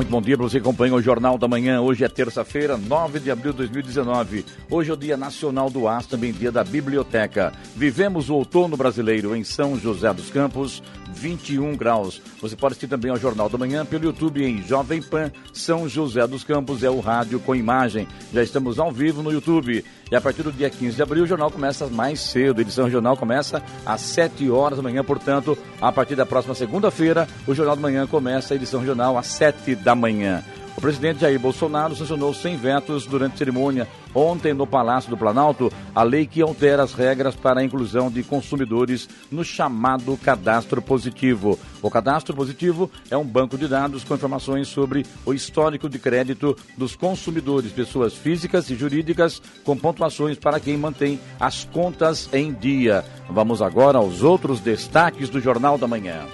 Muito 0.00 0.08
bom 0.08 0.22
dia 0.22 0.36
para 0.36 0.48
você 0.48 0.58
que 0.58 0.62
acompanha 0.62 0.94
o 0.94 1.02
Jornal 1.02 1.36
da 1.36 1.46
Manhã. 1.46 1.80
Hoje 1.80 2.04
é 2.04 2.08
terça-feira, 2.08 2.76
9 2.76 3.18
de 3.18 3.30
abril 3.30 3.52
de 3.52 3.58
2019. 3.58 4.46
Hoje 4.70 4.90
é 4.90 4.94
o 4.94 4.96
Dia 4.96 5.16
Nacional 5.16 5.68
do 5.68 5.88
Aço, 5.88 6.08
também 6.08 6.32
dia 6.32 6.52
da 6.52 6.64
Biblioteca. 6.64 7.52
Vivemos 7.76 8.30
o 8.30 8.34
outono 8.34 8.76
brasileiro 8.76 9.34
em 9.34 9.44
São 9.44 9.78
José 9.78 10.10
dos 10.14 10.30
Campos, 10.30 10.82
21 11.12 11.76
graus. 11.76 12.20
Você 12.40 12.56
pode 12.56 12.72
assistir 12.72 12.88
também 12.88 13.10
ao 13.10 13.16
Jornal 13.16 13.48
da 13.48 13.58
Manhã 13.58 13.84
pelo 13.84 14.04
YouTube 14.04 14.44
em 14.44 14.62
Jovem 14.62 15.02
Pan 15.02 15.30
São 15.52 15.88
José 15.88 16.26
dos 16.26 16.44
Campos, 16.44 16.82
é 16.82 16.90
o 16.90 17.00
rádio 17.00 17.40
com 17.40 17.54
imagem. 17.54 18.06
Já 18.32 18.42
estamos 18.42 18.78
ao 18.78 18.90
vivo 18.90 19.22
no 19.22 19.32
YouTube. 19.32 19.84
E 20.10 20.16
a 20.16 20.20
partir 20.20 20.42
do 20.42 20.50
dia 20.50 20.68
15 20.68 20.96
de 20.96 21.02
abril, 21.02 21.22
o 21.22 21.26
jornal 21.26 21.50
começa 21.50 21.86
mais 21.86 22.20
cedo. 22.20 22.58
A 22.58 22.62
edição 22.62 22.84
regional 22.84 23.16
começa 23.16 23.62
às 23.86 24.00
7 24.00 24.50
horas 24.50 24.76
da 24.76 24.82
manhã. 24.82 25.04
Portanto, 25.04 25.56
a 25.80 25.92
partir 25.92 26.16
da 26.16 26.26
próxima 26.26 26.54
segunda-feira, 26.54 27.28
o 27.46 27.54
Jornal 27.54 27.76
da 27.76 27.82
Manhã 27.82 28.06
começa 28.06 28.54
a 28.54 28.56
edição 28.56 28.80
regional 28.80 29.16
às 29.16 29.26
7 29.28 29.76
da 29.76 29.94
manhã. 29.94 30.42
O 30.80 30.88
presidente 30.90 31.20
Jair 31.20 31.38
Bolsonaro 31.38 31.94
sancionou 31.94 32.32
sem 32.32 32.56
vetos 32.56 33.04
durante 33.04 33.36
cerimônia 33.36 33.86
ontem 34.14 34.54
no 34.54 34.66
Palácio 34.66 35.10
do 35.10 35.16
Planalto 35.16 35.70
a 35.94 36.02
lei 36.02 36.26
que 36.26 36.40
altera 36.40 36.82
as 36.82 36.94
regras 36.94 37.36
para 37.36 37.60
a 37.60 37.62
inclusão 37.62 38.10
de 38.10 38.22
consumidores 38.22 39.06
no 39.30 39.44
chamado 39.44 40.16
cadastro 40.16 40.80
positivo. 40.80 41.58
O 41.82 41.90
cadastro 41.90 42.34
positivo 42.34 42.90
é 43.10 43.16
um 43.18 43.26
banco 43.26 43.58
de 43.58 43.68
dados 43.68 44.04
com 44.04 44.14
informações 44.14 44.68
sobre 44.68 45.04
o 45.26 45.34
histórico 45.34 45.86
de 45.86 45.98
crédito 45.98 46.56
dos 46.78 46.96
consumidores, 46.96 47.72
pessoas 47.72 48.14
físicas 48.14 48.70
e 48.70 48.74
jurídicas, 48.74 49.42
com 49.62 49.76
pontuações 49.76 50.38
para 50.38 50.58
quem 50.58 50.78
mantém 50.78 51.20
as 51.38 51.66
contas 51.66 52.26
em 52.32 52.54
dia. 52.54 53.04
Vamos 53.28 53.60
agora 53.60 53.98
aos 53.98 54.22
outros 54.22 54.60
destaques 54.60 55.28
do 55.28 55.42
Jornal 55.42 55.76
da 55.76 55.86
Manhã. 55.86 56.24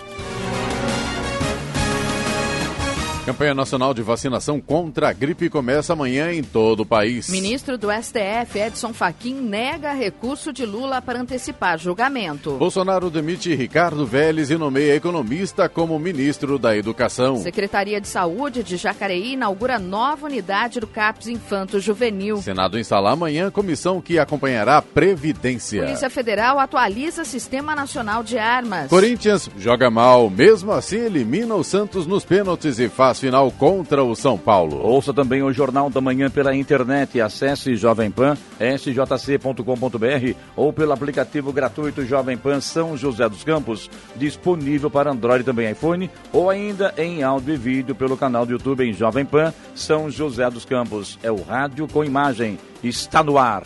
Campanha 3.26 3.54
Nacional 3.54 3.92
de 3.92 4.02
Vacinação 4.02 4.60
contra 4.60 5.08
a 5.08 5.12
gripe 5.12 5.50
começa 5.50 5.92
amanhã 5.92 6.32
em 6.32 6.44
todo 6.44 6.84
o 6.84 6.86
país. 6.86 7.28
Ministro 7.28 7.76
do 7.76 7.88
STF, 7.90 8.56
Edson 8.56 8.92
Fachin, 8.92 9.34
nega 9.34 9.92
recurso 9.92 10.52
de 10.52 10.64
Lula 10.64 11.02
para 11.02 11.18
antecipar 11.18 11.76
julgamento. 11.76 12.52
Bolsonaro 12.52 13.10
demite 13.10 13.52
Ricardo 13.52 14.06
Vélez 14.06 14.52
e 14.52 14.56
nomeia 14.56 14.94
economista 14.94 15.68
como 15.68 15.98
ministro 15.98 16.56
da 16.56 16.76
Educação. 16.76 17.38
Secretaria 17.38 18.00
de 18.00 18.06
Saúde 18.06 18.62
de 18.62 18.76
Jacareí 18.76 19.32
inaugura 19.32 19.76
nova 19.76 20.26
unidade 20.26 20.78
do 20.78 20.86
CAPS 20.86 21.26
Infanto 21.26 21.80
Juvenil. 21.80 22.36
Senado 22.36 22.78
instala 22.78 23.10
amanhã 23.10 23.50
comissão 23.50 24.00
que 24.00 24.20
acompanhará 24.20 24.76
a 24.76 24.82
Previdência. 24.82 25.82
Polícia 25.82 26.08
Federal 26.08 26.60
atualiza 26.60 27.24
Sistema 27.24 27.74
Nacional 27.74 28.22
de 28.22 28.38
Armas. 28.38 28.88
Corinthians 28.88 29.50
joga 29.58 29.90
mal, 29.90 30.30
mesmo 30.30 30.70
assim 30.70 30.98
elimina 30.98 31.56
o 31.56 31.64
Santos 31.64 32.06
nos 32.06 32.24
pênaltis 32.24 32.78
e 32.78 32.88
faz 32.88 33.15
final 33.20 33.50
contra 33.50 34.02
o 34.02 34.14
São 34.14 34.36
Paulo. 34.38 34.80
Ouça 34.82 35.12
também 35.12 35.42
o 35.42 35.52
Jornal 35.52 35.90
da 35.90 36.00
Manhã 36.00 36.30
pela 36.30 36.54
internet. 36.54 37.20
Acesse 37.20 37.76
Jovem 37.76 38.10
Pan, 38.10 38.36
sjc.com.br 38.58 40.34
ou 40.54 40.72
pelo 40.72 40.92
aplicativo 40.92 41.52
gratuito 41.52 42.04
Jovem 42.04 42.36
Pan 42.36 42.60
São 42.60 42.96
José 42.96 43.28
dos 43.28 43.44
Campos, 43.44 43.90
disponível 44.16 44.90
para 44.90 45.10
Android 45.10 45.44
também 45.44 45.70
iPhone, 45.70 46.10
ou 46.32 46.50
ainda 46.50 46.94
em 46.96 47.22
áudio 47.22 47.54
e 47.54 47.56
vídeo 47.56 47.94
pelo 47.94 48.16
canal 48.16 48.44
do 48.44 48.52
YouTube 48.52 48.84
em 48.84 48.92
Jovem 48.92 49.24
Pan 49.24 49.52
São 49.74 50.10
José 50.10 50.48
dos 50.50 50.64
Campos. 50.64 51.18
É 51.22 51.30
o 51.30 51.42
rádio 51.42 51.86
com 51.88 52.04
imagem. 52.04 52.58
Está 52.82 53.22
no 53.22 53.38
ar. 53.38 53.62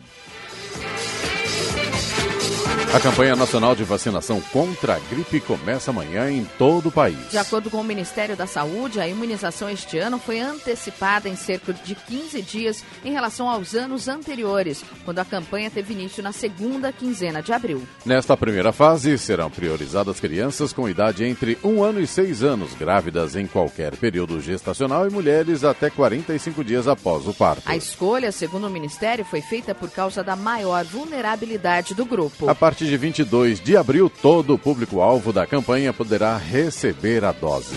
A 2.93 2.99
campanha 2.99 3.35
nacional 3.35 3.75
de 3.75 3.83
vacinação 3.83 4.39
contra 4.39 4.97
a 4.97 4.99
gripe 4.99 5.39
começa 5.39 5.89
amanhã 5.89 6.29
em 6.29 6.45
todo 6.59 6.89
o 6.89 6.91
país. 6.91 7.31
De 7.31 7.39
acordo 7.39 7.71
com 7.71 7.81
o 7.81 7.83
Ministério 7.83 8.37
da 8.37 8.45
Saúde, 8.45 8.99
a 8.99 9.07
imunização 9.07 9.67
este 9.67 9.97
ano 9.97 10.19
foi 10.19 10.39
antecipada 10.39 11.27
em 11.27 11.35
cerca 11.35 11.73
de 11.73 11.95
15 11.95 12.39
dias 12.43 12.83
em 13.03 13.11
relação 13.11 13.49
aos 13.49 13.73
anos 13.73 14.07
anteriores, 14.07 14.85
quando 15.03 15.17
a 15.17 15.25
campanha 15.25 15.71
teve 15.71 15.91
início 15.91 16.21
na 16.21 16.31
segunda 16.31 16.93
quinzena 16.93 17.41
de 17.41 17.51
abril. 17.51 17.81
Nesta 18.05 18.37
primeira 18.37 18.71
fase, 18.71 19.17
serão 19.17 19.49
priorizadas 19.49 20.19
crianças 20.19 20.71
com 20.71 20.87
idade 20.87 21.25
entre 21.25 21.57
1 21.63 21.83
ano 21.83 21.99
e 21.99 22.05
6 22.05 22.43
anos, 22.43 22.75
grávidas 22.75 23.35
em 23.35 23.47
qualquer 23.47 23.97
período 23.97 24.39
gestacional 24.39 25.07
e 25.07 25.11
mulheres 25.11 25.63
até 25.63 25.89
45 25.89 26.63
dias 26.63 26.87
após 26.87 27.27
o 27.27 27.33
parto. 27.33 27.63
A 27.65 27.75
escolha, 27.75 28.31
segundo 28.31 28.67
o 28.67 28.69
Ministério, 28.69 29.25
foi 29.25 29.41
feita 29.41 29.73
por 29.73 29.89
causa 29.89 30.23
da 30.23 30.35
maior 30.35 30.85
vulnerabilidade 30.85 31.95
do 31.95 32.05
grupo. 32.05 32.47
A 32.47 32.53
partir 32.53 32.82
de 32.85 32.97
22 32.97 33.59
de 33.59 33.77
abril, 33.77 34.09
todo 34.09 34.53
o 34.53 34.59
público-alvo 34.59 35.33
da 35.33 35.45
campanha 35.45 35.93
poderá 35.93 36.37
receber 36.37 37.23
a 37.23 37.31
dose. 37.31 37.75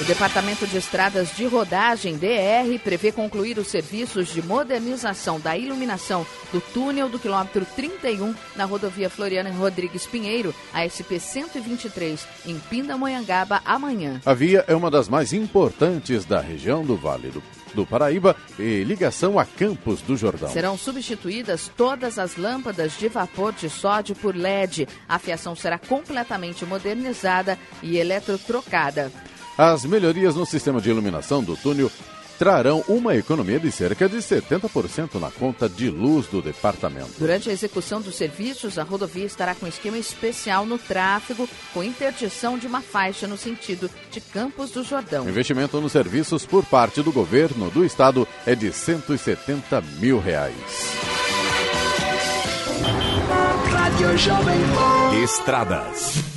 O 0.00 0.04
Departamento 0.04 0.66
de 0.66 0.78
Estradas 0.78 1.36
de 1.36 1.44
Rodagem, 1.44 2.16
DR, 2.16 2.78
prevê 2.82 3.12
concluir 3.12 3.58
os 3.58 3.68
serviços 3.68 4.28
de 4.28 4.40
modernização 4.40 5.38
da 5.38 5.58
iluminação 5.58 6.26
do 6.50 6.58
túnel 6.58 7.06
do 7.10 7.18
quilômetro 7.18 7.66
31 7.76 8.34
na 8.56 8.64
rodovia 8.64 9.10
Floriana 9.10 9.50
Rodrigues 9.50 10.06
Pinheiro, 10.06 10.54
a 10.72 10.80
SP-123, 10.86 12.20
em 12.46 12.58
Pindamonhangaba, 12.58 13.60
amanhã. 13.62 14.22
A 14.24 14.32
via 14.32 14.64
é 14.66 14.74
uma 14.74 14.90
das 14.90 15.06
mais 15.06 15.34
importantes 15.34 16.24
da 16.24 16.40
região 16.40 16.82
do 16.82 16.96
Vale 16.96 17.28
do 17.28 17.42
do 17.74 17.86
Paraíba 17.86 18.36
e 18.58 18.84
ligação 18.84 19.38
a 19.38 19.44
Campos 19.44 20.00
do 20.02 20.16
Jordão. 20.16 20.50
Serão 20.50 20.76
substituídas 20.76 21.70
todas 21.76 22.18
as 22.18 22.36
lâmpadas 22.36 22.96
de 22.98 23.08
vapor 23.08 23.52
de 23.52 23.68
sódio 23.68 24.14
por 24.14 24.34
LED. 24.34 24.88
A 25.08 25.18
fiação 25.18 25.54
será 25.54 25.78
completamente 25.78 26.64
modernizada 26.64 27.58
e 27.82 27.96
eletrotrocada. 27.96 29.12
As 29.56 29.84
melhorias 29.84 30.36
no 30.36 30.46
sistema 30.46 30.80
de 30.80 30.90
iluminação 30.90 31.42
do 31.42 31.56
túnel 31.56 31.90
trarão 32.40 32.82
uma 32.88 33.14
economia 33.14 33.60
de 33.60 33.70
cerca 33.70 34.08
de 34.08 34.16
70% 34.16 35.20
na 35.20 35.30
conta 35.30 35.68
de 35.68 35.90
luz 35.90 36.26
do 36.26 36.40
departamento. 36.40 37.10
Durante 37.18 37.50
a 37.50 37.52
execução 37.52 38.00
dos 38.00 38.14
serviços, 38.14 38.78
a 38.78 38.82
rodovia 38.82 39.26
estará 39.26 39.54
com 39.54 39.66
esquema 39.66 39.98
especial 39.98 40.64
no 40.64 40.78
tráfego, 40.78 41.46
com 41.74 41.84
interdição 41.84 42.56
de 42.56 42.66
uma 42.66 42.80
faixa 42.80 43.26
no 43.26 43.36
sentido 43.36 43.90
de 44.10 44.22
Campos 44.22 44.70
do 44.70 44.82
Jordão. 44.82 45.26
O 45.26 45.28
investimento 45.28 45.78
nos 45.82 45.92
serviços 45.92 46.46
por 46.46 46.64
parte 46.64 47.02
do 47.02 47.12
governo 47.12 47.70
do 47.70 47.84
estado 47.84 48.26
é 48.46 48.54
de 48.54 48.72
170 48.72 49.82
mil 50.00 50.18
reais. 50.18 50.54
Estradas. 55.22 56.29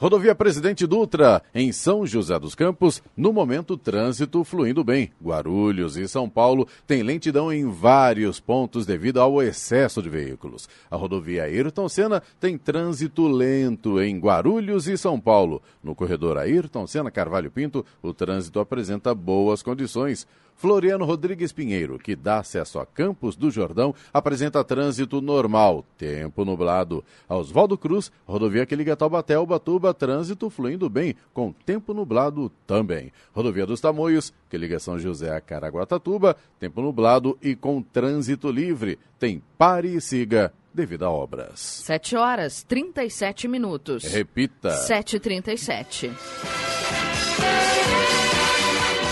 Rodovia 0.00 0.32
Presidente 0.32 0.86
Dutra, 0.86 1.42
em 1.52 1.72
São 1.72 2.06
José 2.06 2.38
dos 2.38 2.54
Campos, 2.54 3.02
no 3.16 3.32
momento 3.32 3.76
trânsito 3.76 4.44
fluindo 4.44 4.84
bem. 4.84 5.10
Guarulhos 5.20 5.96
e 5.96 6.06
São 6.06 6.30
Paulo 6.30 6.68
têm 6.86 7.02
lentidão 7.02 7.52
em 7.52 7.68
vários 7.68 8.38
pontos 8.38 8.86
devido 8.86 9.20
ao 9.20 9.42
excesso 9.42 10.00
de 10.00 10.08
veículos. 10.08 10.68
A 10.88 10.94
rodovia 10.94 11.42
Ayrton 11.42 11.88
Senna 11.88 12.22
tem 12.38 12.56
trânsito 12.56 13.26
lento 13.26 14.00
em 14.00 14.20
Guarulhos 14.20 14.86
e 14.86 14.96
São 14.96 15.18
Paulo. 15.18 15.60
No 15.82 15.96
corredor 15.96 16.38
Ayrton 16.38 16.86
Senna 16.86 17.10
Carvalho 17.10 17.50
Pinto, 17.50 17.84
o 18.00 18.14
trânsito 18.14 18.60
apresenta 18.60 19.12
boas 19.12 19.64
condições. 19.64 20.28
Floriano 20.58 21.04
Rodrigues 21.04 21.52
Pinheiro, 21.52 21.98
que 21.98 22.16
dá 22.16 22.38
acesso 22.38 22.80
a 22.80 22.84
Campos 22.84 23.36
do 23.36 23.48
Jordão, 23.48 23.94
apresenta 24.12 24.64
trânsito 24.64 25.22
normal, 25.22 25.84
tempo 25.96 26.44
nublado. 26.44 27.04
Oswaldo 27.28 27.78
Cruz, 27.78 28.10
rodovia 28.26 28.66
que 28.66 28.74
liga 28.74 28.96
Taubaté 28.96 29.34
ao 29.34 29.46
Batuba, 29.46 29.94
trânsito 29.94 30.50
fluindo 30.50 30.90
bem, 30.90 31.14
com 31.32 31.52
tempo 31.52 31.94
nublado 31.94 32.50
também. 32.66 33.12
Rodovia 33.32 33.64
dos 33.64 33.80
Tamoios, 33.80 34.32
que 34.50 34.58
liga 34.58 34.80
São 34.80 34.98
José 34.98 35.34
a 35.34 35.40
Caraguatatuba, 35.40 36.36
tempo 36.58 36.82
nublado 36.82 37.38
e 37.40 37.54
com 37.54 37.80
trânsito 37.80 38.50
livre. 38.50 38.98
Tem 39.16 39.40
pare 39.56 39.94
e 39.94 40.00
siga 40.00 40.52
devido 40.74 41.04
a 41.04 41.10
obras. 41.10 41.60
7 41.60 42.16
horas 42.16 42.64
37 42.64 43.46
minutos. 43.46 44.02
Repita. 44.04 44.70
7h37. 44.70 46.10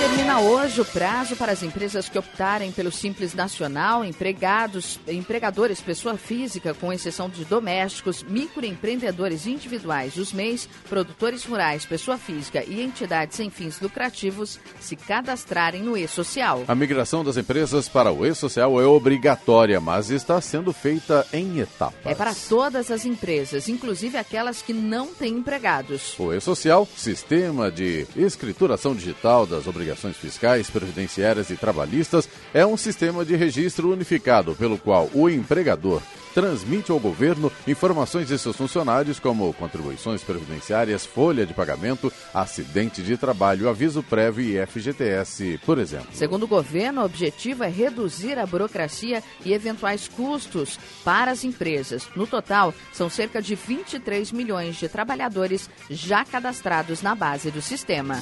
Termina 0.06 0.38
hoje 0.38 0.80
o 0.80 0.84
prazo 0.84 1.34
para 1.34 1.50
as 1.50 1.64
empresas 1.64 2.08
que 2.08 2.16
optarem 2.16 2.70
pelo 2.70 2.92
Simples 2.92 3.34
Nacional, 3.34 4.04
empregados, 4.04 5.00
empregadores, 5.08 5.80
pessoa 5.80 6.16
física, 6.16 6.72
com 6.72 6.92
exceção 6.92 7.28
de 7.28 7.44
domésticos, 7.44 8.22
microempreendedores 8.22 9.48
individuais, 9.48 10.16
os 10.16 10.32
MEIs, 10.32 10.68
produtores 10.88 11.44
rurais, 11.44 11.84
pessoa 11.84 12.16
física 12.16 12.62
e 12.64 12.80
entidades 12.80 13.36
sem 13.36 13.50
fins 13.50 13.80
lucrativos 13.80 14.60
se 14.78 14.94
cadastrarem 14.94 15.82
no 15.82 15.96
E-Social. 15.98 16.62
A 16.68 16.74
migração 16.76 17.24
das 17.24 17.36
empresas 17.36 17.88
para 17.88 18.12
o 18.12 18.24
E-Social 18.24 18.80
é 18.80 18.86
obrigatória, 18.86 19.80
mas 19.80 20.10
está 20.10 20.40
sendo 20.40 20.72
feita 20.72 21.26
em 21.32 21.58
etapas. 21.58 21.98
É 22.04 22.14
para 22.14 22.32
todas 22.48 22.92
as 22.92 23.04
empresas, 23.04 23.68
inclusive 23.68 24.16
aquelas 24.16 24.62
que 24.62 24.72
não 24.72 25.08
têm 25.08 25.38
empregados. 25.38 26.16
O 26.16 26.32
E-Social, 26.32 26.86
sistema 26.96 27.72
de 27.72 28.06
escrituração 28.14 28.94
digital 28.94 29.44
das 29.44 29.66
obrigações 29.66 29.95
fiscais, 30.00 30.70
previdenciárias 30.70 31.50
e 31.50 31.56
trabalhistas, 31.56 32.28
é 32.52 32.64
um 32.66 32.76
sistema 32.76 33.24
de 33.24 33.36
registro 33.36 33.92
unificado 33.92 34.54
pelo 34.54 34.78
qual 34.78 35.10
o 35.14 35.28
empregador 35.28 36.02
transmite 36.36 36.92
ao 36.92 37.00
governo 37.00 37.50
informações 37.66 38.28
de 38.28 38.38
seus 38.38 38.54
funcionários, 38.54 39.18
como 39.18 39.54
contribuições 39.54 40.22
previdenciárias, 40.22 41.06
folha 41.06 41.46
de 41.46 41.54
pagamento, 41.54 42.12
acidente 42.34 43.02
de 43.02 43.16
trabalho, 43.16 43.70
aviso 43.70 44.02
prévio 44.02 44.44
e 44.44 44.66
FGTS, 44.66 45.58
por 45.64 45.78
exemplo. 45.78 46.08
Segundo 46.12 46.42
o 46.42 46.46
governo, 46.46 47.00
o 47.00 47.04
objetivo 47.06 47.64
é 47.64 47.68
reduzir 47.68 48.38
a 48.38 48.44
burocracia 48.44 49.22
e 49.46 49.54
eventuais 49.54 50.08
custos 50.08 50.78
para 51.02 51.30
as 51.30 51.42
empresas. 51.42 52.06
No 52.14 52.26
total, 52.26 52.74
são 52.92 53.08
cerca 53.08 53.40
de 53.40 53.54
23 53.54 54.30
milhões 54.30 54.76
de 54.76 54.90
trabalhadores 54.90 55.70
já 55.88 56.22
cadastrados 56.22 57.00
na 57.00 57.14
base 57.14 57.50
do 57.50 57.62
sistema. 57.62 58.20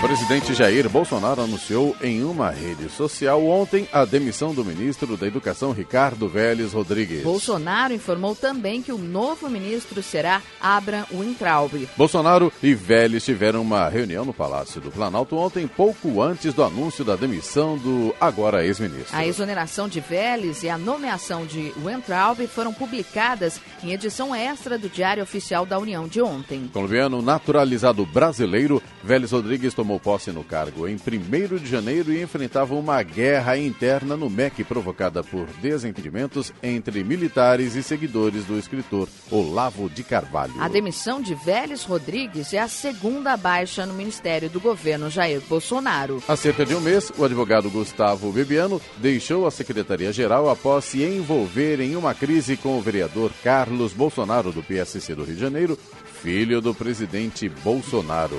O 0.00 0.08
presidente 0.10 0.54
Jair 0.54 0.88
Bolsonaro 0.88 1.42
anunciou 1.42 1.94
em 2.00 2.24
uma 2.24 2.48
rede 2.48 2.88
social 2.88 3.44
ontem 3.44 3.86
a 3.92 4.06
demissão 4.06 4.54
do 4.54 4.64
ministro 4.64 5.14
da 5.14 5.26
Educação, 5.26 5.72
Ricardo 5.72 6.26
Vélez 6.26 6.72
Rodrigues. 6.72 7.22
Bolsonaro 7.22 7.92
informou 7.92 8.34
também 8.34 8.80
que 8.80 8.92
o 8.92 8.96
novo 8.96 9.50
ministro 9.50 10.02
será 10.02 10.40
Abraham 10.58 11.04
Weintraub. 11.12 11.86
Bolsonaro 11.98 12.50
e 12.62 12.72
Vélez 12.72 13.26
tiveram 13.26 13.60
uma 13.60 13.90
reunião 13.90 14.24
no 14.24 14.32
Palácio 14.32 14.80
do 14.80 14.90
Planalto 14.90 15.36
ontem, 15.36 15.66
pouco 15.68 16.22
antes 16.22 16.54
do 16.54 16.64
anúncio 16.64 17.04
da 17.04 17.14
demissão 17.14 17.76
do 17.76 18.14
agora 18.18 18.64
ex-ministro. 18.64 19.14
A 19.14 19.26
exoneração 19.26 19.86
de 19.86 20.00
Vélez 20.00 20.62
e 20.62 20.70
a 20.70 20.78
nomeação 20.78 21.44
de 21.44 21.74
Weintraub 21.84 22.46
foram 22.46 22.72
publicadas 22.72 23.60
em 23.84 23.92
edição 23.92 24.34
extra 24.34 24.78
do 24.78 24.88
Diário 24.88 25.22
Oficial 25.22 25.66
da 25.66 25.78
União 25.78 26.08
de 26.08 26.22
ontem. 26.22 26.70
Colombiano 26.72 27.20
naturalizado 27.20 28.06
brasileiro, 28.06 28.82
Vélez 29.04 29.32
Rodrigues 29.32 29.74
tomou 29.74 29.89
posse 29.98 30.30
no 30.30 30.44
cargo 30.44 30.86
em 30.86 30.94
1 30.94 31.56
de 31.56 31.66
janeiro 31.66 32.12
e 32.12 32.22
enfrentava 32.22 32.74
uma 32.74 33.02
guerra 33.02 33.56
interna 33.56 34.16
no 34.16 34.30
MEC 34.30 34.62
provocada 34.62 35.22
por 35.22 35.46
desentendimentos 35.60 36.52
entre 36.62 37.02
militares 37.02 37.74
e 37.74 37.82
seguidores 37.82 38.44
do 38.44 38.58
escritor 38.58 39.08
Olavo 39.30 39.88
de 39.88 40.04
Carvalho. 40.04 40.54
A 40.58 40.68
demissão 40.68 41.20
de 41.20 41.34
Vélez 41.34 41.84
Rodrigues 41.84 42.52
é 42.52 42.58
a 42.58 42.68
segunda 42.68 43.36
baixa 43.36 43.86
no 43.86 43.94
Ministério 43.94 44.48
do 44.48 44.60
governo 44.60 45.10
Jair 45.10 45.40
Bolsonaro. 45.48 46.22
Há 46.28 46.36
cerca 46.36 46.64
de 46.64 46.74
um 46.74 46.80
mês, 46.80 47.10
o 47.16 47.24
advogado 47.24 47.70
Gustavo 47.70 48.30
Bebiano 48.32 48.80
deixou 48.98 49.46
a 49.46 49.50
Secretaria-Geral 49.50 50.48
após 50.48 50.84
se 50.84 51.02
envolver 51.02 51.80
em 51.80 51.96
uma 51.96 52.14
crise 52.14 52.56
com 52.56 52.78
o 52.78 52.82
vereador 52.82 53.30
Carlos 53.42 53.92
Bolsonaro, 53.92 54.52
do 54.52 54.62
PSC 54.62 55.14
do 55.14 55.24
Rio 55.24 55.34
de 55.34 55.40
Janeiro, 55.40 55.78
filho 56.22 56.60
do 56.60 56.74
presidente 56.74 57.48
Bolsonaro. 57.48 58.38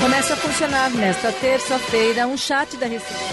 Começa 0.00 0.34
a 0.34 0.36
funcionar 0.36 0.90
nesta 0.90 1.32
terça-feira 1.32 2.26
um 2.26 2.36
chat 2.36 2.76
da 2.76 2.86
Receita. 2.86 3.24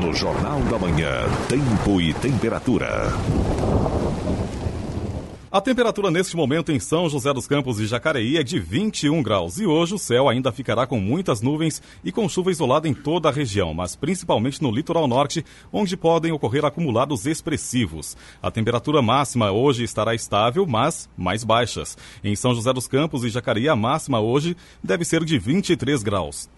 No 0.00 0.14
Jornal 0.14 0.60
da 0.60 0.78
Manhã, 0.78 1.24
Tempo 1.48 2.00
e 2.00 2.14
Temperatura. 2.14 3.12
A 5.56 5.60
temperatura 5.62 6.10
neste 6.10 6.36
momento 6.36 6.70
em 6.70 6.78
São 6.78 7.08
José 7.08 7.32
dos 7.32 7.46
Campos 7.46 7.80
e 7.80 7.86
Jacareí 7.86 8.36
é 8.36 8.42
de 8.42 8.60
21 8.60 9.22
graus 9.22 9.58
e 9.58 9.64
hoje 9.64 9.94
o 9.94 9.98
céu 9.98 10.28
ainda 10.28 10.52
ficará 10.52 10.86
com 10.86 11.00
muitas 11.00 11.40
nuvens 11.40 11.80
e 12.04 12.12
com 12.12 12.28
chuva 12.28 12.50
isolada 12.50 12.86
em 12.86 12.92
toda 12.92 13.30
a 13.30 13.32
região, 13.32 13.72
mas 13.72 13.96
principalmente 13.96 14.62
no 14.62 14.70
litoral 14.70 15.08
norte, 15.08 15.42
onde 15.72 15.96
podem 15.96 16.30
ocorrer 16.30 16.62
acumulados 16.62 17.24
expressivos. 17.24 18.18
A 18.42 18.50
temperatura 18.50 19.00
máxima 19.00 19.50
hoje 19.50 19.82
estará 19.82 20.14
estável, 20.14 20.66
mas 20.66 21.08
mais 21.16 21.42
baixas. 21.42 21.96
Em 22.22 22.36
São 22.36 22.54
José 22.54 22.70
dos 22.74 22.86
Campos 22.86 23.24
e 23.24 23.30
Jacareí, 23.30 23.66
a 23.66 23.74
máxima 23.74 24.20
hoje 24.20 24.54
deve 24.84 25.06
ser 25.06 25.24
de 25.24 25.38
23 25.38 26.02
graus. 26.02 26.50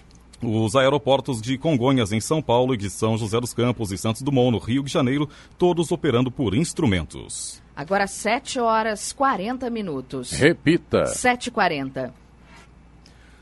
Os 0.42 0.76
aeroportos 0.76 1.42
de 1.42 1.58
Congonhas, 1.58 2.12
em 2.12 2.20
São 2.20 2.40
Paulo, 2.40 2.72
e 2.72 2.76
de 2.76 2.88
São 2.88 3.18
José 3.18 3.40
dos 3.40 3.52
Campos 3.52 3.90
e 3.90 3.98
Santos 3.98 4.22
Dumont, 4.22 4.52
no 4.52 4.58
Rio 4.58 4.82
de 4.84 4.92
Janeiro, 4.92 5.28
todos 5.58 5.90
operando 5.90 6.30
por 6.30 6.54
instrumentos. 6.54 7.60
Agora 7.74 8.06
7 8.06 8.60
horas 8.60 9.12
40 9.12 9.68
minutos. 9.70 10.30
Repita. 10.32 11.04
7h40. 11.04 12.12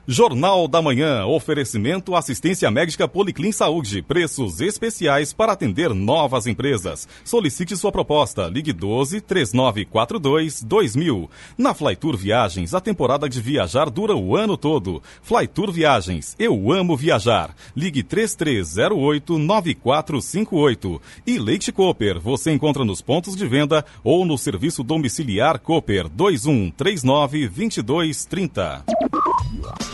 Jornal 0.09 0.69
da 0.69 0.81
Manhã, 0.81 1.27
oferecimento 1.27 2.15
assistência 2.15 2.71
médica 2.71 3.09
Policlin 3.09 3.51
Saúde, 3.51 4.03
preços 4.03 4.61
especiais 4.61 5.33
para 5.33 5.51
atender 5.51 5.93
novas 5.93 6.47
empresas. 6.47 7.09
Solicite 7.25 7.77
sua 7.77 7.91
proposta, 7.91 8.47
ligue 8.47 8.73
12 8.73 9.21
3942 9.21 10.63
2000. 10.63 11.29
Na 11.59 11.75
Flytour 11.75 12.17
Viagens, 12.17 12.73
a 12.73 12.81
temporada 12.81 13.29
de 13.29 13.41
viajar 13.41 13.91
dura 13.91 14.15
o 14.15 14.37
ano 14.37 14.57
todo. 14.57 15.03
Flytour 15.23 15.73
Viagens, 15.73 16.37
eu 16.39 16.71
amo 16.71 16.97
viajar. 16.97 17.53
Ligue 17.75 18.05
3308 18.05 19.37
9458. 19.37 21.03
E 21.27 21.37
Leite 21.37 21.73
Cooper, 21.73 22.21
você 22.21 22.53
encontra 22.53 22.85
nos 22.85 23.03
pontos 23.03 23.35
de 23.35 23.45
venda 23.45 23.85
ou 24.05 24.25
no 24.25 24.39
serviço 24.39 24.85
domiciliar 24.85 25.59
Cooper 25.59 26.09
2139 26.09 27.49
2230. 27.49 28.85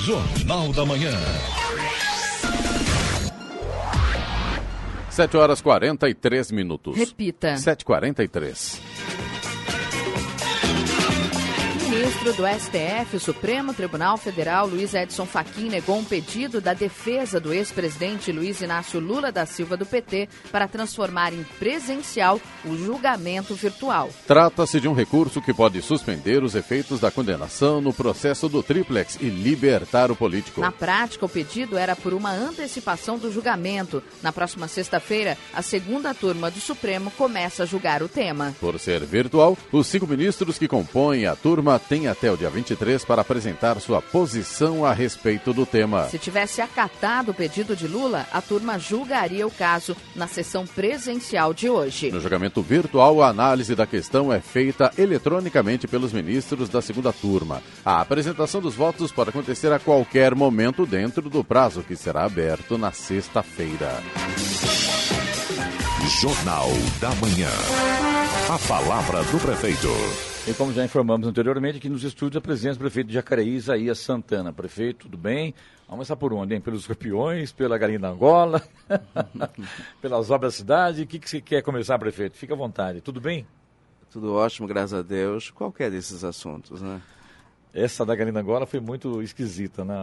Jornal 0.04 0.72
da 0.72 0.84
Manhã. 0.84 1.12
7 5.08 5.36
horas 5.36 5.60
43 5.60 6.50
minutos. 6.50 6.96
Repita. 6.96 7.54
7h43. 7.54 8.80
Ministro 12.02 12.32
do 12.32 12.42
STF, 12.44 13.14
o 13.14 13.20
Supremo 13.20 13.72
Tribunal 13.72 14.16
Federal, 14.16 14.66
Luiz 14.66 14.92
Edson 14.92 15.24
Fachin, 15.24 15.68
negou 15.68 15.96
um 15.96 16.04
pedido 16.04 16.60
da 16.60 16.74
defesa 16.74 17.38
do 17.38 17.54
ex-presidente 17.54 18.32
Luiz 18.32 18.60
Inácio 18.60 18.98
Lula 18.98 19.30
da 19.30 19.46
Silva 19.46 19.76
do 19.76 19.86
PT 19.86 20.28
para 20.50 20.66
transformar 20.66 21.32
em 21.32 21.44
presencial 21.60 22.40
o 22.64 22.76
julgamento 22.76 23.54
virtual. 23.54 24.10
Trata-se 24.26 24.80
de 24.80 24.88
um 24.88 24.94
recurso 24.94 25.40
que 25.40 25.54
pode 25.54 25.80
suspender 25.80 26.42
os 26.42 26.56
efeitos 26.56 26.98
da 26.98 27.08
condenação 27.08 27.80
no 27.80 27.92
processo 27.92 28.48
do 28.48 28.64
triplex 28.64 29.16
e 29.20 29.28
libertar 29.28 30.10
o 30.10 30.16
político. 30.16 30.60
Na 30.60 30.72
prática, 30.72 31.24
o 31.24 31.28
pedido 31.28 31.78
era 31.78 31.94
por 31.94 32.12
uma 32.12 32.32
antecipação 32.32 33.16
do 33.16 33.30
julgamento. 33.30 34.02
Na 34.20 34.32
próxima 34.32 34.66
sexta-feira, 34.66 35.38
a 35.54 35.62
segunda 35.62 36.12
turma 36.12 36.50
do 36.50 36.58
Supremo 36.58 37.12
começa 37.12 37.62
a 37.62 37.66
julgar 37.66 38.02
o 38.02 38.08
tema. 38.08 38.56
Por 38.58 38.76
ser 38.80 39.04
virtual, 39.04 39.56
os 39.70 39.86
cinco 39.86 40.08
ministros 40.08 40.58
que 40.58 40.66
compõem 40.66 41.26
a 41.26 41.36
turma 41.36 41.78
tem 41.92 42.08
até 42.08 42.32
o 42.32 42.38
dia 42.38 42.48
23 42.48 43.04
para 43.04 43.20
apresentar 43.20 43.78
sua 43.78 44.00
posição 44.00 44.82
a 44.82 44.94
respeito 44.94 45.52
do 45.52 45.66
tema. 45.66 46.08
Se 46.08 46.18
tivesse 46.18 46.62
acatado 46.62 47.32
o 47.32 47.34
pedido 47.34 47.76
de 47.76 47.86
Lula, 47.86 48.26
a 48.32 48.40
turma 48.40 48.78
julgaria 48.78 49.46
o 49.46 49.50
caso 49.50 49.94
na 50.16 50.26
sessão 50.26 50.66
presencial 50.66 51.52
de 51.52 51.68
hoje. 51.68 52.10
No 52.10 52.18
julgamento 52.18 52.62
virtual, 52.62 53.22
a 53.22 53.28
análise 53.28 53.74
da 53.74 53.86
questão 53.86 54.32
é 54.32 54.40
feita 54.40 54.90
eletronicamente 54.96 55.86
pelos 55.86 56.14
ministros 56.14 56.70
da 56.70 56.80
segunda 56.80 57.12
turma. 57.12 57.62
A 57.84 58.00
apresentação 58.00 58.62
dos 58.62 58.74
votos 58.74 59.12
pode 59.12 59.28
acontecer 59.28 59.70
a 59.70 59.78
qualquer 59.78 60.34
momento 60.34 60.86
dentro 60.86 61.28
do 61.28 61.44
prazo 61.44 61.82
que 61.82 61.94
será 61.94 62.24
aberto 62.24 62.78
na 62.78 62.90
sexta-feira. 62.90 64.02
Jornal 66.22 66.70
da 66.98 67.10
Manhã. 67.16 67.50
A 68.48 68.58
palavra 68.66 69.22
do 69.24 69.38
prefeito. 69.38 70.31
E 70.44 70.52
como 70.54 70.72
já 70.72 70.84
informamos 70.84 71.28
anteriormente, 71.28 71.78
aqui 71.78 71.88
nos 71.88 72.02
estúdios 72.02 72.36
a 72.36 72.40
presença 72.40 72.74
do 72.74 72.80
prefeito 72.80 73.06
de 73.06 73.14
Jacareí, 73.14 73.54
Isaías 73.54 74.00
Santana. 74.00 74.52
Prefeito, 74.52 75.04
tudo 75.04 75.16
bem? 75.16 75.54
Vamos 75.86 76.08
começar 76.08 76.16
por 76.16 76.32
onde, 76.32 76.52
hein? 76.52 76.60
Pelos 76.60 76.80
escorpiões, 76.80 77.52
pela 77.52 77.78
galinha 77.78 78.00
da 78.00 78.08
Angola, 78.08 78.60
pelas 80.02 80.30
obras 80.30 80.54
da 80.54 80.58
cidade. 80.58 81.02
O 81.02 81.06
que, 81.06 81.20
que 81.20 81.30
você 81.30 81.40
quer 81.40 81.62
começar, 81.62 81.96
prefeito? 81.96 82.36
Fica 82.36 82.54
à 82.54 82.56
vontade. 82.56 83.00
Tudo 83.00 83.20
bem? 83.20 83.46
Tudo 84.10 84.34
ótimo, 84.34 84.66
graças 84.66 84.94
a 84.94 85.02
Deus. 85.02 85.48
Qualquer 85.48 85.92
desses 85.92 86.24
assuntos, 86.24 86.82
né? 86.82 87.00
Essa 87.72 88.04
da 88.04 88.16
galinha 88.16 88.34
da 88.34 88.40
Angola 88.40 88.66
foi 88.66 88.80
muito 88.80 89.22
esquisita, 89.22 89.84
né? 89.84 89.94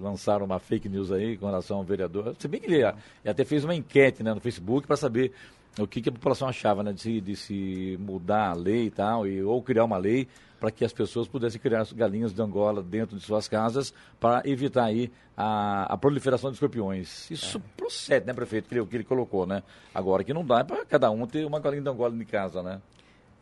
Lançaram 0.00 0.46
uma 0.46 0.58
fake 0.58 0.88
news 0.88 1.12
aí 1.12 1.38
com 1.38 1.46
relação 1.46 1.76
ao 1.76 1.84
vereador. 1.84 2.34
Se 2.40 2.48
bem 2.48 2.60
que 2.60 2.66
ele, 2.66 2.82
ele 2.82 2.94
até 3.24 3.44
fez 3.44 3.64
uma 3.64 3.74
enquete 3.74 4.20
né, 4.24 4.34
no 4.34 4.40
Facebook 4.40 4.84
para 4.84 4.96
saber 4.96 5.32
o 5.78 5.86
que, 5.86 6.00
que, 6.00 6.08
a 6.08 6.12
população 6.12 6.48
achava 6.48 6.82
né, 6.82 6.92
de, 6.92 7.00
se, 7.00 7.20
de 7.20 7.36
se 7.36 7.98
mudar 8.00 8.50
a 8.50 8.54
lei 8.54 8.86
e 8.86 8.90
tal, 8.90 9.26
e, 9.26 9.42
ou 9.42 9.60
criar 9.62 9.84
uma 9.84 9.96
lei 9.96 10.28
para 10.60 10.70
que 10.70 10.84
as 10.84 10.92
pessoas 10.92 11.26
pudessem 11.28 11.60
criar 11.60 11.84
galinhas 11.94 12.32
de 12.32 12.40
Angola 12.40 12.82
dentro 12.82 13.16
de 13.18 13.22
suas 13.22 13.48
casas 13.48 13.92
para 14.18 14.42
evitar 14.46 14.84
aí 14.84 15.10
a, 15.36 15.92
a, 15.92 15.96
proliferação 15.96 16.50
de 16.50 16.54
escorpiões. 16.54 17.30
Isso 17.30 17.58
é. 17.58 17.62
procede, 17.76 18.26
né, 18.26 18.32
prefeito, 18.32 18.68
que 18.68 18.74
ele, 18.74 18.86
que 18.86 18.96
ele 18.96 19.04
colocou, 19.04 19.46
né? 19.46 19.62
Agora 19.94 20.24
que 20.24 20.32
não 20.32 20.44
dá 20.44 20.60
é 20.60 20.64
para 20.64 20.84
cada 20.86 21.10
um 21.10 21.26
ter 21.26 21.44
uma 21.44 21.60
galinha 21.60 21.82
de 21.82 21.88
Angola 21.88 22.14
em 22.14 22.24
casa, 22.24 22.62
né? 22.62 22.80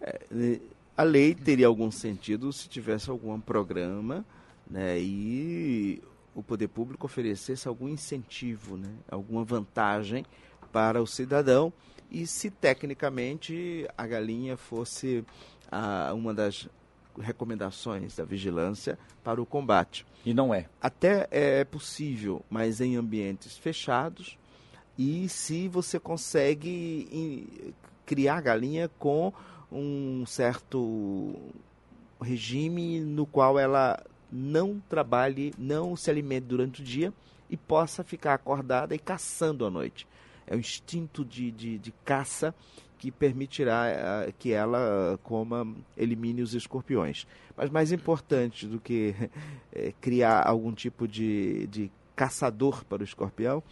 É, 0.01 0.59
a 0.97 1.03
lei 1.03 1.35
teria 1.35 1.67
algum 1.67 1.91
sentido 1.91 2.53
se 2.53 2.69
tivesse 2.69 3.09
algum 3.09 3.39
programa 3.41 4.25
né, 4.69 4.99
e 4.99 6.03
o 6.35 6.43
poder 6.43 6.69
público 6.69 7.07
oferecesse 7.07 7.69
algum 7.69 7.89
incentivo, 7.89 8.77
né, 8.77 8.89
alguma 9.11 9.45
vantagem 9.45 10.25
para 10.73 11.01
o 11.01 11.07
cidadão 11.07 11.73
e 12.13 12.27
se 12.27 12.51
tecnicamente 12.51 13.89
a 13.97 14.07
galinha 14.07 14.57
fosse 14.57 15.25
a, 15.71 16.13
uma 16.13 16.35
das 16.35 16.69
recomendações 17.19 18.17
da 18.17 18.25
vigilância 18.25 18.99
para 19.25 19.41
o 19.41 19.47
combate. 19.47 20.07
E 20.25 20.35
não 20.35 20.55
é. 20.55 20.67
Até 20.81 21.27
é 21.31 21.65
possível, 21.65 22.45
mas 22.51 22.81
em 22.81 22.97
ambientes 22.97 23.57
fechados 23.57 24.39
e 24.99 25.29
se 25.29 25.69
você 25.69 25.99
consegue 25.99 27.75
criar 28.05 28.41
galinha 28.43 28.91
com 28.99 29.33
um 29.71 30.25
certo 30.27 31.35
regime 32.21 33.01
no 33.01 33.25
qual 33.25 33.59
ela 33.59 34.03
não 34.31 34.81
trabalhe, 34.89 35.53
não 35.59 35.97
se 35.97 36.11
alimente 36.11 36.47
durante 36.47 36.83
o 36.83 36.85
dia 36.85 37.13
e 37.49 37.57
possa 37.57 38.05
ficar 38.05 38.35
acordada 38.35 38.95
e 38.95 38.99
caçando 38.99 39.65
à 39.65 39.71
noite. 39.71 40.07
É 40.47 40.55
o 40.55 40.59
instinto 40.59 41.25
de, 41.25 41.51
de, 41.51 41.79
de 41.79 41.93
caça 42.05 42.55
que 42.99 43.11
permitirá 43.11 43.87
uh, 44.29 44.33
que 44.39 44.53
ela 44.53 45.19
coma, 45.25 45.67
elimine 45.97 46.41
os 46.41 46.55
escorpiões. 46.55 47.27
Mas 47.57 47.69
mais 47.69 47.91
importante 47.91 48.67
do 48.67 48.79
que 48.79 49.15
é, 49.73 49.93
criar 50.01 50.47
algum 50.47 50.73
tipo 50.73 51.09
de, 51.09 51.67
de 51.67 51.91
caçador 52.15 52.85
para 52.85 53.01
o 53.03 53.05
escorpião 53.05 53.63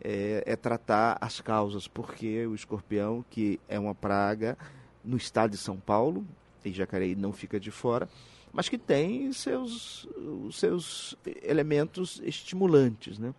é, 0.00 0.42
é, 0.46 0.56
tratar 0.56 1.18
as 1.20 1.40
causas, 1.40 1.88
porque 1.88 2.46
o 2.46 2.54
escorpião, 2.54 3.24
que 3.28 3.60
é 3.68 3.78
uma 3.78 3.94
praga 3.94 4.56
no 5.04 5.16
estado 5.16 5.50
de 5.50 5.56
São 5.56 5.76
Paulo, 5.76 6.26
e 6.64 6.72
Jacareí 6.72 7.14
não 7.14 7.32
fica 7.32 7.58
de 7.58 7.70
fora, 7.70 8.08
mas 8.52 8.68
que 8.68 8.78
tem 8.78 9.32
seus, 9.32 10.08
seus 10.52 11.16
elementos 11.42 12.22
estimulantes. 12.24 13.18
Né? 13.18 13.34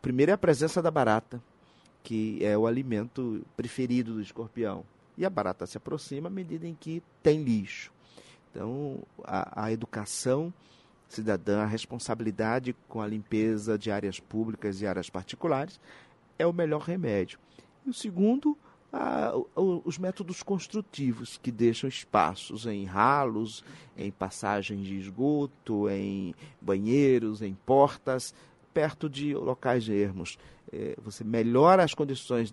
Primeiro 0.00 0.30
é 0.30 0.34
a 0.34 0.38
presença 0.38 0.80
da 0.80 0.90
barata, 0.90 1.42
que 2.02 2.44
é 2.44 2.56
o 2.56 2.66
alimento 2.66 3.44
preferido 3.56 4.14
do 4.14 4.20
escorpião. 4.20 4.84
E 5.16 5.24
a 5.24 5.30
barata 5.30 5.66
se 5.66 5.76
aproxima 5.76 6.28
à 6.28 6.30
medida 6.30 6.66
em 6.66 6.74
que 6.74 7.02
tem 7.22 7.42
lixo. 7.42 7.92
Então, 8.50 8.98
a, 9.24 9.64
a 9.64 9.72
educação 9.72 10.52
cidadã, 11.08 11.62
a 11.62 11.66
responsabilidade 11.66 12.74
com 12.88 13.00
a 13.00 13.06
limpeza 13.06 13.78
de 13.78 13.90
áreas 13.90 14.18
públicas 14.18 14.80
e 14.80 14.86
áreas 14.86 15.10
particulares 15.10 15.78
é 16.38 16.46
o 16.46 16.52
melhor 16.52 16.82
remédio. 16.82 17.38
E 17.86 17.90
o 17.90 17.94
segundo, 17.94 18.56
a, 18.92 19.32
os 19.54 19.98
métodos 19.98 20.42
construtivos 20.42 21.38
que 21.38 21.50
deixam 21.50 21.88
espaços 21.88 22.66
em 22.66 22.84
ralos, 22.84 23.64
em 23.96 24.10
passagens 24.10 24.86
de 24.86 24.96
esgoto, 24.96 25.88
em 25.88 26.34
banheiros, 26.60 27.42
em 27.42 27.54
portas, 27.54 28.34
perto 28.72 29.08
de 29.08 29.34
locais 29.34 29.88
ermos. 29.88 30.38
É, 30.72 30.96
você 31.02 31.22
melhora 31.22 31.84
as 31.84 31.94
condições 31.94 32.52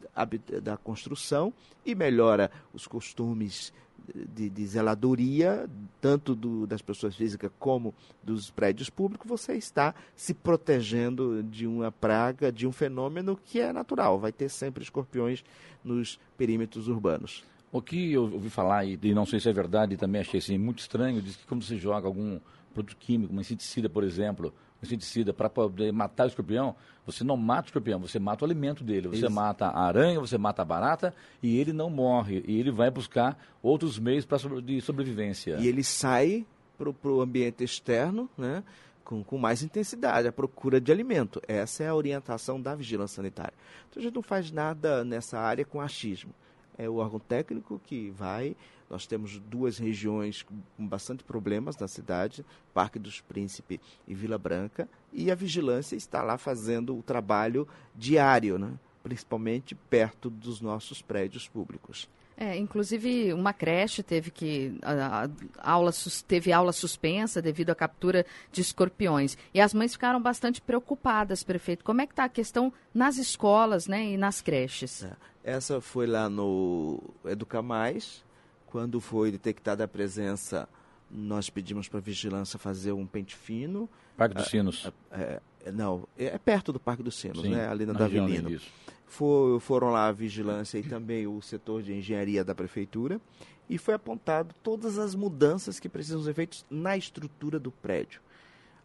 da 0.61 0.75
construção 0.77 1.53
e 1.85 1.95
melhora 1.95 2.51
os 2.73 2.85
costumes 2.85 3.71
de, 4.13 4.49
de 4.49 4.65
zeladoria, 4.65 5.69
tanto 6.01 6.35
do, 6.35 6.65
das 6.65 6.81
pessoas 6.81 7.15
físicas 7.15 7.51
como 7.59 7.93
dos 8.23 8.49
prédios 8.49 8.89
públicos, 8.89 9.27
você 9.27 9.53
está 9.53 9.93
se 10.15 10.33
protegendo 10.33 11.43
de 11.43 11.67
uma 11.67 11.91
praga, 11.91 12.51
de 12.51 12.67
um 12.67 12.71
fenômeno 12.71 13.39
que 13.43 13.59
é 13.59 13.71
natural. 13.71 14.19
Vai 14.19 14.31
ter 14.31 14.49
sempre 14.49 14.83
escorpiões 14.83 15.43
nos 15.83 16.19
perímetros 16.37 16.87
urbanos. 16.87 17.43
O 17.71 17.81
que 17.81 18.13
eu 18.13 18.23
ouvi 18.23 18.49
falar, 18.49 18.83
e 18.85 19.13
não 19.13 19.25
sei 19.25 19.39
se 19.39 19.47
é 19.47 19.53
verdade, 19.53 19.95
também 19.95 20.21
achei 20.21 20.39
assim, 20.39 20.57
muito 20.57 20.79
estranho, 20.79 21.21
diz 21.21 21.35
que 21.35 21.45
quando 21.45 21.63
você 21.63 21.77
joga 21.77 22.07
algum 22.07 22.39
produto 22.73 22.97
químico, 22.97 23.31
uma 23.31 23.41
inseticida, 23.41 23.87
por 23.87 24.03
exemplo, 24.03 24.53
inseticida 24.81 25.33
para 25.33 25.49
poder 25.49 25.91
matar 25.91 26.25
o 26.25 26.27
escorpião, 26.27 26.75
você 27.05 27.23
não 27.23 27.35
mata 27.35 27.63
o 27.63 27.69
escorpião, 27.69 27.99
você 27.99 28.19
mata 28.19 28.43
o 28.43 28.45
alimento 28.45 28.83
dele. 28.83 29.07
Você 29.07 29.25
Isso. 29.25 29.31
mata 29.31 29.67
a 29.67 29.83
aranha, 29.83 30.19
você 30.19 30.37
mata 30.37 30.61
a 30.61 30.65
barata 30.65 31.13
e 31.41 31.57
ele 31.57 31.73
não 31.73 31.89
morre. 31.89 32.43
E 32.47 32.59
ele 32.59 32.71
vai 32.71 32.89
buscar 32.89 33.37
outros 33.61 33.97
meios 33.99 34.25
pra, 34.25 34.37
de 34.63 34.79
sobrevivência. 34.81 35.57
E 35.59 35.67
ele 35.67 35.83
sai 35.83 36.45
para 36.77 37.11
o 37.11 37.21
ambiente 37.21 37.63
externo, 37.63 38.29
né? 38.37 38.63
Com, 39.03 39.23
com, 39.23 39.39
mais 39.39 39.63
intensidade, 39.63 40.27
a 40.27 40.31
procura 40.31 40.79
de 40.79 40.91
alimento. 40.91 41.41
Essa 41.47 41.83
é 41.83 41.87
a 41.87 41.95
orientação 41.95 42.61
da 42.61 42.75
vigilância 42.75 43.15
sanitária. 43.15 43.55
Então 43.89 43.99
a 43.99 44.03
gente 44.03 44.13
não 44.13 44.21
faz 44.21 44.51
nada 44.51 45.03
nessa 45.03 45.39
área 45.39 45.65
com 45.65 45.81
achismo. 45.81 46.31
É 46.79 46.89
o 46.89 46.95
órgão 46.95 47.19
técnico 47.19 47.79
que 47.85 48.09
vai 48.09 48.55
nós 48.89 49.05
temos 49.05 49.39
duas 49.39 49.77
regiões 49.77 50.41
com 50.41 50.87
bastante 50.87 51.23
problemas 51.23 51.77
na 51.77 51.87
cidade, 51.87 52.43
Parque 52.73 52.97
dos 52.97 53.21
Príncipes 53.21 53.79
e 54.07 54.15
Vila 54.15 54.37
Branca, 54.37 54.89
e 55.13 55.29
a 55.29 55.35
vigilância 55.35 55.95
está 55.95 56.23
lá 56.23 56.37
fazendo 56.37 56.97
o 56.97 57.03
trabalho 57.03 57.67
diário, 57.95 58.57
né? 58.57 58.73
principalmente 59.03 59.75
perto 59.75 60.29
dos 60.29 60.59
nossos 60.59 61.01
prédios 61.01 61.47
públicos. 61.47 62.09
É, 62.41 62.57
inclusive 62.57 63.33
uma 63.33 63.51
creche 63.51 64.01
teve 64.01 64.31
que 64.31 64.79
a, 64.81 65.25
a, 65.25 65.73
aula 65.73 65.91
teve 66.25 66.53
aula 66.53 66.71
suspensa 66.71 67.41
devido 67.41 67.69
à 67.69 67.75
captura 67.75 68.25
de 68.49 68.61
escorpiões 68.61 69.37
e 69.53 69.59
as 69.59 69.73
mães 69.73 69.91
ficaram 69.91 70.21
bastante 70.21 70.61
preocupadas, 70.61 71.43
prefeito. 71.43 71.83
Como 71.83 71.99
é 71.99 72.07
que 72.07 72.13
está 72.13 72.23
a 72.23 72.29
questão 72.29 72.71
nas 72.93 73.17
escolas, 73.17 73.87
né, 73.89 74.11
e 74.11 74.15
nas 74.15 74.39
creches? 74.39 75.03
É, 75.03 75.17
essa 75.43 75.81
foi 75.81 76.07
lá 76.07 76.29
no 76.29 77.03
Educa 77.25 77.61
Mais, 77.61 78.23
quando 78.67 79.01
foi 79.01 79.31
detectada 79.31 79.83
a 79.83 79.87
presença, 79.87 80.69
nós 81.11 81.49
pedimos 81.49 81.89
para 81.89 81.99
a 81.99 82.01
vigilância 82.01 82.57
fazer 82.57 82.93
um 82.93 83.05
pente 83.05 83.35
fino. 83.35 83.89
Parque 84.15 84.35
dos 84.35 84.45
ah, 84.45 84.49
Sinos. 84.49 84.91
É, 85.11 85.41
é, 85.65 85.71
não, 85.73 86.07
é 86.17 86.37
perto 86.37 86.71
do 86.71 86.79
Parque 86.79 87.03
dos 87.03 87.19
Sinos, 87.19 87.41
Sim, 87.41 87.49
né? 87.49 87.67
ali 87.67 87.85
na, 87.85 87.91
na 87.91 87.99
Davilino. 87.99 88.61
For, 89.09 89.59
foram 89.59 89.89
lá 89.89 90.07
a 90.07 90.11
vigilância 90.11 90.77
e 90.77 90.83
também 90.83 91.25
o 91.25 91.41
setor 91.41 91.81
de 91.81 91.93
engenharia 91.93 92.43
da 92.43 92.53
prefeitura 92.53 93.19
e 93.67 93.77
foi 93.77 93.95
apontado 93.95 94.53
todas 94.61 94.99
as 94.99 95.15
mudanças 95.15 95.79
que 95.79 95.89
precisam 95.89 96.23
ser 96.23 96.33
feitas 96.35 96.63
na 96.69 96.95
estrutura 96.95 97.59
do 97.59 97.71
prédio. 97.71 98.21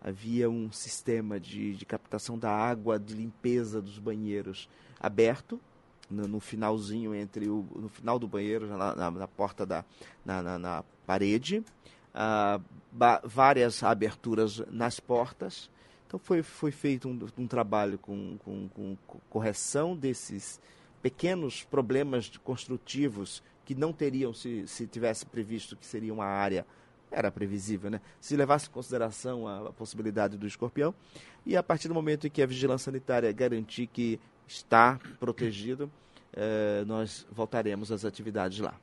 Havia 0.00 0.49
um 0.49 0.73
sistema 0.73 1.38
de, 1.38 1.75
de 1.75 1.85
captação 1.85 2.38
da 2.38 2.50
água, 2.50 2.99
de 2.99 3.14
limpeza 3.14 3.83
dos 3.83 3.99
banheiros 3.99 4.69
aberto, 4.99 5.61
no, 6.11 6.26
no, 6.26 6.40
finalzinho 6.40 7.14
entre 7.14 7.49
o 7.49 7.66
no 7.75 7.88
final 7.88 8.19
do 8.19 8.26
banheiro 8.28 8.66
na, 8.66 8.95
na, 8.95 9.11
na 9.11 9.28
porta 9.28 9.64
da 9.64 9.85
na, 10.25 10.43
na, 10.43 10.59
na 10.59 10.85
parede 11.07 11.64
uh, 12.14 12.62
várias 13.25 13.83
aberturas 13.83 14.62
nas 14.71 15.00
portas 15.00 15.71
então 16.14 16.18
foi 16.25 16.44
foi 16.44 16.71
feito 16.71 17.09
um, 17.09 17.26
um 17.37 17.47
trabalho 17.49 17.99
com, 17.99 18.38
com, 18.38 18.68
com, 18.68 18.97
correção 19.28 19.97
desses 19.97 20.61
pequenos 21.02 21.64
problemas 21.64 22.30
construtivos 22.38 23.42
que 23.64 23.75
não 23.75 23.92
teriam 23.92 24.33
se, 24.33 24.64
se 24.68 24.87
tivesse 24.87 25.26
previsto 25.26 25.75
que 25.76 25.85
seria 25.85 26.14
uma 26.14 26.25
área 26.25 26.64
era 27.11 27.30
previsível, 27.30 27.90
né? 27.90 28.00
Se 28.21 28.37
levasse 28.37 28.68
em 28.68 28.73
consideração 28.73 29.47
a, 29.49 29.68
a, 29.68 29.73
possibilidade 29.73 30.37
do 30.37 30.47
escorpião 30.47 30.94
e 31.44 31.56
a 31.56 31.62
partir 31.64 31.88
do 31.88 31.94
momento 31.94 32.28
em 32.28 32.30
que 32.30 32.42
a 32.42 32.47
vigilância 32.47 32.85
sanitária 32.87 33.33
garantir 33.33 33.88
que 33.88 34.21
está 34.47 35.00
protegido, 35.18 35.90
eh, 36.33 36.85
nós 36.87 37.26
voltaremos 37.30 37.90
às 37.90 38.04
atividades 38.04 38.59
lá. 38.61 38.75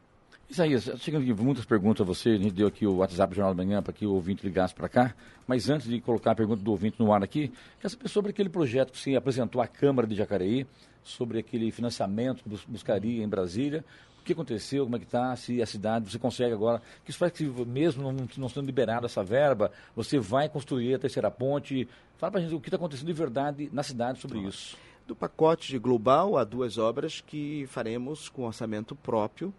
Isaías, 0.52 0.92
chegando 1.00 1.24
aqui 1.24 1.42
muitas 1.42 1.64
perguntas 1.64 2.02
a 2.02 2.04
você, 2.04 2.32
a 2.32 2.38
gente 2.38 2.52
deu 2.52 2.68
aqui 2.68 2.86
o 2.86 2.98
WhatsApp 2.98 3.34
do 3.34 3.38
Jornal 3.38 3.56
da 3.56 3.64
Manhã 3.64 3.82
para 3.82 3.94
que 3.94 4.06
o 4.06 4.12
ouvinte 4.12 4.46
ligasse 4.46 4.76
para 4.76 4.90
cá, 4.90 5.16
mas 5.48 5.70
antes 5.70 5.88
de 5.88 6.02
colocar 6.02 6.32
a 6.32 6.36
pergunta 6.36 6.62
do 6.62 6.72
ouvinte 6.72 6.98
no 7.00 7.14
ar 7.14 7.24
aqui, 7.24 7.54
quer 7.80 7.90
saber 7.90 8.10
sobre 8.10 8.32
aquele 8.32 8.50
projeto 8.50 8.92
que 8.92 8.98
se 8.98 9.16
apresentou 9.16 9.62
à 9.62 9.68
Câmara 9.68 10.06
de 10.06 10.14
Jacareí, 10.14 10.68
sobre 11.06 11.40
aquele 11.40 11.72
financiamento 11.72 12.44
que 12.44 12.50
buscaria 12.68 13.24
em 13.24 13.30
Brasília, 13.30 13.86
o 14.20 14.24
que 14.26 14.34
aconteceu, 14.34 14.84
como 14.84 14.98
é 14.98 15.00
que 15.00 15.06
está, 15.06 15.34
se 15.38 15.62
a 15.62 15.66
cidade, 15.66 16.12
você 16.12 16.20
consegue 16.20 16.54
agora, 16.54 16.82
que 17.06 17.12
isso 17.12 17.20
faz 17.20 17.32
que 17.32 17.46
mesmo 17.46 18.04
não, 18.04 18.28
não 18.36 18.50
sendo 18.50 18.66
liberada 18.66 19.06
essa 19.06 19.24
verba, 19.24 19.72
você 19.96 20.20
vai 20.20 20.50
construir 20.50 20.96
a 20.96 21.00
terceira 21.00 21.32
ponte, 21.32 21.88
fala 22.18 22.30
para 22.30 22.42
a 22.42 22.44
gente 22.44 22.54
o 22.54 22.60
que 22.60 22.68
está 22.68 22.76
acontecendo 22.76 23.08
de 23.08 23.14
verdade 23.14 23.70
na 23.72 23.84
cidade 23.84 24.20
sobre 24.20 24.40
isso. 24.40 24.76
Do 25.08 25.16
pacote 25.16 25.80
global, 25.80 26.38
há 26.38 26.44
duas 26.44 26.78
obras 26.78 27.22
que 27.22 27.66
faremos 27.68 28.28
com 28.28 28.44
orçamento 28.44 28.98
próprio, 28.98 29.54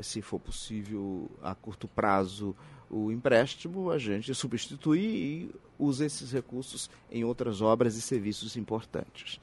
se 0.00 0.20
for 0.22 0.40
possível, 0.40 1.30
a 1.42 1.54
curto 1.54 1.86
prazo, 1.88 2.54
o 2.90 3.10
empréstimo, 3.10 3.90
a 3.90 3.98
gente 3.98 4.34
substitui 4.34 5.00
e 5.00 5.50
usa 5.78 6.04
esses 6.04 6.32
recursos 6.32 6.90
em 7.10 7.24
outras 7.24 7.60
obras 7.62 7.96
e 7.96 8.02
serviços 8.02 8.56
importantes. 8.56 9.40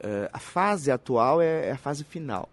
Eh, 0.00 0.30
a 0.32 0.38
fase 0.38 0.90
atual 0.90 1.40
é, 1.40 1.68
é 1.68 1.72
a 1.72 1.76
fase 1.76 2.04
final. 2.04 2.48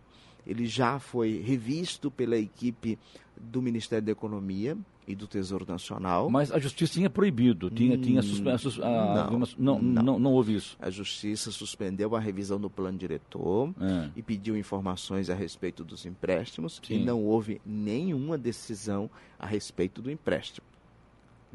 Ele 0.45 0.65
já 0.65 0.99
foi 0.99 1.41
revisto 1.41 2.09
pela 2.09 2.37
equipe 2.37 2.97
do 3.39 3.61
Ministério 3.61 4.05
da 4.05 4.11
Economia, 4.11 4.77
e 5.09 5.15
do 5.15 5.25
Tesouro 5.25 5.65
Nacional. 5.67 6.29
Mas 6.29 6.51
a 6.51 6.59
Justiça 6.59 6.93
tinha 6.93 7.09
proibido, 7.09 7.67
tinha, 7.71 7.97
hum, 7.97 8.01
tinha 8.01 8.21
sus, 8.21 8.39
sus, 8.61 8.79
ah, 8.79 9.27
não, 9.31 9.39
não, 9.39 9.47
não, 9.57 9.81
não, 9.81 10.19
não, 10.19 10.33
houve 10.33 10.55
isso. 10.55 10.77
A 10.79 10.91
Justiça 10.91 11.49
suspendeu 11.49 12.15
a 12.15 12.19
revisão 12.19 12.61
do 12.61 12.69
plano 12.69 12.95
diretor 12.95 13.73
é. 13.81 14.09
e 14.15 14.21
pediu 14.21 14.55
informações 14.55 15.27
a 15.31 15.33
respeito 15.33 15.83
dos 15.83 16.05
empréstimos 16.05 16.79
Sim. 16.85 16.93
e 16.93 17.03
não 17.03 17.23
houve 17.23 17.59
nenhuma 17.65 18.37
decisão 18.37 19.09
a 19.39 19.47
respeito 19.47 19.99
do 19.99 20.11
empréstimo. 20.11 20.67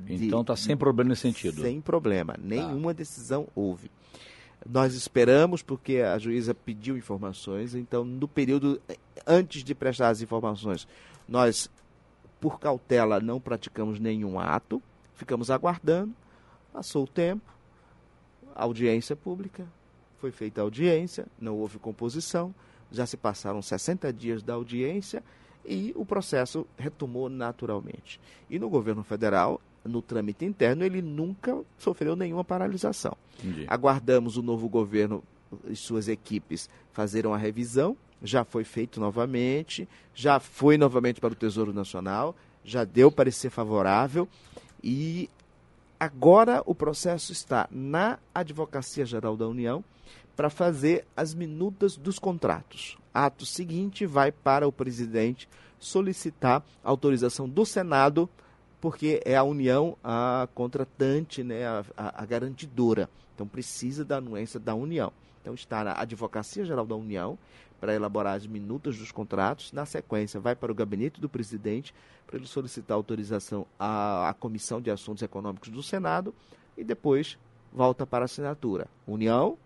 Então 0.09 0.41
está 0.41 0.57
sem 0.57 0.77
problema 0.77 1.11
nesse 1.11 1.23
sentido. 1.23 1.63
Sem 1.63 1.81
problema, 1.81 2.35
nenhuma 2.43 2.93
tá. 2.93 2.99
decisão 2.99 3.47
houve. 3.55 3.89
Nós 4.69 4.95
esperamos, 4.95 5.63
porque 5.63 5.99
a 5.99 6.19
juíza 6.19 6.53
pediu 6.53 6.97
informações, 6.97 7.77
então, 7.77 8.05
no 8.05 8.27
período 8.27 8.81
antes 9.25 9.63
de 9.63 9.75
prestar 9.77 10.09
as 10.09 10.23
informações, 10.23 10.89
nós 11.29 11.71
por 12.45 12.61
cautela, 12.61 13.21
não 13.21 13.41
praticamos 13.41 13.99
nenhum 13.99 14.39
ato, 14.39 14.83
ficamos 15.15 15.51
aguardando. 15.51 16.15
Passou 16.75 17.05
o 17.05 17.07
tempo, 17.07 17.51
audiência 18.55 19.17
pública, 19.17 19.67
foi 20.19 20.31
feita 20.31 20.61
a 20.61 20.65
audiência, 20.65 21.27
não 21.41 21.57
houve 21.57 21.79
composição, 21.79 22.55
já 22.93 23.07
se 23.07 23.17
passaram 23.17 23.63
60 23.63 24.13
dias 24.13 24.43
da 24.43 24.53
audiência 24.53 25.25
e 25.65 25.95
o 25.97 26.05
processo 26.05 26.67
retomou 26.77 27.31
naturalmente. 27.31 28.21
E 28.51 28.59
no 28.59 28.69
governo 28.69 29.03
federal, 29.03 29.59
no 29.83 30.03
trâmite 30.03 30.45
interno, 30.45 30.85
ele 30.85 31.01
nunca 31.01 31.63
sofreu 31.79 32.15
nenhuma 32.15 32.45
paralisação. 32.45 33.17
Entendi. 33.39 33.65
Aguardamos 33.69 34.37
o 34.37 34.43
novo 34.43 34.69
governo 34.69 35.25
e 35.67 35.75
suas 35.75 36.09
equipes 36.09 36.69
fazerem 36.93 37.33
a 37.33 37.39
revisão, 37.39 37.97
já 38.25 38.43
foi 38.43 38.65
feito 38.65 38.99
novamente, 38.99 39.87
já 40.15 40.41
foi 40.41 40.79
novamente 40.79 41.21
para 41.21 41.33
o 41.33 41.37
Tesouro 41.37 41.75
Nacional, 41.75 42.35
já 42.65 42.83
deu 42.83 43.13
parecer 43.13 43.51
favorável 43.51 44.27
e 44.83 45.29
agora 46.01 46.63
o 46.65 46.75
processo 46.75 47.33
está 47.33 47.69
na 47.71 48.19
Advocacia 48.35 49.05
Geral 49.05 49.37
da 49.37 49.47
União 49.47 49.85
para 50.35 50.49
fazer 50.49 51.07
as 51.15 51.35
minutas 51.35 51.97
dos 51.97 52.19
contratos. 52.19 52.97
Ato 53.13 53.45
seguinte 53.45 54.07
vai 54.07 54.33
para 54.33 54.67
o 54.67 54.73
presidente 54.73 55.47
solicitar 55.79 56.65
autorização 56.83 57.47
do 57.47 57.67
Senado, 57.67 58.29
porque 58.81 59.21
é 59.25 59.37
a 59.37 59.45
União 59.45 59.97
a 60.03 60.49
contratante, 60.55 61.45
né, 61.45 61.67
a, 61.67 61.85
a, 61.97 62.23
a 62.23 62.27
garantidora. 62.27 63.09
Então 63.35 63.47
precisa 63.47 64.03
da 64.03 64.17
anuência 64.17 64.59
da 64.59 64.75
União. 64.75 65.13
Então 65.43 65.53
está 65.53 65.85
na 65.85 65.93
Advocacia 66.01 66.65
Geral 66.65 66.87
da 66.87 66.97
União 66.97 67.39
para 67.85 67.95
elaborar 67.95 68.37
as 68.37 68.47
minutas 68.47 68.97
dos 68.97 69.13
contratos. 69.13 69.71
Na 69.71 69.85
sequência, 69.85 70.41
vai 70.41 70.57
para 70.57 70.73
o 70.73 70.75
gabinete 70.75 71.21
do 71.21 71.29
presidente 71.29 71.95
para 72.27 72.39
ele 72.39 72.47
solicitar 72.47 72.95
autorização 72.95 73.67
à, 73.79 74.31
à 74.31 74.33
Comissão 74.33 74.81
de 74.81 74.91
Assuntos 74.91 75.23
Econômicos 75.23 75.69
do 75.69 75.83
Senado 75.83 76.35
e 76.79 76.83
depois 76.83 77.37
volta 77.71 78.07
para 78.07 78.25
a 78.25 78.25
assinatura. 78.25 78.87
União, 79.07 79.59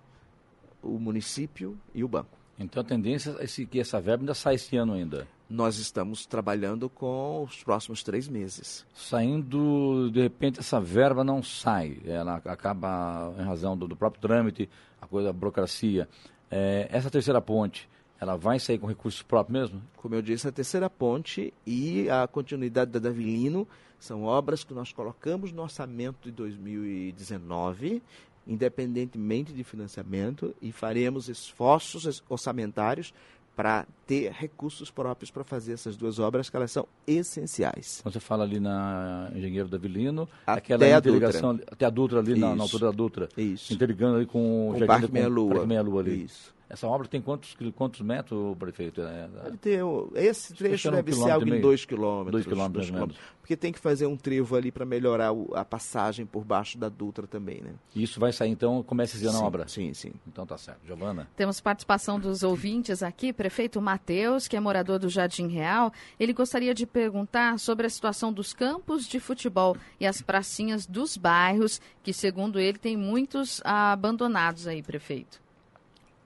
o 0.82 0.98
município 0.98 1.78
e 1.94 2.02
o 2.02 2.08
banco. 2.08 2.36
Então 2.58 2.82
a 2.82 2.84
tendência 2.84 3.36
é 3.38 3.46
que 3.46 3.78
essa 3.78 4.00
verba 4.00 4.22
ainda 4.22 4.34
sai 4.34 4.56
esse 4.56 4.76
ano 4.76 4.94
ainda. 4.94 5.28
Nós 5.48 5.78
estamos 5.78 6.26
trabalhando 6.26 6.90
com 6.90 7.44
os 7.44 7.62
próximos 7.62 8.02
três 8.02 8.26
meses. 8.26 8.84
Saindo, 8.92 10.10
de 10.10 10.22
repente, 10.22 10.58
essa 10.58 10.80
verba 10.80 11.22
não 11.22 11.40
sai. 11.40 11.98
Ela 12.04 12.42
acaba, 12.46 13.32
em 13.38 13.44
razão 13.44 13.78
do, 13.78 13.86
do 13.86 13.94
próprio 13.94 14.20
trâmite, 14.20 14.68
a 15.00 15.06
coisa, 15.06 15.30
a 15.30 15.32
burocracia. 15.32 16.08
É, 16.50 16.88
essa 16.90 17.10
terceira 17.10 17.40
ponte, 17.40 17.88
ela 18.20 18.36
vai 18.36 18.58
sair 18.58 18.78
com 18.78 18.86
recursos 18.86 19.22
próprios 19.22 19.60
mesmo? 19.60 19.82
Como 19.96 20.14
eu 20.14 20.22
disse, 20.22 20.48
a 20.48 20.52
terceira 20.52 20.90
ponte 20.90 21.52
e 21.66 22.08
a 22.10 22.26
continuidade 22.26 22.90
da 22.90 22.98
Davilino 22.98 23.66
são 23.98 24.24
obras 24.24 24.64
que 24.64 24.74
nós 24.74 24.92
colocamos 24.92 25.52
no 25.52 25.62
orçamento 25.62 26.18
de 26.24 26.30
2019, 26.32 28.02
independentemente 28.46 29.52
de 29.52 29.64
financiamento, 29.64 30.54
e 30.62 30.72
faremos 30.72 31.28
esforços 31.28 32.22
orçamentários 32.28 33.12
para 33.58 33.88
ter 34.06 34.30
recursos 34.30 34.88
próprios 34.88 35.32
para 35.32 35.42
fazer 35.42 35.72
essas 35.72 35.96
duas 35.96 36.20
obras, 36.20 36.48
que 36.48 36.56
elas 36.56 36.70
são 36.70 36.86
essenciais. 37.04 37.98
Quando 38.04 38.12
você 38.14 38.20
fala 38.20 38.44
ali 38.44 38.60
na 38.60 39.32
Engenheiro 39.34 39.68
Davilino, 39.68 40.28
até 40.46 40.58
aquela 40.74 40.98
interligação, 40.98 41.58
até 41.66 41.84
a 41.84 41.90
Dutra 41.90 42.20
ali, 42.20 42.38
na, 42.38 42.54
na, 42.54 42.62
altura 42.62 42.86
da 42.86 42.92
Dutra. 42.92 43.28
Isso. 43.36 43.72
Interligando 43.74 44.18
ali 44.18 44.26
com, 44.26 44.74
com 44.78 44.84
o 44.84 44.86
Parque 44.86 45.12
Meia 45.12 45.26
Lua. 45.26 45.54
Parque 45.54 45.66
Meia 45.66 45.82
Lua 45.82 46.02
ali. 46.02 46.24
Isso. 46.24 46.54
Essa 46.70 46.86
obra 46.86 47.08
tem 47.08 47.20
quantos, 47.20 47.56
quantos 47.74 48.00
metros, 48.02 48.56
prefeito? 48.58 49.00
É, 49.00 49.28
Deve 49.44 49.56
ter, 49.56 49.80
esse 50.14 50.52
trecho 50.54 50.90
deve 50.90 51.12
um 51.12 51.24
ser 51.24 51.30
algo 51.30 51.48
em 51.48 51.60
2 51.60 51.84
quilômetros. 51.86 52.32
2 52.32 52.46
quilômetros, 52.46 52.86
quilômetros. 52.86 53.18
Porque 53.40 53.56
tem 53.56 53.72
que 53.72 53.78
fazer 53.78 54.06
um 54.06 54.16
trevo 54.16 54.54
ali 54.54 54.70
para 54.70 54.84
melhorar 54.84 55.32
o, 55.32 55.54
a 55.54 55.64
passagem 55.64 56.26
por 56.26 56.44
baixo 56.44 56.76
da 56.76 56.90
Dutra 56.90 57.26
também, 57.26 57.62
né? 57.62 57.72
E 57.94 58.02
isso 58.02 58.20
vai 58.20 58.30
sair, 58.30 58.50
então, 58.50 58.82
começa 58.82 59.16
esse 59.16 59.24
ano 59.24 59.38
a 59.38 59.42
obra? 59.42 59.66
Sim, 59.66 59.94
sim. 59.94 60.12
Então 60.26 60.46
tá 60.46 60.58
certo. 60.58 60.80
Giovana? 60.86 61.26
Temos 61.34 61.58
participação 61.58 62.20
dos 62.20 62.42
ouvintes 62.42 63.02
aqui. 63.02 63.32
Prefeito 63.32 63.80
Matheus, 63.80 64.46
que 64.46 64.54
é 64.54 64.60
morador 64.60 64.98
do 64.98 65.08
Jardim 65.08 65.48
Real, 65.48 65.90
ele 66.20 66.34
gostaria 66.34 66.74
de 66.74 66.84
perguntar 66.84 67.58
sobre 67.58 67.86
a 67.86 67.90
situação 67.90 68.30
dos 68.30 68.52
campos 68.52 69.06
de 69.06 69.18
futebol 69.18 69.74
e 69.98 70.06
as 70.06 70.20
pracinhas 70.20 70.84
dos 70.86 71.16
bairros, 71.16 71.80
que, 72.02 72.12
segundo 72.12 72.60
ele, 72.60 72.76
tem 72.76 72.96
muitos 72.96 73.62
abandonados 73.64 74.66
aí, 74.66 74.82
prefeito 74.82 75.47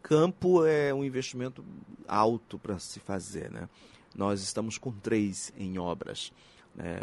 campo 0.02 0.66
é 0.66 0.92
um 0.92 1.04
investimento 1.04 1.64
alto 2.06 2.58
para 2.58 2.78
se 2.78 3.00
fazer. 3.00 3.50
Né? 3.50 3.68
Nós 4.14 4.42
estamos 4.42 4.76
com 4.78 4.92
três 4.92 5.52
em 5.56 5.78
obras. 5.78 6.32
Né? 6.74 7.00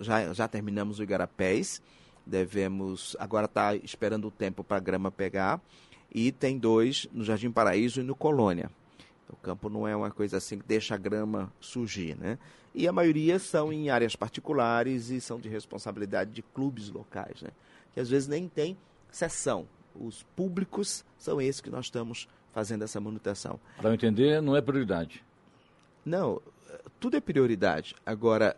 já, 0.00 0.32
já 0.32 0.48
terminamos 0.48 0.98
o 0.98 1.02
Igarapés, 1.02 1.80
devemos. 2.26 3.16
Agora 3.18 3.46
está 3.46 3.74
esperando 3.76 4.28
o 4.28 4.30
tempo 4.30 4.64
para 4.64 4.76
a 4.76 4.80
grama 4.80 5.10
pegar. 5.10 5.60
E 6.12 6.32
tem 6.32 6.58
dois 6.58 7.06
no 7.12 7.22
Jardim 7.22 7.50
Paraíso 7.50 8.00
e 8.00 8.02
no 8.02 8.14
Colônia. 8.14 8.70
O 9.28 9.36
campo 9.36 9.68
não 9.68 9.86
é 9.86 9.94
uma 9.94 10.10
coisa 10.10 10.38
assim 10.38 10.58
que 10.58 10.64
deixa 10.66 10.94
a 10.94 10.98
grama 10.98 11.52
surgir, 11.60 12.16
né? 12.16 12.38
E 12.74 12.88
a 12.88 12.92
maioria 12.92 13.38
são 13.38 13.70
em 13.70 13.90
áreas 13.90 14.16
particulares 14.16 15.10
e 15.10 15.20
são 15.20 15.38
de 15.38 15.50
responsabilidade 15.50 16.30
de 16.30 16.40
clubes 16.40 16.88
locais, 16.88 17.42
né? 17.42 17.50
Que 17.92 18.00
às 18.00 18.08
vezes 18.08 18.26
nem 18.26 18.48
tem 18.48 18.76
sessão 19.10 19.66
os 20.00 20.22
públicos 20.36 21.04
são 21.18 21.40
esses 21.40 21.60
que 21.60 21.70
nós 21.70 21.86
estamos 21.86 22.28
fazendo 22.52 22.84
essa 22.84 23.00
manutenção. 23.00 23.58
Para 23.76 23.90
eu 23.90 23.94
entender, 23.94 24.40
não 24.40 24.56
é 24.56 24.60
prioridade. 24.60 25.24
Não, 26.04 26.40
tudo 26.98 27.16
é 27.16 27.20
prioridade. 27.20 27.94
Agora, 28.04 28.56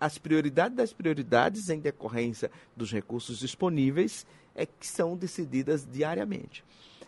as 0.00 0.18
prioridades 0.18 0.76
das 0.76 0.92
prioridades 0.92 1.68
em 1.68 1.78
decorrência 1.78 2.50
dos 2.76 2.92
recursos 2.92 3.38
disponíveis 3.38 4.26
é 4.54 4.66
que 4.66 4.86
são 4.86 5.16
decididas 5.16 5.86
diariamente. 5.86 6.64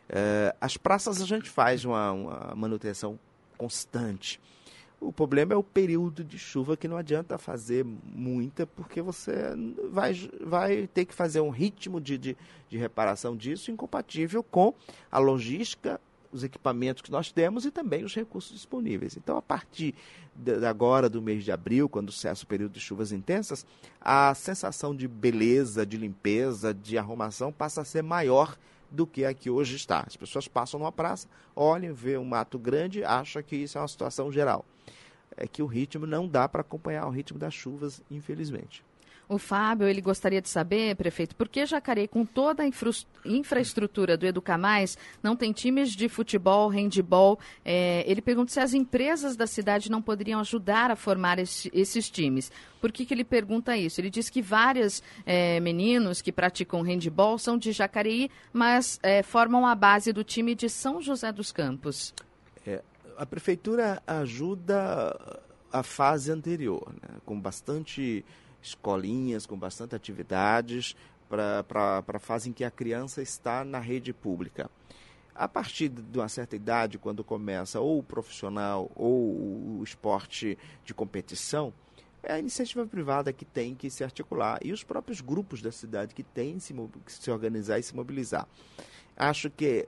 Uh, 0.08 0.54
as 0.60 0.76
praças 0.76 1.20
a 1.20 1.26
gente 1.26 1.48
faz 1.48 1.84
uma, 1.84 2.12
uma 2.12 2.54
manutenção 2.54 3.18
constante. 3.56 4.40
O 5.00 5.12
problema 5.12 5.54
é 5.54 5.56
o 5.56 5.62
período 5.62 6.22
de 6.22 6.38
chuva 6.38 6.76
que 6.76 6.86
não 6.86 6.96
adianta 6.96 7.38
fazer 7.38 7.84
muita, 7.84 8.66
porque 8.66 9.00
você 9.00 9.32
vai, 9.90 10.12
vai 10.44 10.86
ter 10.86 11.06
que 11.06 11.14
fazer 11.14 11.40
um 11.40 11.48
ritmo 11.48 11.98
de, 12.00 12.18
de, 12.18 12.36
de 12.68 12.76
reparação 12.76 13.34
disso 13.34 13.70
incompatível 13.70 14.42
com 14.42 14.74
a 15.10 15.18
logística 15.18 15.98
os 16.32 16.44
equipamentos 16.44 17.02
que 17.02 17.10
nós 17.10 17.32
temos 17.32 17.64
e 17.64 17.70
também 17.70 18.04
os 18.04 18.14
recursos 18.14 18.52
disponíveis. 18.52 19.16
Então, 19.16 19.36
a 19.36 19.42
partir 19.42 19.94
de 20.34 20.64
agora, 20.64 21.08
do 21.08 21.20
mês 21.20 21.44
de 21.44 21.50
abril, 21.50 21.88
quando 21.88 22.12
cessa 22.12 22.44
o 22.44 22.46
período 22.46 22.72
de 22.72 22.80
chuvas 22.80 23.12
intensas, 23.12 23.66
a 24.00 24.34
sensação 24.34 24.94
de 24.94 25.08
beleza, 25.08 25.84
de 25.84 25.96
limpeza, 25.96 26.72
de 26.72 26.96
arrumação 26.96 27.52
passa 27.52 27.80
a 27.80 27.84
ser 27.84 28.02
maior 28.02 28.56
do 28.90 29.06
que 29.06 29.24
a 29.24 29.34
que 29.34 29.50
hoje 29.50 29.76
está. 29.76 30.04
As 30.06 30.16
pessoas 30.16 30.48
passam 30.48 30.80
numa 30.80 30.92
praça, 30.92 31.28
olham, 31.54 31.94
vê 31.94 32.16
um 32.16 32.24
mato 32.24 32.58
grande, 32.58 33.04
acham 33.04 33.42
que 33.42 33.56
isso 33.56 33.78
é 33.78 33.80
uma 33.80 33.88
situação 33.88 34.30
geral. 34.32 34.64
É 35.36 35.46
que 35.46 35.62
o 35.62 35.66
ritmo 35.66 36.06
não 36.06 36.28
dá 36.28 36.48
para 36.48 36.60
acompanhar 36.60 37.06
o 37.06 37.10
ritmo 37.10 37.38
das 37.38 37.54
chuvas, 37.54 38.02
infelizmente. 38.10 38.82
O 39.30 39.38
Fábio, 39.38 39.86
ele 39.86 40.00
gostaria 40.00 40.42
de 40.42 40.48
saber, 40.48 40.96
prefeito, 40.96 41.36
por 41.36 41.48
que 41.48 41.64
Jacareí, 41.64 42.08
com 42.08 42.26
toda 42.26 42.64
a 42.64 42.66
infra 42.66 42.90
infraestrutura 43.24 44.16
do 44.16 44.26
Educamais, 44.26 44.98
não 45.22 45.36
tem 45.36 45.52
times 45.52 45.92
de 45.92 46.08
futebol, 46.08 46.68
handball? 46.68 47.38
É, 47.64 48.02
ele 48.10 48.20
pergunta 48.20 48.50
se 48.50 48.58
as 48.58 48.74
empresas 48.74 49.36
da 49.36 49.46
cidade 49.46 49.88
não 49.88 50.02
poderiam 50.02 50.40
ajudar 50.40 50.90
a 50.90 50.96
formar 50.96 51.38
esse, 51.38 51.70
esses 51.72 52.10
times. 52.10 52.50
Por 52.80 52.90
que, 52.90 53.06
que 53.06 53.14
ele 53.14 53.22
pergunta 53.22 53.76
isso? 53.76 54.00
Ele 54.00 54.10
diz 54.10 54.28
que 54.28 54.42
vários 54.42 55.00
é, 55.24 55.60
meninos 55.60 56.20
que 56.20 56.32
praticam 56.32 56.82
handball 56.82 57.38
são 57.38 57.56
de 57.56 57.70
Jacareí, 57.70 58.28
mas 58.52 58.98
é, 59.00 59.22
formam 59.22 59.64
a 59.64 59.76
base 59.76 60.12
do 60.12 60.24
time 60.24 60.56
de 60.56 60.68
São 60.68 61.00
José 61.00 61.30
dos 61.30 61.52
Campos. 61.52 62.12
É, 62.66 62.82
a 63.20 63.26
prefeitura 63.26 64.02
ajuda 64.06 65.42
a 65.70 65.82
fase 65.82 66.32
anterior, 66.32 66.90
né, 67.02 67.20
com 67.26 67.38
bastante 67.38 68.24
escolinhas 68.62 69.44
com 69.44 69.58
bastante 69.58 69.94
atividades 69.94 70.96
para 71.28 72.02
a 72.06 72.18
fase 72.18 72.48
em 72.48 72.52
que 72.52 72.64
a 72.64 72.70
criança 72.70 73.20
está 73.20 73.62
na 73.62 73.78
rede 73.78 74.12
pública. 74.12 74.70
A 75.34 75.46
partir 75.46 75.88
de 75.90 76.18
uma 76.18 76.30
certa 76.30 76.56
idade, 76.56 76.98
quando 76.98 77.22
começa 77.22 77.78
ou 77.78 77.98
o 77.98 78.02
profissional 78.02 78.90
ou 78.96 79.78
o 79.78 79.84
esporte 79.84 80.56
de 80.82 80.94
competição, 80.94 81.74
é 82.22 82.32
a 82.32 82.38
iniciativa 82.38 82.86
privada 82.86 83.34
que 83.34 83.44
tem 83.44 83.74
que 83.74 83.90
se 83.90 84.02
articular 84.02 84.58
e 84.62 84.72
os 84.72 84.82
próprios 84.82 85.20
grupos 85.20 85.60
da 85.60 85.70
cidade 85.70 86.14
que 86.14 86.22
têm 86.22 86.58
que 86.58 87.12
se, 87.12 87.30
organizar 87.30 87.78
e 87.78 87.82
se 87.82 87.94
mobilizar. 87.94 88.48
Acho 89.14 89.50
que 89.50 89.86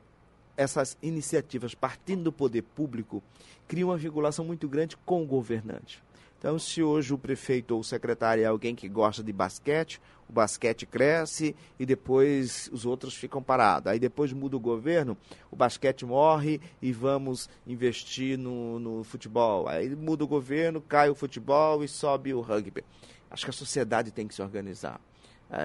essas 0.57 0.97
iniciativas, 1.03 1.75
partindo 1.75 2.25
do 2.25 2.33
poder 2.33 2.63
público, 2.63 3.23
criam 3.67 3.89
uma 3.89 3.97
vinculação 3.97 4.45
muito 4.45 4.69
grande 4.69 4.97
com 5.05 5.23
o 5.23 5.27
governante. 5.27 6.03
Então, 6.39 6.59
se 6.59 6.83
hoje 6.83 7.15
o 7.15 7.19
prefeito 7.19 7.73
ou 7.73 7.81
o 7.81 7.85
secretário 7.85 8.43
é 8.43 8.47
alguém 8.47 8.75
que 8.75 8.89
gosta 8.89 9.23
de 9.23 9.33
basquete, 9.33 10.01
o 10.29 10.33
basquete 10.33 10.85
cresce 10.85 11.55
e 11.79 11.87
depois 11.87 12.69
os 12.73 12.85
outros 12.85 13.15
ficam 13.15 13.41
parados. 13.41 13.93
Aí 13.93 14.01
depois 14.01 14.33
muda 14.33 14.57
o 14.57 14.61
governo, 14.61 15.17
o 15.53 15.57
basquete 15.57 16.05
morre 16.05 16.61
e 16.81 16.91
vamos 16.91 17.49
investir 17.65 18.37
no, 18.37 18.81
no 18.81 19.05
futebol. 19.05 19.69
Aí 19.69 19.95
muda 19.95 20.25
o 20.25 20.27
governo, 20.27 20.81
cai 20.81 21.09
o 21.09 21.15
futebol 21.15 21.85
e 21.85 21.87
sobe 21.87 22.35
o 22.35 22.41
rugby. 22.41 22.83
Acho 23.31 23.45
que 23.45 23.51
a 23.51 23.55
sociedade 23.55 24.11
tem 24.11 24.27
que 24.27 24.35
se 24.35 24.43
organizar 24.43 25.01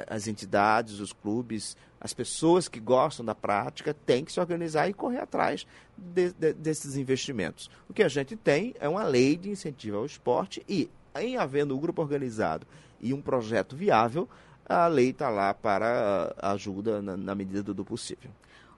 as 0.07 0.27
entidades, 0.27 0.99
os 0.99 1.13
clubes, 1.13 1.77
as 1.99 2.13
pessoas 2.13 2.67
que 2.67 2.79
gostam 2.79 3.25
da 3.25 3.33
prática 3.33 3.93
têm 3.93 4.25
que 4.25 4.31
se 4.31 4.39
organizar 4.39 4.89
e 4.89 4.93
correr 4.93 5.19
atrás 5.19 5.65
de, 5.97 6.31
de, 6.33 6.53
desses 6.53 6.97
investimentos. 6.97 7.69
O 7.89 7.93
que 7.93 8.03
a 8.03 8.09
gente 8.09 8.35
tem 8.35 8.75
é 8.79 8.89
uma 8.89 9.03
lei 9.03 9.37
de 9.37 9.49
incentivo 9.49 9.97
ao 9.97 10.05
esporte 10.05 10.63
e, 10.67 10.89
em 11.15 11.37
havendo 11.37 11.75
um 11.75 11.79
grupo 11.79 12.01
organizado 12.01 12.67
e 12.99 13.13
um 13.13 13.21
projeto 13.21 13.75
viável, 13.75 14.27
a 14.65 14.87
lei 14.87 15.11
está 15.11 15.29
lá 15.29 15.53
para 15.53 16.35
ajuda 16.37 17.01
na, 17.01 17.15
na 17.15 17.33
medida 17.33 17.73
do 17.73 17.85
possível. 17.85 18.29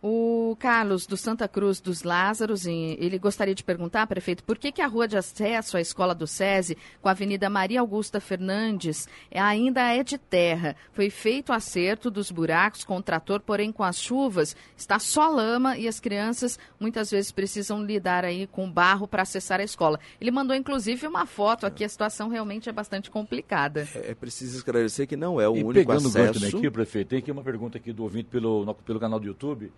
O 0.02 0.56
Carlos, 0.58 1.06
do 1.06 1.18
Santa 1.18 1.46
Cruz 1.46 1.82
dos 1.82 2.04
Lázaros, 2.04 2.66
ele 2.66 3.20
gostaria 3.20 3.54
de 3.54 3.66
perguntar, 3.66 4.08
prefeito, 4.08 4.46
por 4.46 4.58
que, 4.58 4.72
que 4.72 4.82
a 4.82 4.88
rua 4.88 5.06
de 5.10 5.18
acesso 5.18 5.76
à 5.76 5.82
escola 5.82 6.16
do 6.16 6.26
SESI, 6.26 6.78
com 7.02 7.10
a 7.10 7.12
Avenida 7.12 7.50
Maria 7.50 7.82
Augusta 7.82 8.22
Fernandes, 8.22 9.10
ainda 9.30 9.94
é 9.94 10.02
de 10.02 10.18
terra? 10.18 10.78
Foi 10.94 11.10
feito 11.10 11.50
o 11.50 11.54
acerto 11.54 12.10
dos 12.10 12.32
buracos 12.32 12.86
com 12.86 12.96
o 12.96 13.04
trator, 13.04 13.42
porém 13.42 13.74
com 13.74 13.84
as 13.84 14.00
chuvas 14.00 14.56
está 14.78 15.00
só 15.00 15.28
lama 15.28 15.78
e 15.78 15.86
as 15.86 16.00
crianças 16.00 16.58
muitas 16.80 17.12
vezes 17.12 17.34
precisam 17.34 17.84
lidar 17.84 18.24
aí 18.24 18.48
com 18.48 18.72
barro 18.72 19.06
para 19.06 19.24
acessar 19.24 19.60
a 19.60 19.64
escola. 19.64 20.00
Ele 20.22 20.32
mandou 20.32 20.56
inclusive 20.56 21.06
uma 21.08 21.26
foto 21.26 21.66
aqui, 21.66 21.84
a 21.84 21.90
situação 21.90 22.30
realmente 22.30 22.70
é 22.70 22.72
bastante 22.72 23.12
complicada. 23.12 23.86
É, 23.94 24.12
é 24.12 24.16
preciso 24.16 24.56
esclarecer 24.56 25.06
que 25.08 25.18
não 25.18 25.42
é 25.42 25.50
o 25.50 25.58
e 25.58 25.64
único 25.64 25.74
pegando 25.74 26.08
acesso... 26.08 26.40
Pegando 26.40 26.58
aqui, 26.58 26.72
prefeito, 26.72 27.10
tem 27.10 27.20
aqui 27.20 27.32
uma 27.32 27.44
pergunta 27.44 27.78
aqui 27.78 27.92
do 27.92 28.04
ouvinte 28.04 28.30
pelo, 28.30 28.74
pelo 28.86 29.00
canal 29.00 29.20
do 29.20 29.28
YouTube 29.28 29.70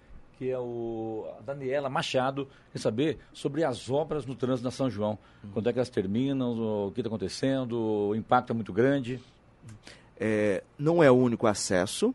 que 0.42 0.50
é 0.50 0.58
o 0.58 1.32
a 1.38 1.42
Daniela 1.44 1.88
Machado, 1.88 2.48
quer 2.72 2.80
saber 2.80 3.20
sobre 3.32 3.64
as 3.64 3.92
obras 3.92 4.26
no 4.26 4.34
trânsito 4.34 4.64
na 4.64 4.72
São 4.72 4.90
João. 4.90 5.20
Uhum. 5.44 5.52
Quando 5.52 5.70
é 5.70 5.72
que 5.72 5.78
elas 5.78 5.90
terminam, 5.92 6.88
o 6.88 6.92
que 6.92 7.00
está 7.00 7.10
acontecendo, 7.10 7.80
o 8.10 8.16
impacto 8.16 8.50
é 8.50 8.54
muito 8.56 8.74
grande? 8.74 9.22
É, 10.20 10.64
não 10.80 11.04
é 11.04 11.12
o 11.12 11.14
único 11.14 11.46
acesso, 11.46 12.12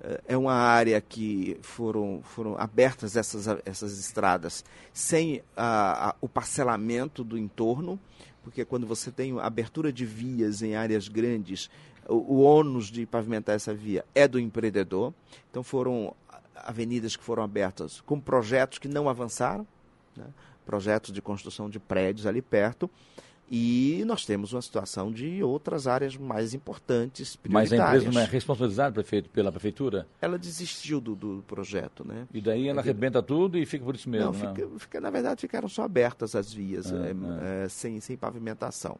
é, 0.00 0.20
é 0.28 0.36
uma 0.36 0.52
área 0.52 1.00
que 1.00 1.58
foram, 1.60 2.20
foram 2.22 2.56
abertas 2.56 3.16
essas, 3.16 3.48
essas 3.64 3.98
estradas 3.98 4.64
sem 4.92 5.42
a, 5.56 6.10
a, 6.10 6.14
o 6.20 6.28
parcelamento 6.28 7.24
do 7.24 7.36
entorno, 7.36 7.98
porque 8.44 8.64
quando 8.64 8.86
você 8.86 9.10
tem 9.10 9.36
abertura 9.40 9.92
de 9.92 10.06
vias 10.06 10.62
em 10.62 10.76
áreas 10.76 11.08
grandes, 11.08 11.68
o, 12.08 12.36
o 12.36 12.40
ônus 12.40 12.86
de 12.86 13.04
pavimentar 13.04 13.56
essa 13.56 13.74
via 13.74 14.04
é 14.14 14.28
do 14.28 14.38
empreendedor. 14.38 15.12
Então 15.50 15.64
foram 15.64 16.14
avenidas 16.64 17.16
que 17.16 17.24
foram 17.24 17.42
abertas 17.42 18.00
com 18.00 18.20
projetos 18.20 18.78
que 18.78 18.88
não 18.88 19.08
avançaram, 19.08 19.66
né? 20.16 20.26
projetos 20.64 21.12
de 21.12 21.22
construção 21.22 21.68
de 21.70 21.78
prédios 21.78 22.26
ali 22.26 22.42
perto. 22.42 22.90
E 23.50 24.02
nós 24.06 24.26
temos 24.26 24.52
uma 24.52 24.60
situação 24.60 25.10
de 25.10 25.42
outras 25.42 25.86
áreas 25.86 26.14
mais 26.18 26.52
importantes, 26.52 27.38
Mas 27.48 27.72
a 27.72 27.76
empresa 27.76 28.10
não 28.10 28.20
é 28.20 28.24
responsabilizada, 28.26 28.92
prefeito, 28.92 29.30
pela 29.30 29.50
prefeitura? 29.50 30.06
Ela 30.20 30.38
desistiu 30.38 31.00
do, 31.00 31.16
do 31.16 31.42
projeto, 31.46 32.06
né? 32.06 32.28
E 32.32 32.42
daí 32.42 32.68
ela 32.68 32.82
arrebenta 32.82 33.22
tudo 33.22 33.56
e 33.56 33.64
fica 33.64 33.82
por 33.82 33.94
isso 33.94 34.10
mesmo, 34.10 34.26
não, 34.26 34.34
fica, 34.34 34.68
fica, 34.78 35.00
na 35.00 35.08
verdade, 35.08 35.40
ficaram 35.40 35.66
só 35.66 35.84
abertas 35.84 36.34
as 36.34 36.52
vias, 36.52 36.92
é, 36.92 36.96
é. 36.96 37.64
É, 37.64 37.68
sem, 37.70 37.98
sem 38.00 38.18
pavimentação. 38.18 38.98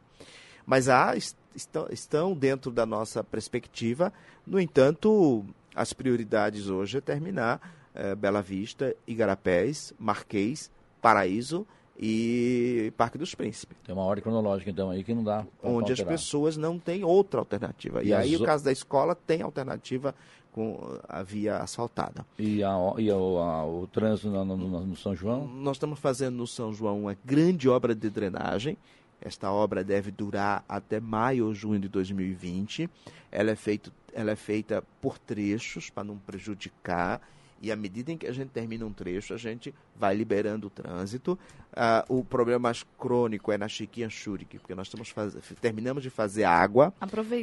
Mas 0.65 0.89
há, 0.89 1.15
estão, 1.55 1.87
estão 1.91 2.33
dentro 2.33 2.71
da 2.71 2.87
nossa 2.87 3.23
perspectiva, 3.23 4.11
no 4.47 4.59
entanto, 4.59 5.45
as 5.75 5.93
prioridades 5.93 6.69
hoje 6.69 6.97
é 6.97 7.01
terminar 7.01 7.61
é, 7.93 8.15
Bela 8.15 8.41
Vista, 8.41 8.95
Igarapés, 9.07 9.93
Marquês, 9.99 10.71
Paraíso 11.01 11.65
e 11.99 12.93
Parque 12.95 13.17
dos 13.17 13.35
Príncipes. 13.35 13.77
Tem 13.83 13.93
uma 13.93 14.03
ordem 14.03 14.23
cronológica, 14.23 14.69
então, 14.69 14.89
aí 14.89 15.03
que 15.03 15.13
não 15.13 15.23
dá. 15.23 15.45
Onde 15.61 15.91
as 15.91 16.01
pessoas 16.01 16.55
não 16.55 16.79
têm 16.79 17.03
outra 17.03 17.41
alternativa. 17.41 18.01
E, 18.01 18.07
e 18.07 18.13
aí, 18.13 18.35
o 18.35 18.43
caso 18.43 18.63
da 18.63 18.71
escola 18.71 19.13
tem 19.13 19.41
alternativa 19.41 20.15
com 20.51 20.97
a 21.07 21.21
via 21.21 21.57
asfaltada. 21.57 22.25
E, 22.37 22.63
a, 22.63 22.75
e 22.97 23.11
a, 23.11 23.13
a, 23.13 23.65
o 23.65 23.87
trânsito 23.87 24.29
no, 24.29 24.45
no, 24.45 24.85
no, 24.85 24.95
São 24.95 25.15
João? 25.15 25.45
Nós 25.47 25.75
estamos 25.75 25.99
fazendo 25.99 26.37
no 26.37 26.47
São 26.47 26.73
João 26.73 27.01
uma 27.01 27.17
grande 27.23 27.67
obra 27.67 27.93
de 27.93 28.09
drenagem. 28.09 28.77
Esta 29.21 29.51
obra 29.51 29.83
deve 29.83 30.11
durar 30.11 30.63
até 30.67 30.99
maio 30.99 31.47
ou 31.47 31.53
junho 31.53 31.79
de 31.79 31.89
2020. 31.89 32.89
Ela 33.31 33.51
é, 33.51 33.55
feito, 33.55 33.91
ela 34.13 34.31
é 34.31 34.35
feita 34.35 34.83
por 35.01 35.17
trechos 35.17 35.89
para 35.89 36.03
não 36.03 36.17
prejudicar. 36.17 37.21
E 37.61 37.71
à 37.71 37.75
medida 37.75 38.11
em 38.11 38.17
que 38.17 38.25
a 38.25 38.31
gente 38.31 38.49
termina 38.49 38.85
um 38.85 38.93
trecho, 38.93 39.33
a 39.33 39.37
gente 39.37 39.73
vai 39.93 40.15
liberando 40.15 40.67
o 40.67 40.69
trânsito. 40.69 41.37
Ah, 41.75 42.05
o 42.07 42.23
problema 42.23 42.59
mais 42.59 42.85
crônico 42.97 43.51
é 43.51 43.57
na 43.57 43.67
Chiquinha 43.67 44.09
Churik, 44.09 44.59
porque 44.59 44.73
nós 44.73 44.87
estamos 44.87 45.09
faz... 45.09 45.35
terminamos 45.59 46.01
de 46.01 46.09
fazer 46.09 46.45
água, 46.45 46.93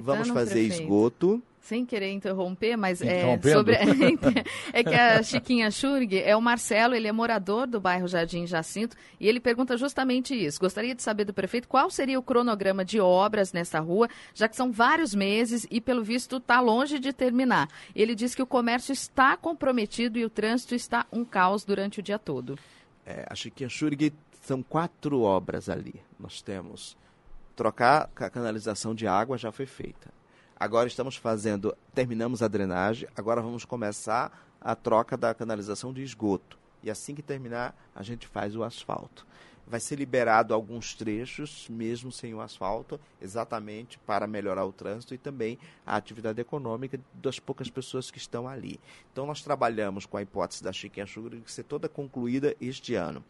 vamos 0.02 0.28
fazer 0.28 0.66
prefeito. 0.66 0.82
esgoto 0.82 1.42
sem 1.66 1.84
querer 1.84 2.12
interromper, 2.12 2.76
mas 2.76 3.02
é 3.02 3.38
sobre 3.40 3.74
é 4.72 4.84
que 4.84 4.94
a 4.94 5.20
Chiquinha 5.22 5.68
Schurg 5.70 6.16
é 6.16 6.36
o 6.36 6.40
Marcelo, 6.40 6.94
ele 6.94 7.08
é 7.08 7.12
morador 7.12 7.66
do 7.66 7.80
bairro 7.80 8.06
Jardim 8.06 8.46
Jacinto 8.46 8.96
e 9.18 9.28
ele 9.28 9.40
pergunta 9.40 9.76
justamente 9.76 10.32
isso. 10.32 10.60
Gostaria 10.60 10.94
de 10.94 11.02
saber 11.02 11.24
do 11.24 11.34
prefeito 11.34 11.66
qual 11.66 11.90
seria 11.90 12.18
o 12.18 12.22
cronograma 12.22 12.84
de 12.84 13.00
obras 13.00 13.52
nessa 13.52 13.80
rua, 13.80 14.08
já 14.32 14.48
que 14.48 14.54
são 14.54 14.70
vários 14.70 15.12
meses 15.12 15.66
e 15.68 15.80
pelo 15.80 16.04
visto 16.04 16.36
está 16.36 16.60
longe 16.60 17.00
de 17.00 17.12
terminar. 17.12 17.68
Ele 17.94 18.14
diz 18.14 18.32
que 18.32 18.42
o 18.42 18.46
comércio 18.46 18.92
está 18.92 19.36
comprometido 19.36 20.18
e 20.18 20.24
o 20.24 20.30
trânsito 20.30 20.74
está 20.74 21.04
um 21.12 21.24
caos 21.24 21.64
durante 21.64 21.98
o 21.98 22.02
dia 22.02 22.18
todo. 22.18 22.56
É, 23.04 23.26
a 23.28 23.34
Chiquinha 23.34 23.68
Schurg 23.68 24.12
são 24.40 24.62
quatro 24.62 25.22
obras 25.22 25.68
ali. 25.68 26.00
Nós 26.18 26.40
temos 26.40 26.96
trocar 27.56 28.08
a 28.14 28.30
canalização 28.30 28.94
de 28.94 29.08
água 29.08 29.36
já 29.36 29.50
foi 29.50 29.66
feita 29.66 30.15
Agora 30.58 30.88
estamos 30.88 31.16
fazendo, 31.16 31.76
terminamos 31.94 32.42
a 32.42 32.48
drenagem, 32.48 33.06
agora 33.14 33.42
vamos 33.42 33.66
começar 33.66 34.32
a 34.58 34.74
troca 34.74 35.14
da 35.14 35.34
canalização 35.34 35.92
de 35.92 36.02
esgoto. 36.02 36.58
E 36.82 36.90
assim 36.90 37.14
que 37.14 37.20
terminar, 37.20 37.76
a 37.94 38.02
gente 38.02 38.26
faz 38.26 38.56
o 38.56 38.64
asfalto. 38.64 39.26
vai 39.66 39.80
ser 39.80 39.96
liberado 39.96 40.54
alguns 40.54 40.94
trechos, 40.94 41.68
mesmo 41.68 42.10
sem 42.10 42.32
o 42.32 42.40
asfalto, 42.40 42.98
exatamente 43.20 43.98
para 43.98 44.26
melhorar 44.26 44.64
o 44.64 44.72
trânsito 44.72 45.12
e 45.12 45.18
também 45.18 45.58
a 45.84 45.96
atividade 45.96 46.40
econômica 46.40 46.98
das 47.12 47.38
poucas 47.38 47.68
pessoas 47.68 48.10
que 48.10 48.16
estão 48.16 48.48
ali. 48.48 48.80
Então, 49.12 49.26
nós 49.26 49.42
trabalhamos 49.42 50.06
com 50.06 50.16
a 50.16 50.22
hipótese 50.22 50.64
da 50.64 50.72
Chiquinha 50.72 51.06
Sugar 51.06 51.38
de 51.38 51.50
ser 51.50 51.64
toda 51.64 51.86
concluída 51.86 52.56
este 52.60 52.94
ano. 52.94 53.22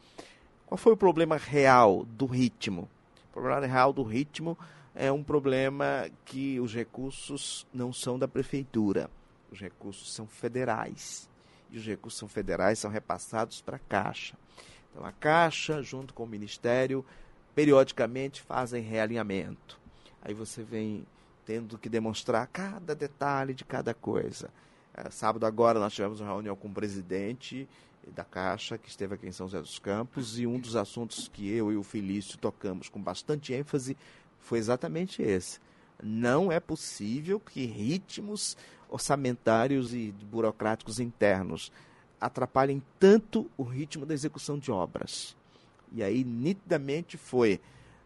Qual 0.64 0.78
foi 0.78 0.92
o 0.92 0.96
problema 0.96 1.36
real 1.36 2.04
do 2.04 2.26
ritmo? 2.26 2.88
O 3.30 3.32
problema 3.32 3.66
real 3.66 3.92
do 3.92 4.02
ritmo 4.02 4.56
é 4.96 5.12
um 5.12 5.22
problema 5.22 6.08
que 6.24 6.58
os 6.58 6.74
recursos 6.74 7.66
não 7.72 7.92
são 7.92 8.18
da 8.18 8.26
prefeitura, 8.26 9.10
os 9.52 9.60
recursos 9.60 10.12
são 10.12 10.26
federais. 10.26 11.28
E 11.70 11.78
os 11.78 11.86
recursos 11.86 12.18
são 12.18 12.28
federais 12.28 12.78
são 12.78 12.90
repassados 12.90 13.60
para 13.60 13.76
a 13.76 13.80
Caixa. 13.80 14.36
Então, 14.90 15.04
a 15.04 15.12
Caixa, 15.12 15.82
junto 15.82 16.14
com 16.14 16.24
o 16.24 16.26
Ministério, 16.26 17.04
periodicamente 17.54 18.40
fazem 18.40 18.82
realinhamento. 18.82 19.78
Aí 20.22 20.32
você 20.32 20.62
vem 20.62 21.06
tendo 21.44 21.78
que 21.78 21.88
demonstrar 21.88 22.46
cada 22.46 22.94
detalhe 22.94 23.52
de 23.52 23.64
cada 23.64 23.92
coisa. 23.92 24.48
É, 24.94 25.10
sábado 25.10 25.44
agora 25.44 25.78
nós 25.78 25.92
tivemos 25.92 26.20
uma 26.20 26.30
reunião 26.32 26.56
com 26.56 26.68
o 26.68 26.72
presidente 26.72 27.68
da 28.14 28.24
Caixa, 28.24 28.78
que 28.78 28.88
esteve 28.88 29.14
aqui 29.14 29.26
em 29.26 29.32
São 29.32 29.46
José 29.46 29.60
dos 29.60 29.78
Campos, 29.78 30.38
e 30.38 30.46
um 30.46 30.58
dos 30.58 30.76
assuntos 30.76 31.28
que 31.28 31.50
eu 31.50 31.72
e 31.72 31.76
o 31.76 31.82
Felício 31.82 32.38
tocamos 32.38 32.88
com 32.88 33.00
bastante 33.00 33.52
ênfase 33.52 33.96
foi 34.46 34.60
exatamente 34.60 35.22
esse. 35.22 35.58
Não 36.00 36.52
é 36.52 36.60
possível 36.60 37.40
que 37.40 37.66
ritmos 37.66 38.56
orçamentários 38.88 39.92
e 39.92 40.14
burocráticos 40.30 41.00
internos 41.00 41.72
atrapalhem 42.20 42.80
tanto 42.98 43.50
o 43.56 43.64
ritmo 43.64 44.06
da 44.06 44.14
execução 44.14 44.56
de 44.56 44.70
obras. 44.70 45.36
E 45.92 46.02
aí, 46.02 46.22
nitidamente, 46.22 47.16
foi. 47.16 47.60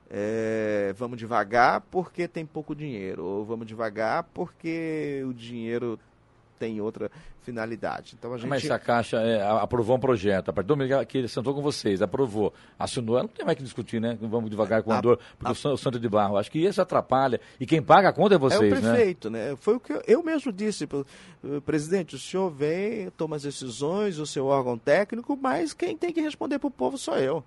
É, 0.08 0.92
vamos 0.96 1.18
devagar 1.18 1.82
porque 1.82 2.26
tem 2.26 2.44
pouco 2.44 2.74
dinheiro, 2.74 3.24
ou 3.24 3.44
vamos 3.44 3.66
devagar 3.66 4.24
porque 4.34 5.22
o 5.28 5.32
dinheiro 5.32 6.00
tem 6.60 6.78
outra 6.78 7.10
finalidade. 7.40 8.14
Então 8.18 8.34
a 8.34 8.36
gente... 8.36 8.48
Mas 8.48 8.62
se 8.62 8.70
a 8.70 8.78
Caixa 8.78 9.16
é, 9.16 9.42
aprovou 9.42 9.96
um 9.96 10.00
projeto, 10.00 10.50
a 10.50 10.52
partir 10.52 10.68
do 10.68 10.76
momento 10.76 11.06
que 11.06 11.16
ele 11.16 11.26
sentou 11.26 11.54
com 11.54 11.62
vocês, 11.62 12.02
aprovou, 12.02 12.52
assinou, 12.78 13.16
não 13.18 13.28
tem 13.28 13.46
mais 13.46 13.56
que 13.56 13.64
discutir, 13.64 13.98
né? 13.98 14.18
Vamos 14.20 14.50
devagar 14.50 14.82
com 14.82 14.92
a, 14.92 14.98
a 14.98 15.00
dor, 15.00 15.18
porque 15.38 15.66
a, 15.66 15.70
o 15.72 15.76
Santo 15.78 15.98
de 15.98 16.08
Barro. 16.08 16.36
Acho 16.36 16.50
que 16.50 16.58
isso 16.58 16.82
atrapalha. 16.82 17.40
E 17.58 17.64
quem 17.64 17.82
paga 17.82 18.10
a 18.10 18.12
conta 18.12 18.34
é 18.34 18.38
vocês, 18.38 18.60
né? 18.60 18.76
É 18.76 18.78
o 18.78 18.94
prefeito, 18.94 19.30
né? 19.30 19.50
né? 19.50 19.56
Foi 19.56 19.76
o 19.76 19.80
que 19.80 19.92
eu, 19.92 20.02
eu 20.06 20.22
mesmo 20.22 20.52
disse, 20.52 20.86
presidente, 21.64 22.14
o 22.14 22.18
senhor 22.18 22.50
vem, 22.50 23.08
toma 23.16 23.36
as 23.36 23.42
decisões, 23.42 24.18
o 24.18 24.26
seu 24.26 24.44
órgão 24.44 24.76
técnico, 24.76 25.38
mas 25.40 25.72
quem 25.72 25.96
tem 25.96 26.12
que 26.12 26.20
responder 26.20 26.58
para 26.58 26.68
o 26.68 26.70
povo 26.70 26.98
sou 26.98 27.16
eu. 27.16 27.42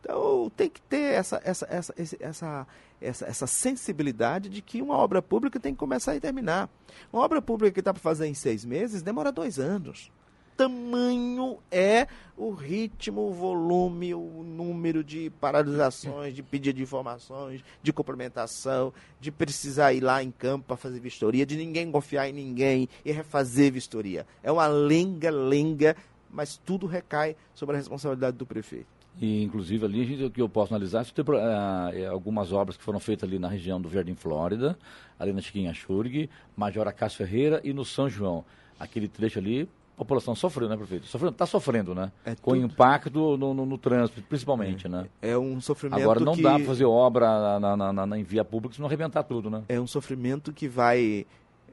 Então 0.00 0.50
tem 0.56 0.70
que 0.70 0.80
ter 0.80 1.14
essa, 1.14 1.40
essa, 1.44 1.66
essa, 1.70 1.94
essa, 2.18 2.66
essa, 3.02 3.26
essa 3.26 3.46
sensibilidade 3.46 4.48
de 4.48 4.62
que 4.62 4.80
uma 4.80 4.96
obra 4.96 5.20
pública 5.20 5.58
tem 5.60 5.72
que 5.72 5.78
começar 5.78 6.14
e 6.16 6.20
terminar. 6.20 6.68
Uma 7.12 7.22
obra 7.22 7.42
pública 7.42 7.74
que 7.74 7.80
está 7.80 7.92
para 7.92 8.02
fazer 8.02 8.26
em 8.26 8.34
seis 8.34 8.64
meses 8.64 9.02
demora 9.02 9.32
dois 9.32 9.58
anos. 9.58 10.10
Tamanho 10.56 11.58
é 11.70 12.06
o 12.36 12.50
ritmo, 12.50 13.22
o 13.22 13.32
volume, 13.32 14.14
o 14.14 14.42
número 14.44 15.02
de 15.02 15.30
paralisações, 15.40 16.34
de 16.34 16.42
pedido 16.42 16.76
de 16.76 16.82
informações, 16.82 17.64
de 17.82 17.92
complementação, 17.92 18.92
de 19.18 19.32
precisar 19.32 19.92
ir 19.92 20.00
lá 20.00 20.22
em 20.22 20.30
campo 20.30 20.66
para 20.66 20.76
fazer 20.76 21.00
vistoria, 21.00 21.46
de 21.46 21.56
ninguém 21.56 21.90
confiar 21.90 22.28
em 22.28 22.32
ninguém 22.32 22.88
e 23.04 23.10
refazer 23.12 23.72
vistoria. 23.72 24.26
É 24.42 24.52
uma 24.52 24.66
lenga-lenga, 24.66 25.96
mas 26.30 26.56
tudo 26.56 26.86
recai 26.86 27.34
sobre 27.54 27.76
a 27.76 27.78
responsabilidade 27.78 28.36
do 28.36 28.46
prefeito. 28.46 29.01
E, 29.20 29.42
inclusive, 29.42 29.84
ali, 29.84 30.04
gente, 30.04 30.24
o 30.24 30.30
que 30.30 30.40
eu 30.40 30.48
posso 30.48 30.74
analisar, 30.74 31.04
tem, 31.04 31.24
uh, 31.24 32.10
algumas 32.10 32.52
obras 32.52 32.76
que 32.76 32.82
foram 32.82 32.98
feitas 32.98 33.28
ali 33.28 33.38
na 33.38 33.48
região 33.48 33.80
do 33.80 33.90
Jardim 33.90 34.14
Flórida, 34.14 34.78
ali 35.18 35.32
na 35.32 35.40
Chiquinha 35.40 35.72
Churg, 35.74 36.28
Major 36.56 36.88
Acácio 36.88 37.18
Ferreira 37.18 37.60
e 37.62 37.72
no 37.72 37.84
São 37.84 38.08
João. 38.08 38.44
Aquele 38.80 39.06
trecho 39.06 39.38
ali, 39.38 39.68
a 39.94 39.98
população 39.98 40.34
sofreu, 40.34 40.68
né, 40.68 40.76
prefeito? 40.76 41.06
Sofrendo, 41.06 41.32
está 41.32 41.46
sofrendo, 41.46 41.94
né? 41.94 42.10
É 42.24 42.34
Com 42.34 42.52
tudo... 42.52 42.64
impacto 42.64 43.36
no, 43.36 43.54
no, 43.54 43.66
no, 43.66 43.78
trânsito, 43.78 44.22
principalmente, 44.22 44.86
é, 44.86 44.90
né? 44.90 45.06
É 45.20 45.36
um 45.36 45.60
sofrimento 45.60 46.00
Agora, 46.00 46.18
não 46.18 46.34
que... 46.34 46.42
dá 46.42 46.54
para 46.54 46.64
fazer 46.64 46.86
obra 46.86 47.60
na, 47.60 47.76
na, 47.76 47.92
na, 47.92 48.06
na, 48.06 48.18
em 48.18 48.24
via 48.24 48.44
pública 48.44 48.74
se 48.74 48.80
não 48.80 48.88
arrebentar 48.88 49.22
tudo, 49.22 49.50
né? 49.50 49.62
É 49.68 49.78
um 49.78 49.86
sofrimento 49.86 50.52
que 50.52 50.66
vai 50.66 51.26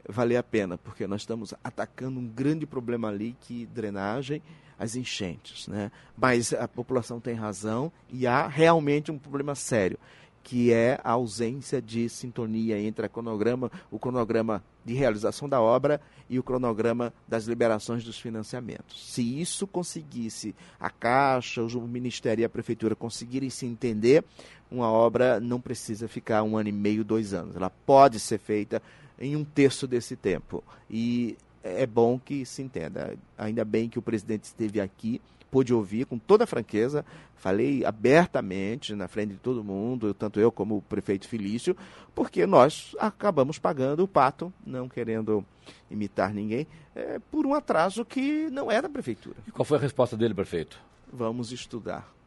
valer 0.07 0.37
a 0.37 0.43
pena, 0.43 0.77
porque 0.77 1.07
nós 1.07 1.21
estamos 1.21 1.53
atacando 1.63 2.19
um 2.19 2.27
grande 2.27 2.65
problema 2.65 3.07
ali, 3.07 3.35
que 3.41 3.65
drenagem, 3.67 4.41
as 4.79 4.95
enchentes. 4.95 5.67
Né? 5.67 5.91
Mas 6.17 6.53
a 6.53 6.67
população 6.67 7.19
tem 7.19 7.35
razão 7.35 7.91
e 8.09 8.25
há 8.25 8.47
realmente 8.47 9.11
um 9.11 9.19
problema 9.19 9.53
sério, 9.53 9.99
que 10.41 10.71
é 10.71 10.99
a 11.03 11.11
ausência 11.11 11.81
de 11.81 12.07
sintonia 12.07 12.79
entre 12.79 13.05
a 13.05 13.09
cronograma, 13.09 13.69
o 13.91 13.99
cronograma 13.99 14.63
de 14.85 14.93
realização 14.93 15.47
da 15.49 15.61
obra 15.61 16.01
e 16.29 16.39
o 16.39 16.43
cronograma 16.43 17.13
das 17.27 17.45
liberações 17.45 18.03
dos 18.03 18.17
financiamentos. 18.17 19.13
Se 19.13 19.41
isso 19.41 19.67
conseguisse, 19.67 20.55
a 20.79 20.89
Caixa, 20.89 21.61
o 21.61 21.87
Ministério 21.87 22.41
e 22.41 22.45
a 22.45 22.49
Prefeitura 22.49 22.95
conseguirem 22.95 23.49
se 23.49 23.65
entender, 23.65 24.23
uma 24.71 24.89
obra 24.89 25.39
não 25.39 25.59
precisa 25.59 26.07
ficar 26.07 26.41
um 26.43 26.57
ano 26.57 26.69
e 26.69 26.71
meio, 26.71 27.03
dois 27.03 27.33
anos. 27.33 27.55
Ela 27.55 27.69
pode 27.69 28.19
ser 28.19 28.37
feita 28.39 28.81
em 29.19 29.35
um 29.35 29.43
terço 29.43 29.85
desse 29.85 30.15
tempo. 30.15 30.63
E 30.89 31.37
é 31.63 31.85
bom 31.85 32.19
que 32.19 32.45
se 32.45 32.61
entenda. 32.61 33.17
Ainda 33.37 33.63
bem 33.65 33.89
que 33.89 33.99
o 33.99 34.01
presidente 34.01 34.45
esteve 34.45 34.79
aqui, 34.79 35.21
pôde 35.49 35.73
ouvir 35.73 36.05
com 36.05 36.17
toda 36.17 36.45
franqueza, 36.45 37.05
falei 37.35 37.83
abertamente 37.85 38.93
na 38.93 39.07
frente 39.07 39.31
de 39.31 39.39
todo 39.39 39.63
mundo, 39.63 40.13
tanto 40.13 40.39
eu 40.39 40.51
como 40.51 40.77
o 40.77 40.81
prefeito 40.81 41.27
Felício, 41.27 41.75
porque 42.13 42.45
nós 42.45 42.95
acabamos 42.99 43.57
pagando 43.57 44.03
o 44.03 44.07
pato, 44.07 44.53
não 44.65 44.87
querendo 44.87 45.43
imitar 45.89 46.33
ninguém, 46.33 46.67
é, 46.95 47.19
por 47.31 47.45
um 47.45 47.53
atraso 47.53 48.05
que 48.05 48.49
não 48.49 48.71
é 48.71 48.81
da 48.81 48.89
prefeitura. 48.89 49.37
E 49.47 49.51
qual 49.51 49.65
foi 49.65 49.77
a 49.77 49.81
resposta 49.81 50.15
dele, 50.15 50.33
prefeito? 50.33 50.79
Vamos 51.11 51.51
estudar. 51.51 52.18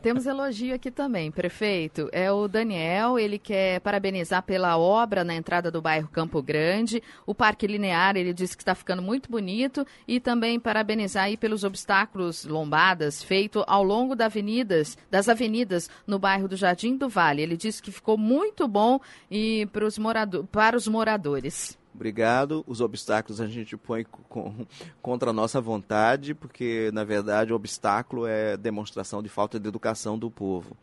Temos 0.00 0.26
elogio 0.26 0.74
aqui 0.74 0.90
também, 0.90 1.30
prefeito. 1.30 2.08
É 2.12 2.32
o 2.32 2.48
Daniel, 2.48 3.18
ele 3.18 3.38
quer 3.38 3.78
parabenizar 3.80 4.42
pela 4.42 4.78
obra 4.78 5.22
na 5.22 5.34
entrada 5.34 5.70
do 5.70 5.82
bairro 5.82 6.08
Campo 6.08 6.40
Grande. 6.42 7.02
O 7.26 7.34
Parque 7.34 7.66
Linear, 7.66 8.16
ele 8.16 8.32
disse 8.32 8.56
que 8.56 8.62
está 8.62 8.74
ficando 8.74 9.02
muito 9.02 9.30
bonito. 9.30 9.86
E 10.08 10.18
também 10.18 10.58
parabenizar 10.58 11.24
aí 11.24 11.36
pelos 11.36 11.62
obstáculos 11.62 12.44
lombadas 12.44 13.22
feitos 13.22 13.64
ao 13.66 13.82
longo 13.82 14.16
das 14.16 14.32
avenidas, 14.32 14.96
das 15.10 15.28
avenidas 15.28 15.90
no 16.06 16.18
bairro 16.18 16.48
do 16.48 16.56
Jardim 16.56 16.96
do 16.96 17.08
Vale. 17.08 17.42
Ele 17.42 17.56
disse 17.56 17.82
que 17.82 17.92
ficou 17.92 18.16
muito 18.16 18.66
bom 18.66 18.98
e 19.30 19.66
para 19.66 19.84
os 20.76 20.88
moradores. 20.88 21.81
Obrigado. 21.94 22.64
Os 22.66 22.80
obstáculos 22.80 23.40
a 23.40 23.46
gente 23.46 23.76
põe 23.76 24.04
com, 24.04 24.66
contra 25.02 25.30
a 25.30 25.32
nossa 25.32 25.60
vontade, 25.60 26.34
porque, 26.34 26.90
na 26.92 27.04
verdade, 27.04 27.52
o 27.52 27.56
obstáculo 27.56 28.26
é 28.26 28.56
demonstração 28.56 29.22
de 29.22 29.28
falta 29.28 29.60
de 29.60 29.68
educação 29.68 30.18
do 30.18 30.30
povo. 30.30 30.76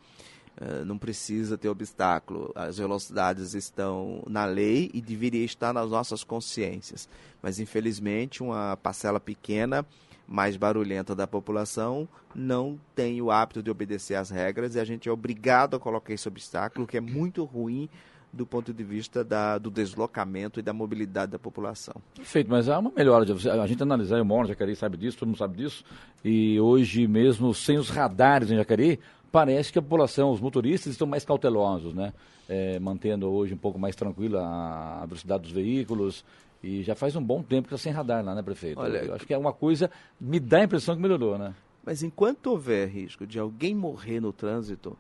Uh, 0.62 0.84
não 0.86 0.98
precisa 0.98 1.58
ter 1.58 1.70
obstáculo. 1.70 2.52
As 2.54 2.78
velocidades 2.78 3.54
estão 3.54 4.22
na 4.28 4.46
lei 4.46 4.92
e 4.94 5.02
deveria 5.02 5.46
estar 5.46 5.74
nas 5.74 5.90
nossas 5.90 6.24
consciências. 6.24 7.08
Mas, 7.42 7.60
infelizmente, 7.60 8.44
uma 8.44 8.78
parcela 8.78 9.20
pequena, 9.20 9.86
mais 10.28 10.58
barulhenta 10.58 11.16
da 11.16 11.26
população, 11.26 12.08
não 12.36 12.80
tem 12.94 13.22
o 13.22 13.32
hábito 13.32 13.64
de 13.64 13.72
obedecer 13.72 14.16
às 14.16 14.30
regras 14.30 14.76
e 14.76 14.80
a 14.80 14.84
gente 14.84 15.10
é 15.10 15.12
obrigado 15.12 15.76
a 15.76 15.80
colocar 15.80 16.14
esse 16.14 16.28
obstáculo, 16.28 16.86
que 16.86 16.98
é 16.98 17.02
muito 17.02 17.44
ruim 17.46 17.90
do 18.32 18.46
ponto 18.46 18.74
de 18.74 18.84
vista 18.84 19.24
da, 19.24 19.58
do 19.58 19.72
deslocamento 19.72 20.60
e 20.60 20.64
da 20.64 20.72
mobilidade 20.72 21.32
da 21.32 21.40
população. 21.40 21.96
Perfeito, 22.16 22.50
mas 22.50 22.70
há 22.70 22.78
uma 22.80 22.92
melhora. 22.96 23.26
A 23.62 23.68
gente 23.68 23.82
analisar, 23.82 24.18
eu 24.18 24.26
moro 24.26 24.46
em 24.46 24.50
Jacareí, 24.50 24.76
sabe 24.76 24.98
disso, 24.98 25.18
todo 25.18 25.28
mundo 25.28 25.38
sabe 25.38 25.58
disso, 25.58 25.84
e 26.24 26.60
hoje 26.60 27.08
mesmo, 27.08 27.54
sem 27.54 27.78
os 27.78 27.90
radares 27.90 28.52
em 28.52 28.56
Jacareí, 28.56 29.00
parece 29.32 29.72
que 29.72 29.80
a 29.80 29.82
população, 29.82 30.32
os 30.32 30.40
motoristas 30.40 30.94
estão 30.94 31.08
mais 31.08 31.26
cautelosos, 31.26 31.94
né? 31.94 32.14
É, 32.48 32.80
mantendo 32.80 33.30
hoje 33.30 33.54
um 33.54 33.58
pouco 33.58 33.78
mais 33.78 33.96
tranquila 33.96 34.42
a 34.42 35.06
velocidade 35.06 35.44
dos 35.44 35.52
veículos, 35.52 36.26
e 36.64 36.84
já 36.84 36.96
faz 36.96 37.16
um 37.16 37.24
bom 37.24 37.42
tempo 37.42 37.68
que 37.68 37.74
está 37.74 37.84
sem 37.84 37.94
radar 37.94 38.24
lá, 38.24 38.36
né, 38.36 38.42
prefeito? 38.42 38.80
Olha, 38.80 38.98
eu 39.00 39.14
acho 39.14 39.26
que 39.26 39.34
é 39.34 39.38
uma 39.38 39.54
coisa, 39.54 39.90
me 40.20 40.40
dá 40.40 40.60
a 40.60 40.64
impressão 40.64 40.96
que 40.96 41.02
melhorou, 41.02 41.38
né? 41.38 41.54
Mas 41.86 42.04
enquanto 42.04 42.48
houver 42.48 42.90
risco 42.90 43.26
de 43.26 43.40
alguém 43.40 43.74
morrer 43.74 44.20
no 44.20 44.34
trânsito, 44.34 44.98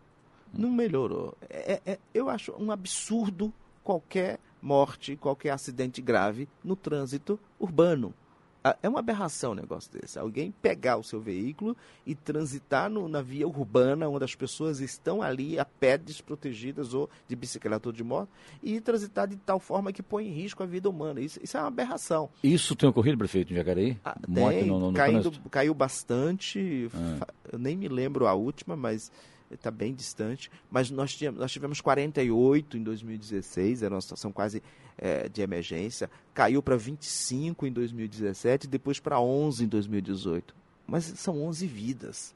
não 0.53 0.71
melhorou. 0.71 1.35
É, 1.49 1.73
é, 1.85 1.91
é, 1.93 1.99
eu 2.13 2.29
acho 2.29 2.53
um 2.57 2.71
absurdo 2.71 3.53
qualquer 3.83 4.39
morte, 4.61 5.15
qualquer 5.15 5.51
acidente 5.51 6.01
grave 6.01 6.47
no 6.63 6.75
trânsito 6.75 7.39
urbano. 7.59 8.13
Ah, 8.61 8.75
É 8.83 8.89
uma 8.89 8.99
aberração 8.99 9.53
um 9.53 9.55
negócio 9.55 9.89
desse. 9.89 10.19
Alguém 10.19 10.51
pegar 10.61 10.97
o 10.97 11.03
seu 11.03 11.21
veículo 11.21 11.77
e 12.05 12.13
transitar 12.13 12.89
no- 12.89 13.07
na 13.07 13.21
via 13.21 13.47
urbana, 13.47 14.09
onde 14.09 14.25
as 14.25 14.35
pessoas 14.35 14.81
estão 14.81 15.21
ali 15.21 15.57
a 15.57 15.63
pé 15.63 15.97
desprotegidas, 15.97 16.93
ou 16.93 17.09
de 17.25 17.37
bicicleta 17.37 17.87
ou 17.87 17.93
de 17.93 18.03
moto, 18.03 18.27
e 18.61 18.81
transitar 18.81 19.29
de 19.29 19.37
tal 19.37 19.61
forma 19.61 19.93
que 19.93 20.03
põe 20.03 20.27
em 20.27 20.33
risco 20.33 20.61
a 20.61 20.65
vida 20.65 20.89
humana. 20.89 21.21
Isso, 21.21 21.39
isso 21.41 21.55
é 21.55 21.61
uma 21.61 21.67
aberração. 21.69 22.29
Isso 22.43 22.75
tem 22.75 22.89
ocorrido, 22.89 23.17
prefeito, 23.17 23.53
em 23.53 23.55
Jacareí? 23.55 23.97
Ah, 24.03 24.17
Morte 24.27 24.59
tem, 24.59 24.67
no, 24.67 24.77
no, 24.77 24.87
no 24.91 24.93
caindo- 24.93 25.21
trânsito? 25.21 25.49
caiu 25.49 25.73
bastante. 25.73 26.89
Ah. 26.93 27.15
fa- 27.19 27.27
Eu 27.53 27.57
nem 27.59 27.77
me 27.77 27.87
lembro 27.87 28.27
a 28.27 28.33
última, 28.33 28.75
mas 28.75 29.09
está 29.51 29.71
bem 29.71 29.93
distante. 29.93 30.51
Mas 30.69 30.89
nós, 30.91 31.13
tínhamos, 31.15 31.39
nós 31.39 31.51
tivemos 31.51 31.81
48 31.81 32.77
em 32.77 32.83
2016, 32.83 33.83
era 33.83 33.93
uma 33.95 34.01
situação 34.01 34.31
quase 34.31 34.61
eh, 34.97 35.29
de 35.29 35.41
emergência. 35.41 36.09
Caiu 36.33 36.61
para 36.61 36.75
25 36.75 37.65
em 37.65 37.71
2017, 37.71 38.67
depois 38.67 38.99
para 38.99 39.19
11 39.19 39.63
em 39.63 39.67
2018. 39.67 40.55
Mas 40.87 41.05
são 41.05 41.41
11 41.43 41.67
vidas. 41.67 42.33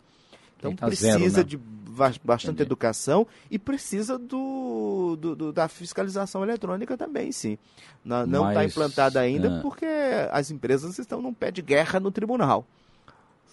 Então 0.57 0.75
tá 0.75 0.85
precisa 0.87 1.17
zero, 1.29 1.37
né? 1.37 1.43
de 1.43 1.57
bastante 2.23 2.51
Entendi. 2.53 2.61
educação 2.63 3.27
e 3.51 3.59
precisa 3.59 4.17
do, 4.17 5.17
do- 5.19 5.35
do- 5.35 5.51
da 5.53 5.67
fiscalização 5.67 6.41
eletrônica 6.41 6.95
também, 6.95 7.33
sim. 7.33 7.57
Não 8.03 8.47
está 8.49 8.63
implantada 8.63 9.19
ainda 9.19 9.57
ah. 9.57 9.61
porque 9.61 9.85
as 10.31 10.51
empresas 10.51 10.97
estão 10.97 11.21
num 11.21 11.33
pé 11.33 11.51
de 11.51 11.61
guerra 11.61 11.99
no 11.99 12.11
tribunal. 12.11 12.65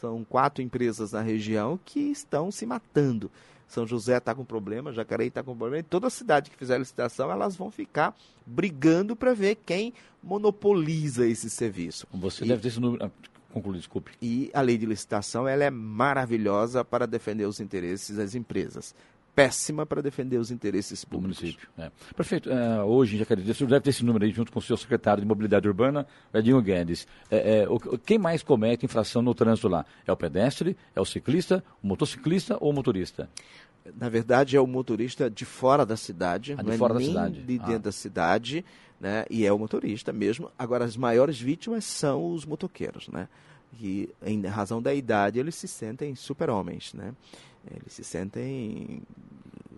São 0.00 0.24
quatro 0.24 0.62
empresas 0.62 1.12
na 1.12 1.20
região 1.20 1.78
que 1.84 2.00
estão 2.00 2.50
se 2.50 2.64
matando. 2.64 3.30
São 3.68 3.86
José 3.86 4.16
está 4.16 4.34
com 4.34 4.44
problema, 4.44 4.92
Jacareí 4.92 5.28
está 5.28 5.42
com 5.42 5.54
problema. 5.56 5.78
E 5.80 5.82
toda 5.82 6.08
cidade 6.10 6.50
que 6.50 6.56
fizer 6.56 6.78
licitação, 6.78 7.30
elas 7.30 7.54
vão 7.54 7.70
ficar 7.70 8.16
brigando 8.46 9.14
para 9.14 9.32
ver 9.34 9.56
quem 9.64 9.92
monopoliza 10.22 11.26
esse 11.26 11.48
serviço. 11.50 12.06
Você 12.12 12.44
E- 12.44 12.48
deve 12.48 12.62
ter 12.62 12.68
esse 12.68 12.80
número. 12.80 13.04
Ah, 13.04 13.10
conclui, 13.52 13.76
desculpe. 13.78 14.12
E 14.20 14.50
a 14.54 14.60
lei 14.60 14.76
de 14.78 14.86
licitação 14.86 15.46
ela 15.46 15.62
é 15.64 15.70
maravilhosa 15.70 16.84
para 16.84 17.06
defender 17.06 17.44
os 17.44 17.60
interesses 17.60 18.16
das 18.16 18.34
empresas. 18.34 18.94
Péssima 19.34 19.86
para 19.86 20.02
defender 20.02 20.38
os 20.38 20.50
interesses 20.50 21.02
do 21.04 21.08
públicos. 21.08 21.40
município. 21.40 21.68
É. 21.78 21.90
Prefeito, 22.14 22.50
é, 22.50 22.82
hoje 22.82 23.14
em 23.14 23.18
Jacareí, 23.20 23.48
o 23.48 23.54
senhor 23.54 23.70
deve 23.70 23.82
ter 23.82 23.90
esse 23.90 24.04
número 24.04 24.24
aí 24.24 24.30
junto 24.32 24.50
com 24.52 24.58
o 24.58 24.62
seu 24.62 24.76
secretário 24.76 25.22
de 25.22 25.26
Mobilidade 25.28 25.66
Urbana, 25.68 26.06
Edinho 26.34 26.60
Guedes. 26.60 27.06
É, 27.30 27.60
é, 27.62 27.68
o- 27.68 27.78
quem 27.98 28.18
mais 28.18 28.42
comete 28.42 28.84
infração 28.84 29.22
no 29.22 29.34
trânsito 29.34 29.68
lá? 29.68 29.86
É 30.06 30.12
o 30.12 30.16
pedestre, 30.16 30.76
é 30.94 31.00
o 31.00 31.04
ciclista, 31.04 31.64
o 31.82 31.86
motociclista 31.86 32.56
ou 32.60 32.70
o 32.70 32.72
motorista? 32.74 33.30
Na 33.96 34.08
verdade, 34.08 34.56
é 34.56 34.60
o 34.60 34.66
motorista 34.66 35.30
de 35.30 35.44
fora 35.44 35.86
da 35.86 35.96
cidade, 35.96 36.52
Ah, 36.52 36.62
de 36.62 36.68
não 36.70 36.76
fora 36.76 36.92
é 36.92 36.94
da 36.94 36.98
nem 37.00 37.08
cidade. 37.08 37.42
de 37.42 37.58
Ah. 37.62 37.66
dentro 37.66 37.82
da 37.84 37.92
cidade, 37.92 38.64
né? 39.00 39.24
E 39.30 39.46
é 39.46 39.52
o 39.52 39.58
motorista 39.58 40.12
mesmo. 40.12 40.50
Agora, 40.58 40.84
as 40.84 40.96
maiores 40.96 41.40
vítimas 41.40 41.84
são 41.84 42.32
os 42.34 42.44
motoqueiros, 42.44 43.08
né? 43.08 43.26
Que, 43.78 44.12
em 44.26 44.44
razão 44.46 44.82
da 44.82 44.92
idade, 44.92 45.38
eles 45.38 45.54
se 45.54 45.66
sentem 45.68 46.14
super-homens, 46.16 46.92
né? 46.92 47.14
Eles 47.68 47.92
se 47.92 48.04
sentem 48.04 49.02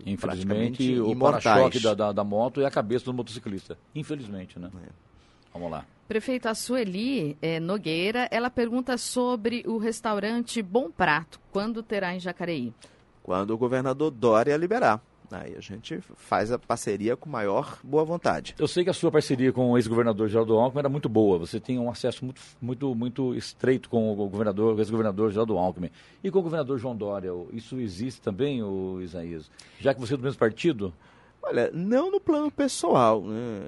Infelizmente, 0.05 1.01
o 1.01 1.16
para-choque 1.16 1.81
da, 1.81 1.95
da, 1.95 2.12
da 2.12 2.25
moto 2.25 2.61
é 2.61 2.66
a 2.66 2.71
cabeça 2.71 3.05
do 3.05 3.14
motociclista. 3.14 3.79
Infelizmente, 3.95 4.59
né? 4.59 4.71
É. 4.85 4.88
Vamos 5.53 5.71
lá. 5.71 5.85
Prefeito, 6.09 6.49
a 6.49 6.55
Sueli 6.55 7.37
eh, 7.40 7.61
Nogueira, 7.61 8.29
ela 8.31 8.51
pergunta 8.51 8.99
sobre 8.99 9.62
o 9.66 9.79
restaurante 9.79 10.61
Bom 10.61 10.90
Prato, 10.90 11.40
quando 11.53 11.83
terá 11.83 12.14
em 12.14 12.21
Jacareí? 12.21 12.73
Quando 13.23 13.53
o 13.53 13.59
governador 13.59 14.11
Dória 14.11 14.57
liberar. 14.57 15.01
Aí 15.38 15.57
a 15.57 15.61
gente 15.61 16.01
faz 16.16 16.53
a 16.53 16.59
parceria 16.59 17.16
com 17.16 17.29
maior 17.29 17.79
boa 17.83 18.05
vontade. 18.05 18.55
Eu 18.59 18.68
sei 18.68 18.85
que 18.85 18.90
a 18.90 18.95
sua 18.95 19.11
parceria 19.11 19.53
com 19.53 19.71
o 19.71 19.79
ex-governador 19.79 20.29
Geraldo 20.29 20.59
Alckmin 20.59 20.81
era 20.81 20.88
muito 20.88 21.09
boa. 21.09 21.38
Você 21.38 21.59
tem 21.59 21.79
um 21.79 21.90
acesso 21.90 22.25
muito, 22.25 22.40
muito, 22.61 22.95
muito 22.95 23.35
estreito 23.35 23.88
com 23.88 24.12
o 24.12 24.16
governador, 24.29 24.79
ex-governador 24.79 25.31
Geraldo 25.31 25.57
Alckmin. 25.57 25.90
E 26.23 26.31
com 26.31 26.38
o 26.38 26.42
governador 26.42 26.79
João 26.79 26.97
Dória, 26.97 27.31
isso 27.53 27.81
existe 27.81 28.21
também, 28.21 28.62
o 28.62 29.01
Isaías? 29.01 29.51
Já 29.79 29.95
que 29.95 30.01
você 30.01 30.14
é 30.14 30.16
do 30.16 30.23
mesmo 30.23 30.38
partido? 30.38 30.92
Olha, 31.42 31.71
não 31.73 32.11
no 32.11 32.21
plano 32.21 32.51
pessoal. 32.51 33.23
Né? 33.23 33.61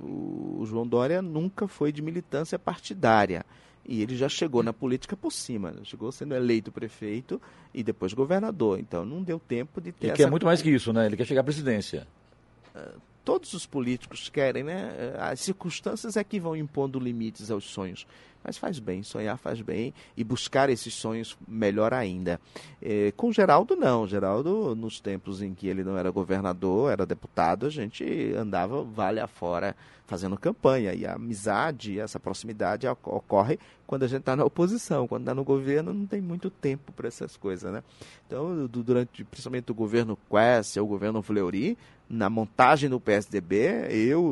O 0.00 0.44
o 0.64 0.66
João 0.66 0.86
Dória 0.86 1.22
nunca 1.22 1.68
foi 1.68 1.92
de 1.92 2.02
militância 2.02 2.58
partidária. 2.58 3.44
E 3.86 4.02
ele 4.02 4.16
já 4.16 4.28
chegou 4.28 4.62
na 4.62 4.72
política 4.72 5.16
por 5.16 5.30
cima. 5.30 5.70
né? 5.70 5.80
Chegou 5.84 6.10
sendo 6.10 6.34
eleito 6.34 6.72
prefeito 6.72 7.40
e 7.72 7.82
depois 7.82 8.12
governador. 8.12 8.78
Então 8.78 9.04
não 9.04 9.22
deu 9.22 9.38
tempo 9.38 9.80
de 9.80 9.92
ter 9.92 10.06
Ele 10.06 10.12
essa... 10.12 10.22
quer 10.22 10.30
muito 10.30 10.46
mais 10.46 10.62
que 10.62 10.70
isso, 10.70 10.92
né? 10.92 11.06
Ele 11.06 11.16
quer 11.16 11.26
chegar 11.26 11.42
à 11.42 11.44
presidência. 11.44 12.06
Todos 13.24 13.52
os 13.54 13.64
políticos 13.66 14.28
querem, 14.28 14.62
né? 14.62 15.14
As 15.18 15.40
circunstâncias 15.40 16.16
é 16.16 16.22
que 16.24 16.38
vão 16.38 16.54
impondo 16.54 16.98
limites 17.00 17.50
aos 17.50 17.64
sonhos. 17.64 18.06
Mas 18.46 18.58
faz 18.58 18.78
bem, 18.78 19.02
sonhar 19.02 19.38
faz 19.38 19.62
bem 19.62 19.94
e 20.14 20.22
buscar 20.22 20.68
esses 20.68 20.92
sonhos 20.92 21.34
melhor 21.48 21.94
ainda. 21.94 22.38
Eh, 22.82 23.10
com 23.16 23.32
Geraldo, 23.32 23.74
não. 23.74 24.06
Geraldo, 24.06 24.74
nos 24.76 25.00
tempos 25.00 25.40
em 25.40 25.54
que 25.54 25.66
ele 25.66 25.82
não 25.82 25.96
era 25.96 26.10
governador, 26.10 26.92
era 26.92 27.06
deputado, 27.06 27.64
a 27.64 27.70
gente 27.70 28.04
andava 28.36 28.82
vale 28.84 29.18
afora 29.18 29.74
fazendo 30.06 30.36
campanha. 30.36 30.92
E 30.92 31.06
a 31.06 31.14
amizade, 31.14 31.98
essa 31.98 32.20
proximidade 32.20 32.86
oc- 32.86 33.06
ocorre 33.08 33.58
quando 33.86 34.02
a 34.02 34.06
gente 34.08 34.20
está 34.20 34.36
na 34.36 34.44
oposição. 34.44 35.08
Quando 35.08 35.22
está 35.22 35.34
no 35.34 35.42
governo, 35.42 35.94
não 35.94 36.04
tem 36.04 36.20
muito 36.20 36.50
tempo 36.50 36.92
para 36.92 37.08
essas 37.08 37.38
coisas, 37.38 37.72
né? 37.72 37.82
Então, 38.26 38.66
du- 38.66 38.82
durante 38.82 39.24
principalmente 39.24 39.70
o 39.72 39.74
governo 39.74 40.18
Quest, 40.30 40.76
o 40.76 40.84
governo 40.86 41.22
Fleury, 41.22 41.78
na 42.08 42.28
montagem 42.28 42.88
do 42.88 43.00
PSDB, 43.00 43.88
eu, 43.90 44.22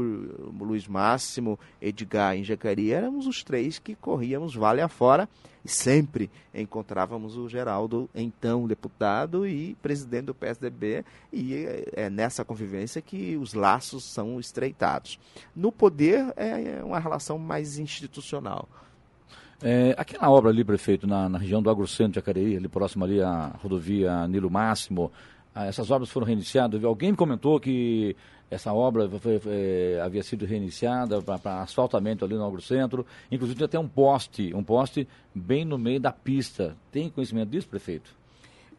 Luiz 0.60 0.86
Máximo, 0.86 1.58
Edgar 1.80 2.36
e 2.36 2.44
Jacaria 2.44 2.96
éramos 2.96 3.26
os 3.26 3.42
três 3.42 3.78
que 3.78 3.94
corríamos 3.94 4.54
vale 4.54 4.80
afora 4.80 5.28
e 5.64 5.68
sempre 5.68 6.30
encontrávamos 6.54 7.36
o 7.36 7.48
Geraldo, 7.48 8.10
então 8.14 8.66
deputado 8.66 9.46
e 9.46 9.74
presidente 9.80 10.26
do 10.26 10.34
PSDB, 10.34 11.04
e 11.32 11.54
é- 11.54 11.84
é 11.92 12.10
nessa 12.10 12.44
convivência 12.44 13.00
que 13.00 13.36
os 13.36 13.54
laços 13.54 14.04
são 14.04 14.38
estreitados. 14.38 15.18
No 15.54 15.70
poder 15.72 16.32
é 16.36 16.82
uma 16.84 16.98
relação 16.98 17.38
mais 17.38 17.78
institucional. 17.78 18.68
É, 19.64 19.94
aquela 19.96 20.28
obra 20.28 20.50
ali, 20.50 20.64
prefeito, 20.64 21.06
na, 21.06 21.28
na 21.28 21.38
região 21.38 21.62
do 21.62 21.70
Agrocentro 21.70 22.12
de 22.12 22.16
Jacareí, 22.16 22.56
ali 22.56 22.66
próximo 22.66 23.04
ali 23.04 23.22
à 23.22 23.46
rodovia 23.62 24.26
Nilo 24.26 24.50
Máximo, 24.50 25.12
ah, 25.54 25.66
essas 25.66 25.90
obras 25.90 26.10
foram 26.10 26.26
reiniciadas. 26.26 26.82
Alguém 26.84 27.10
me 27.12 27.16
comentou 27.16 27.58
que 27.60 28.16
essa 28.50 28.72
obra 28.72 29.08
foi- 29.18 29.38
foi- 29.38 30.00
havia 30.00 30.22
sido 30.22 30.44
reiniciada 30.44 31.20
para 31.22 31.62
asfaltamento 31.62 32.24
ali 32.24 32.34
no 32.34 32.44
Agrocentro. 32.46 33.04
Inclusive 33.30 33.58
tem 33.58 33.64
até 33.66 33.78
um 33.78 33.88
poste, 33.88 34.54
um 34.54 34.62
poste 34.62 35.06
bem 35.34 35.64
no 35.64 35.78
meio 35.78 35.98
da 36.00 36.12
pista. 36.12 36.76
Tem 36.90 37.08
conhecimento 37.10 37.48
disso, 37.50 37.68
prefeito? 37.68 38.14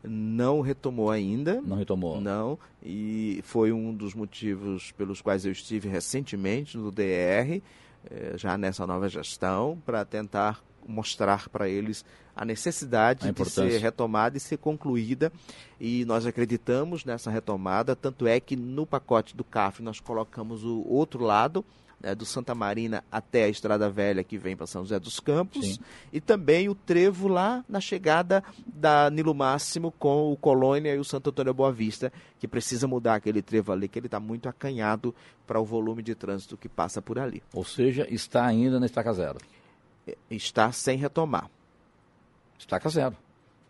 Não 0.04 0.60
retomou 0.62 1.10
ainda. 1.10 1.62
Não 1.62 1.78
retomou? 1.78 2.20
Não, 2.20 2.60
e 2.84 3.40
foi 3.44 3.72
um 3.72 3.94
dos 3.94 4.14
motivos 4.14 4.92
pelos 4.92 5.22
quais 5.22 5.46
eu 5.46 5.52
estive 5.52 5.88
recentemente 5.88 6.78
no 6.78 6.92
DR, 6.92 7.62
já 8.36 8.58
nessa 8.58 8.86
nova 8.86 9.08
gestão, 9.10 9.82
para 9.86 10.04
tentar 10.06 10.62
mostrar 10.88 11.48
para 11.50 11.70
eles 11.70 12.04
a 12.36 12.44
necessidade 12.44 13.28
A 13.28 13.32
de 13.32 13.50
ser 13.50 13.78
retomada 13.80 14.38
e 14.38 14.40
ser 14.40 14.58
concluída. 14.58 15.32
E 15.80 16.04
nós 16.06 16.26
acreditamos 16.26 17.06
nessa 17.06 17.30
retomada, 17.30 17.96
tanto 17.96 18.28
é 18.28 18.40
que 18.40 18.56
no 18.56 18.86
pacote 18.86 19.36
do 19.36 19.44
CAF 19.44 19.82
nós 19.82 20.00
colocamos 20.00 20.64
o 20.64 20.84
outro 20.88 21.24
lado, 21.24 21.64
né, 22.04 22.14
do 22.14 22.26
Santa 22.26 22.54
Marina 22.54 23.04
até 23.10 23.46
a 23.46 23.50
Estrada 23.50 23.90
Velha, 23.90 24.24
que 24.24 24.38
vem 24.38 24.56
para 24.58 24.68
São 24.68 24.84
José 24.84 25.00
dos 25.00 25.20
Campos, 25.20 25.76
Sim. 25.76 25.80
e 26.12 26.20
também 26.20 26.68
o 26.68 26.76
trevo 26.76 27.30
lá 27.30 27.64
na 27.68 27.80
chegada 27.80 28.44
da 28.68 29.10
Nilo 29.10 29.34
Máximo 29.34 29.92
com 29.92 30.32
o 30.32 30.36
Colônia 30.36 30.94
e 30.94 31.00
o 31.00 31.04
Santo 31.06 31.30
Antônio 31.30 31.54
Boa 31.54 31.72
Vista, 31.72 32.12
que 32.38 32.48
precisa 32.48 32.86
mudar 32.88 33.16
aquele 33.16 33.42
trevo 33.42 33.72
ali, 33.72 33.88
que 33.88 33.98
ele 33.98 34.08
está 34.08 34.20
muito 34.20 34.50
acanhado 34.50 35.16
para 35.48 35.60
o 35.60 35.64
volume 35.66 36.04
de 36.04 36.14
trânsito 36.14 36.58
que 36.58 36.68
passa 36.68 37.02
por 37.02 37.18
ali. 37.18 37.42
Ou 37.54 37.64
seja, 37.64 38.06
está 38.10 38.46
ainda 38.46 38.80
na 38.80 38.86
estaca 38.86 39.14
zero. 39.14 39.38
Está 40.30 40.72
sem 40.72 40.98
retomar. 40.98 41.50
Estaca 42.60 42.90
zero. 42.90 43.16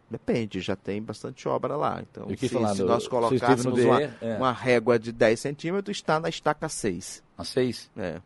Depende, 0.09 0.61
já 0.61 0.75
tem 0.75 1.01
bastante 1.01 1.47
obra 1.47 1.75
lá. 1.75 1.99
Então, 2.01 2.27
se, 2.37 2.49
falar 2.49 2.75
se 2.75 2.83
nós 2.83 3.07
colocássemos 3.07 3.79
DE, 3.79 3.85
uma, 3.85 4.01
é. 4.01 4.37
uma 4.37 4.51
régua 4.51 4.99
de 4.99 5.11
10 5.11 5.39
centímetros, 5.39 5.97
está 5.97 6.19
na 6.19 6.29
estaca 6.29 6.69
6. 6.69 7.22
A 7.37 7.43
seis? 7.43 7.89
É. 7.97 8.19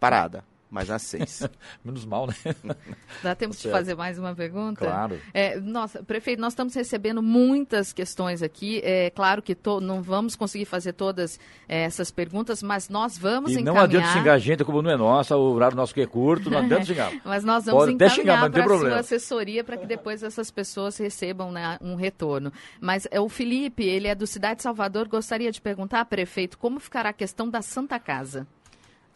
Parada, 0.00 0.44
mas 0.70 0.90
a 0.90 0.98
6. 1.00 1.48
Menos 1.84 2.04
mal, 2.04 2.26
né? 2.26 2.34
Dá 3.22 3.34
tempo 3.34 3.54
de 3.56 3.70
fazer 3.70 3.94
mais 3.94 4.18
uma 4.18 4.34
pergunta? 4.34 4.84
Claro. 4.84 5.18
É, 5.32 5.58
nossa, 5.60 6.02
prefeito, 6.02 6.40
nós 6.40 6.52
estamos 6.52 6.74
recebendo 6.74 7.22
muitas 7.22 7.92
questões 7.92 8.42
aqui. 8.42 8.80
É 8.84 9.10
claro 9.10 9.40
que 9.42 9.54
to- 9.54 9.80
não 9.80 10.02
vamos 10.02 10.34
conseguir 10.36 10.64
fazer 10.64 10.92
todas 10.92 11.38
é, 11.68 11.82
essas 11.84 12.10
perguntas, 12.10 12.62
mas 12.62 12.88
nós 12.88 13.16
vamos 13.16 13.52
E 13.52 13.54
não 13.54 13.60
encaminhar. 13.72 13.84
adianta 13.84 14.08
xingar 14.12 14.32
a 14.34 14.38
gente, 14.38 14.62
a 14.62 14.64
culpa 14.64 14.82
não 14.82 14.90
é 14.90 14.96
nossa, 14.96 15.36
o 15.36 15.52
horário 15.52 15.76
nosso 15.76 15.94
que 15.94 16.00
é 16.00 16.06
curto, 16.06 16.50
não 16.50 16.58
adianta 16.58 16.84
xingar. 16.84 17.12
Mas 17.24 17.44
nós 17.44 17.64
vamos 17.64 17.80
Pode 17.84 17.92
encaminhar 17.94 18.42
não 18.42 18.50
para 18.50 18.60
a 18.60 18.64
sua 18.66 18.76
problema. 18.76 19.00
assessoria 19.00 19.64
para 19.64 19.76
que 19.76 19.86
depois 19.86 20.22
essas 20.22 20.50
pessoas 20.50 20.96
recebam 20.98 21.50
né, 21.52 21.78
um 21.80 21.94
retorno. 21.94 22.52
Mas 22.80 23.06
é, 23.10 23.20
o 23.20 23.28
Felipe, 23.28 23.84
ele 23.84 24.08
é 24.08 24.14
do 24.14 24.26
Cidade 24.26 24.56
de 24.58 24.62
Salvador, 24.62 25.08
gostaria 25.08 25.50
de 25.50 25.60
perguntar, 25.60 26.04
prefeito, 26.06 26.58
como 26.58 26.78
ficará 26.80 27.10
a 27.10 27.12
questão 27.12 27.48
da 27.48 27.62
Santa 27.62 27.98
Casa? 27.98 28.46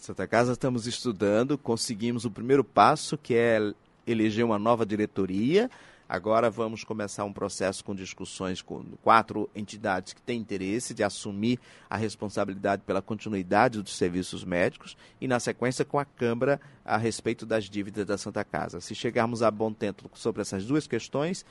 Santa 0.01 0.27
Casa 0.27 0.53
estamos 0.53 0.87
estudando, 0.87 1.59
conseguimos 1.59 2.25
o 2.25 2.31
primeiro 2.31 2.65
passo, 2.65 3.19
que 3.19 3.35
é 3.35 3.75
eleger 4.07 4.43
uma 4.43 4.59
nova 4.59 4.87
diretoria. 4.87 5.71
Agora 6.09 6.49
vamos 6.49 6.83
começar 6.83 7.23
um 7.27 7.33
processo 7.35 7.85
com 7.85 7.95
discussões 7.95 8.63
com 8.63 8.83
quatro 9.03 9.51
entidades 9.55 10.15
que 10.15 10.23
têm 10.23 10.41
interesse 10.41 10.95
de 10.95 11.05
assumir 11.05 11.61
a 11.89 11.99
responsabilidade 11.99 12.81
pela 12.87 13.03
continuidade 13.03 13.83
dos 13.83 13.95
serviços 13.95 14.43
médicos 14.43 14.97
e, 15.21 15.29
na 15.29 15.39
sequência, 15.39 15.85
com 15.85 15.99
a 15.99 16.05
Câmara 16.07 16.59
a 16.83 16.97
respeito 16.97 17.45
das 17.45 17.65
dívidas 17.65 18.07
da 18.07 18.17
Santa 18.17 18.43
Casa. 18.43 18.81
Se 18.81 18.95
chegarmos 18.95 19.43
a 19.43 19.51
bom 19.51 19.71
tempo 19.71 20.11
sobre 20.15 20.41
essas 20.41 20.65
duas 20.65 20.87
questões, 20.87 21.45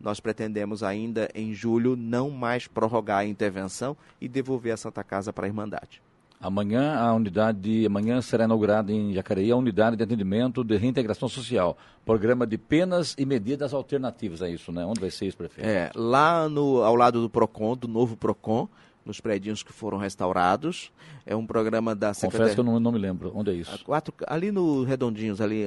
nós 0.00 0.20
pretendemos 0.20 0.84
ainda 0.84 1.28
em 1.34 1.52
julho 1.52 1.96
não 1.96 2.30
mais 2.30 2.68
prorrogar 2.68 3.18
a 3.18 3.26
intervenção 3.26 3.96
e 4.20 4.28
devolver 4.28 4.72
a 4.72 4.76
Santa 4.76 5.02
Casa 5.02 5.32
para 5.32 5.46
a 5.46 5.48
Irmandade. 5.48 6.05
Amanhã 6.40 6.96
a 6.96 7.14
unidade 7.14 7.58
de, 7.58 7.86
amanhã 7.86 8.20
será 8.20 8.44
inaugurada 8.44 8.92
em 8.92 9.12
Jacareí 9.12 9.50
a 9.50 9.56
unidade 9.56 9.96
de 9.96 10.02
atendimento 10.02 10.62
de 10.62 10.76
reintegração 10.76 11.28
social, 11.28 11.76
programa 12.04 12.46
de 12.46 12.58
penas 12.58 13.14
e 13.18 13.24
medidas 13.24 13.72
alternativas, 13.72 14.42
é 14.42 14.50
isso, 14.50 14.70
né? 14.70 14.84
Onde 14.84 15.00
vai 15.00 15.10
ser 15.10 15.26
isso, 15.26 15.36
prefeito? 15.36 15.66
É, 15.66 15.90
lá 15.94 16.48
no, 16.48 16.82
ao 16.82 16.94
lado 16.94 17.22
do 17.22 17.30
Procon, 17.30 17.76
do 17.76 17.88
novo 17.88 18.16
Procon, 18.16 18.68
nos 19.04 19.20
prédios 19.20 19.62
que 19.62 19.72
foram 19.72 19.96
restaurados. 19.96 20.92
É 21.24 21.34
um 21.34 21.46
programa 21.46 21.94
da 21.94 22.12
Secretaria... 22.12 22.38
Confesso 22.38 22.54
que 22.54 22.60
eu 22.60 22.64
não, 22.64 22.80
não 22.80 22.92
me 22.92 22.98
lembro. 22.98 23.32
Onde 23.34 23.52
é 23.52 23.54
isso? 23.54 23.84
Quatro, 23.84 24.12
ali 24.26 24.50
no 24.50 24.82
Redondinhos, 24.82 25.40
ali 25.40 25.64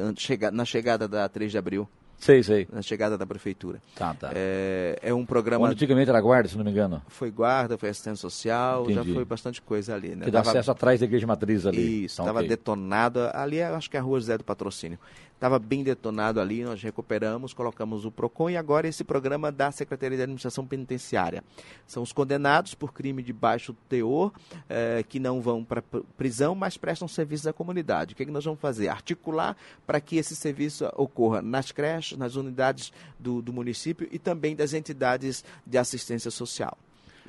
na 0.52 0.66
chegada 0.66 1.08
da 1.08 1.28
3 1.28 1.52
de 1.52 1.58
abril. 1.58 1.88
Sei, 2.20 2.44
sei. 2.44 2.68
Na 2.72 2.82
chegada 2.82 3.18
da 3.18 3.26
prefeitura. 3.26 3.82
Tá, 3.96 4.14
tá. 4.14 4.32
É, 4.36 5.00
é 5.02 5.14
um 5.14 5.26
programa. 5.26 5.66
Onde 5.66 5.74
antigamente 5.74 6.10
era 6.10 6.20
guarda, 6.20 6.50
se 6.50 6.58
não 6.58 6.66
me 6.66 6.72
engano. 6.72 7.02
Foi 7.08 7.32
guarda, 7.32 7.78
foi 7.78 7.90
assistência 7.90 8.22
social, 8.22 8.84
Entendi. 8.84 9.08
já 9.08 9.14
foi 9.16 9.24
bastante 9.24 9.62
coisa 9.62 9.96
ali, 9.96 10.10
né? 10.10 10.26
Que 10.26 10.32
dá 10.32 10.40
tava... 10.40 10.52
acesso 10.52 10.70
atrás 10.70 11.00
da 11.00 11.06
igreja 11.06 11.26
matriz 11.26 11.66
ali. 11.66 12.06
Isso, 12.06 12.22
estava 12.22 12.30
então, 12.30 12.38
okay. 12.40 12.50
detonado. 12.50 13.20
Ali 13.34 13.62
acho 13.62 13.90
que 13.90 13.96
é 13.96 14.00
a 14.00 14.04
rua 14.04 14.20
José 14.20 14.38
do 14.38 14.44
Patrocínio 14.44 15.00
estava 15.40 15.58
bem 15.58 15.86
detonado 15.86 16.42
ali, 16.42 16.66
nós 16.66 16.84
recuperamos, 16.84 17.54
colocamos 17.54 18.04
o 18.04 18.12
PROCON 18.12 18.50
e 18.50 18.58
agora 18.58 18.90
esse 18.90 19.06
programa 19.06 19.50
da 19.50 19.72
Secretaria 19.72 20.18
de 20.18 20.24
Administração 20.24 20.68
Penitenciária. 20.68 21.42
São 21.88 22.04
os 22.04 22.12
condenados 22.12 22.76
por 22.76 22.92
crime 22.92 23.24
de 23.24 23.32
baixo 23.32 23.74
teor, 23.88 24.34
eh, 24.68 25.02
que 25.08 25.18
não 25.18 25.40
vão 25.40 25.64
para 25.64 25.82
prisão, 26.18 26.54
mas 26.54 26.76
prestam 26.76 27.08
serviço 27.08 27.48
à 27.48 27.54
comunidade. 27.54 28.14
O 28.14 28.18
que, 28.18 28.24
é 28.24 28.26
que 28.26 28.32
nós 28.34 28.44
vamos 28.44 28.60
fazer? 28.60 28.90
Articular 28.90 29.56
para 29.88 30.02
que 30.02 30.18
esse 30.18 30.36
serviço 30.36 30.86
ocorra 30.98 31.42
nas 31.42 31.72
creches, 31.72 32.18
nas 32.18 32.36
unidades 32.36 32.92
do, 33.18 33.42
do 33.42 33.54
município 33.54 34.10
e 34.12 34.20
também 34.20 34.58
das 34.58 34.74
entidades 34.74 35.46
de 35.66 35.78
assistência 35.78 36.30
social. 36.30 36.78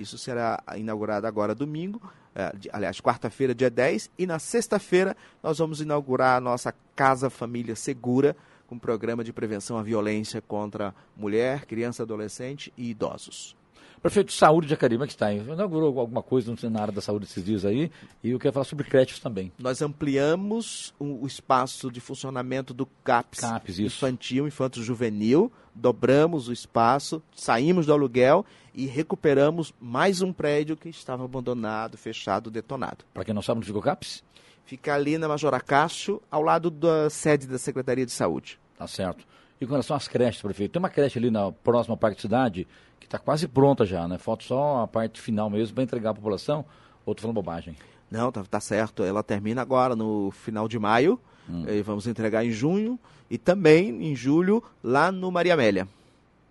Isso 0.01 0.17
será 0.17 0.63
inaugurado 0.77 1.27
agora 1.27 1.55
domingo, 1.55 2.01
é, 2.35 2.53
aliás, 2.73 3.01
quarta-feira, 3.01 3.55
dia 3.55 3.71
10, 3.71 4.11
e 4.19 4.27
na 4.27 4.39
sexta-feira 4.39 5.17
nós 5.43 5.59
vamos 5.59 5.81
inaugurar 5.81 6.39
a 6.39 6.41
nossa 6.41 6.75
Casa 6.97 7.29
Família 7.29 7.77
Segura, 7.77 8.35
com 8.67 8.77
um 8.77 8.79
programa 8.79 9.23
de 9.23 9.33
prevenção 9.33 9.77
à 9.77 9.83
violência 9.83 10.41
contra 10.41 10.95
mulher, 11.17 11.67
criança, 11.67 12.05
adolescente 12.05 12.73
e 12.79 12.91
idosos. 12.91 13.57
Prefeito 14.01 14.33
Saúde 14.33 14.67
de 14.67 14.71
Jacareí, 14.71 14.97
que 14.97 15.07
está? 15.09 15.31
Inaugurou 15.31 15.99
alguma 16.01 16.23
coisa 16.23 16.55
na 16.71 16.81
área 16.81 16.93
da 16.93 17.03
saúde 17.03 17.27
esses 17.27 17.45
dias 17.45 17.67
aí 17.67 17.91
e 18.25 18.31
eu 18.31 18.39
quero 18.39 18.55
falar 18.55 18.65
sobre 18.65 18.87
creches 18.89 19.19
também. 19.19 19.53
Nós 19.59 19.83
ampliamos 19.83 20.95
o, 20.99 21.25
o 21.25 21.27
espaço 21.27 21.91
de 21.91 22.01
funcionamento 22.01 22.73
do 22.73 22.87
CAPS, 23.05 23.41
CAPS 23.41 23.79
infantil, 23.79 24.47
infanto 24.47 24.83
juvenil, 24.83 25.53
dobramos 25.75 26.49
o 26.49 26.53
espaço, 26.53 27.23
saímos 27.35 27.87
do 27.87 27.93
aluguel 27.93 28.45
e 28.75 28.87
recuperamos 28.87 29.73
mais 29.81 30.23
um 30.23 30.33
prédio 30.33 30.77
que 30.77 30.89
estava 30.89 31.25
abandonado, 31.25 31.97
fechado, 31.97 32.51
detonado. 32.51 33.05
Para 33.13 33.25
quem 33.25 33.35
não 33.35 33.43
sabe 33.43 33.59
onde 33.59 33.67
fica 33.67 33.79
o 33.79 33.83
CAPS? 33.83 34.23
Fica 34.65 34.95
ali 34.95 35.19
na 35.19 35.27
Major 35.27 35.53
Acácio, 35.55 36.23
ao 36.31 36.43
lado 36.43 36.71
da 36.71 37.11
sede 37.11 37.47
da 37.47 37.59
Secretaria 37.59 38.07
de 38.07 38.13
Saúde. 38.13 38.59
Tá 38.79 38.87
certo. 38.87 39.27
E 39.61 39.67
com 39.67 39.73
relação 39.73 39.97
às 39.97 40.09
creches, 40.09 40.41
prefeito, 40.41 40.73
tem 40.73 40.81
uma 40.81 40.89
creche 40.89 41.19
ali 41.19 41.31
na 41.31 41.53
próxima 41.53 41.97
Parque 41.97 42.17
da 42.17 42.23
Cidade 42.23 42.69
que 42.99 43.07
está 43.07 43.19
quase 43.19 43.49
pronta 43.49 43.85
já, 43.85 44.07
né? 44.07 44.17
Falta 44.17 44.45
só 44.45 44.83
a 44.83 44.87
parte 44.87 45.21
final 45.21 45.51
mesmo 45.51 45.75
para 45.75 45.85
entregar 45.85 46.11
à 46.11 46.15
população. 46.15 46.65
Ou 47.05 47.13
estou 47.13 47.23
falando 47.23 47.35
bobagem? 47.35 47.77
Não, 48.11 48.31
tá, 48.31 48.45
tá, 48.45 48.61
certo. 48.61 49.03
Ela 49.03 49.23
termina 49.23 49.63
agora 49.63 49.97
no 49.97 50.31
final 50.31 50.69
de 50.69 50.79
maio. 50.79 51.21
Hum. 51.49 51.65
E 51.69 51.83
vamos 51.83 52.07
entregar 52.07 52.45
em 52.45 52.51
junho 52.51 52.99
e 53.31 53.39
também 53.39 54.05
em 54.05 54.15
julho 54.15 54.63
lá 54.83 55.11
no 55.11 55.31
Maria 55.31 55.55
Amélia. 55.55 55.89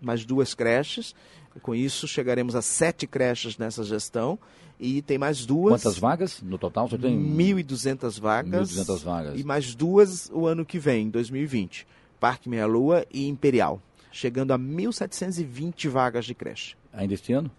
Mais 0.02 0.26
duas 0.26 0.54
creches. 0.54 1.14
Com 1.62 1.76
isso, 1.76 2.08
chegaremos 2.08 2.56
a 2.56 2.62
sete 2.62 3.06
creches 3.06 3.58
nessa 3.58 3.84
gestão 3.84 4.40
e 4.80 5.02
tem 5.02 5.18
mais 5.18 5.46
duas. 5.46 5.82
Quantas 5.82 5.98
vagas 5.98 6.42
no 6.42 6.58
total? 6.58 6.88
Você 6.88 6.98
tem 6.98 7.20
1.200 7.20 8.20
vagas. 8.20 8.72
1.200 8.72 9.04
vagas. 9.04 9.40
E 9.40 9.44
mais 9.44 9.76
duas 9.76 10.30
o 10.34 10.46
ano 10.48 10.66
que 10.66 10.80
vem, 10.80 11.10
2020. 11.10 11.86
Parque 12.20 12.50
Meia 12.50 12.66
Lua 12.66 13.06
e 13.12 13.28
Imperial, 13.28 13.82
chegando 14.12 14.52
a 14.52 14.60
1.720 14.60 15.90
vagas 15.90 16.26
de 16.26 16.34
creche. 16.34 16.76
Ainda 16.94 17.14
este 17.14 17.34
ano? 17.34 17.52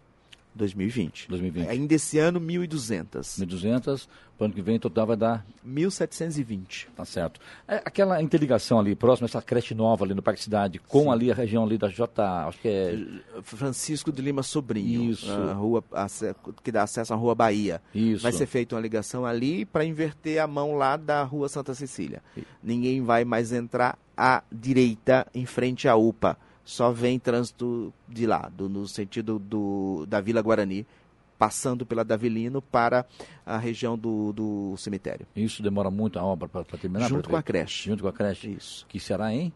2020. 0.55 1.29
2020. 1.29 1.69
Ainda 1.69 1.95
esse 1.95 2.19
ano, 2.19 2.41
1.200. 2.41 3.47
1.200, 3.47 4.09
para 4.41 4.45
o 4.45 4.47
ano 4.47 4.55
que 4.55 4.63
vem, 4.63 4.79
total 4.79 5.07
vai 5.07 5.19
dar? 5.19 5.47
1.720. 5.67 6.87
Tá 6.97 7.05
certo. 7.05 7.39
É, 7.69 7.77
aquela 7.85 8.23
interligação 8.23 8.81
ali, 8.81 8.95
próxima, 8.95 9.27
essa 9.27 9.43
creche 9.43 9.75
nova 9.75 10.03
ali 10.03 10.15
no 10.15 10.23
Parque 10.23 10.43
Cidade, 10.43 10.79
com 10.79 11.03
Sim. 11.03 11.11
ali 11.11 11.31
a 11.31 11.35
região 11.35 11.63
ali 11.63 11.77
da 11.77 11.89
J, 11.89 12.47
acho 12.49 12.59
que 12.59 12.69
é... 12.69 12.99
Francisco 13.43 14.11
de 14.11 14.23
Lima 14.23 14.43
Sobrinho. 14.43 15.11
Isso. 15.11 15.31
A 15.31 15.53
rua, 15.53 15.85
a, 15.93 16.07
que 16.63 16.73
dá 16.73 16.85
acesso 16.85 17.13
à 17.13 17.17
Rua 17.17 17.35
Bahia. 17.35 17.83
Isso. 17.95 18.23
Vai 18.23 18.33
ser 18.33 18.47
feita 18.47 18.75
uma 18.75 18.81
ligação 18.81 19.27
ali 19.27 19.67
para 19.67 19.85
inverter 19.85 20.43
a 20.43 20.47
mão 20.47 20.75
lá 20.75 20.97
da 20.97 21.23
Rua 21.23 21.47
Santa 21.51 21.75
Cecília. 21.75 22.23
E... 22.35 22.43
Ninguém 22.63 23.03
vai 23.03 23.27
mais 23.27 23.53
entrar 23.53 23.99
à 24.17 24.43
direita, 24.51 25.27
em 25.35 25.45
frente 25.45 25.87
à 25.87 25.97
UPA 25.97 26.39
só 26.63 26.93
vem 26.93 27.19
trânsito 27.19 27.93
de 28.09 28.27
lá, 28.27 28.49
do, 28.57 28.69
no 28.69 28.87
sentido 28.87 29.41
do, 29.41 30.07
da 30.07 30.21
Vila 30.21 30.41
Guarani, 30.41 30.87
passando 31.41 31.87
pela 31.87 32.05
Davilino 32.05 32.61
para 32.61 33.07
a 33.47 33.57
região 33.57 33.97
do, 33.97 34.31
do 34.31 34.77
cemitério. 34.77 35.27
Isso 35.35 35.63
demora 35.63 35.91
muito 35.91 36.19
a 36.19 36.23
obra 36.23 36.47
para 36.47 36.65
terminar? 36.77 37.09
Junto 37.09 37.31
com 37.31 37.37
a 37.37 37.43
creche. 37.43 37.89
Junto 37.89 38.03
com 38.03 38.11
a 38.11 38.13
creche? 38.13 38.51
Isso. 38.51 38.85
Que 38.87 39.01
será 39.01 39.33
em? 39.33 39.51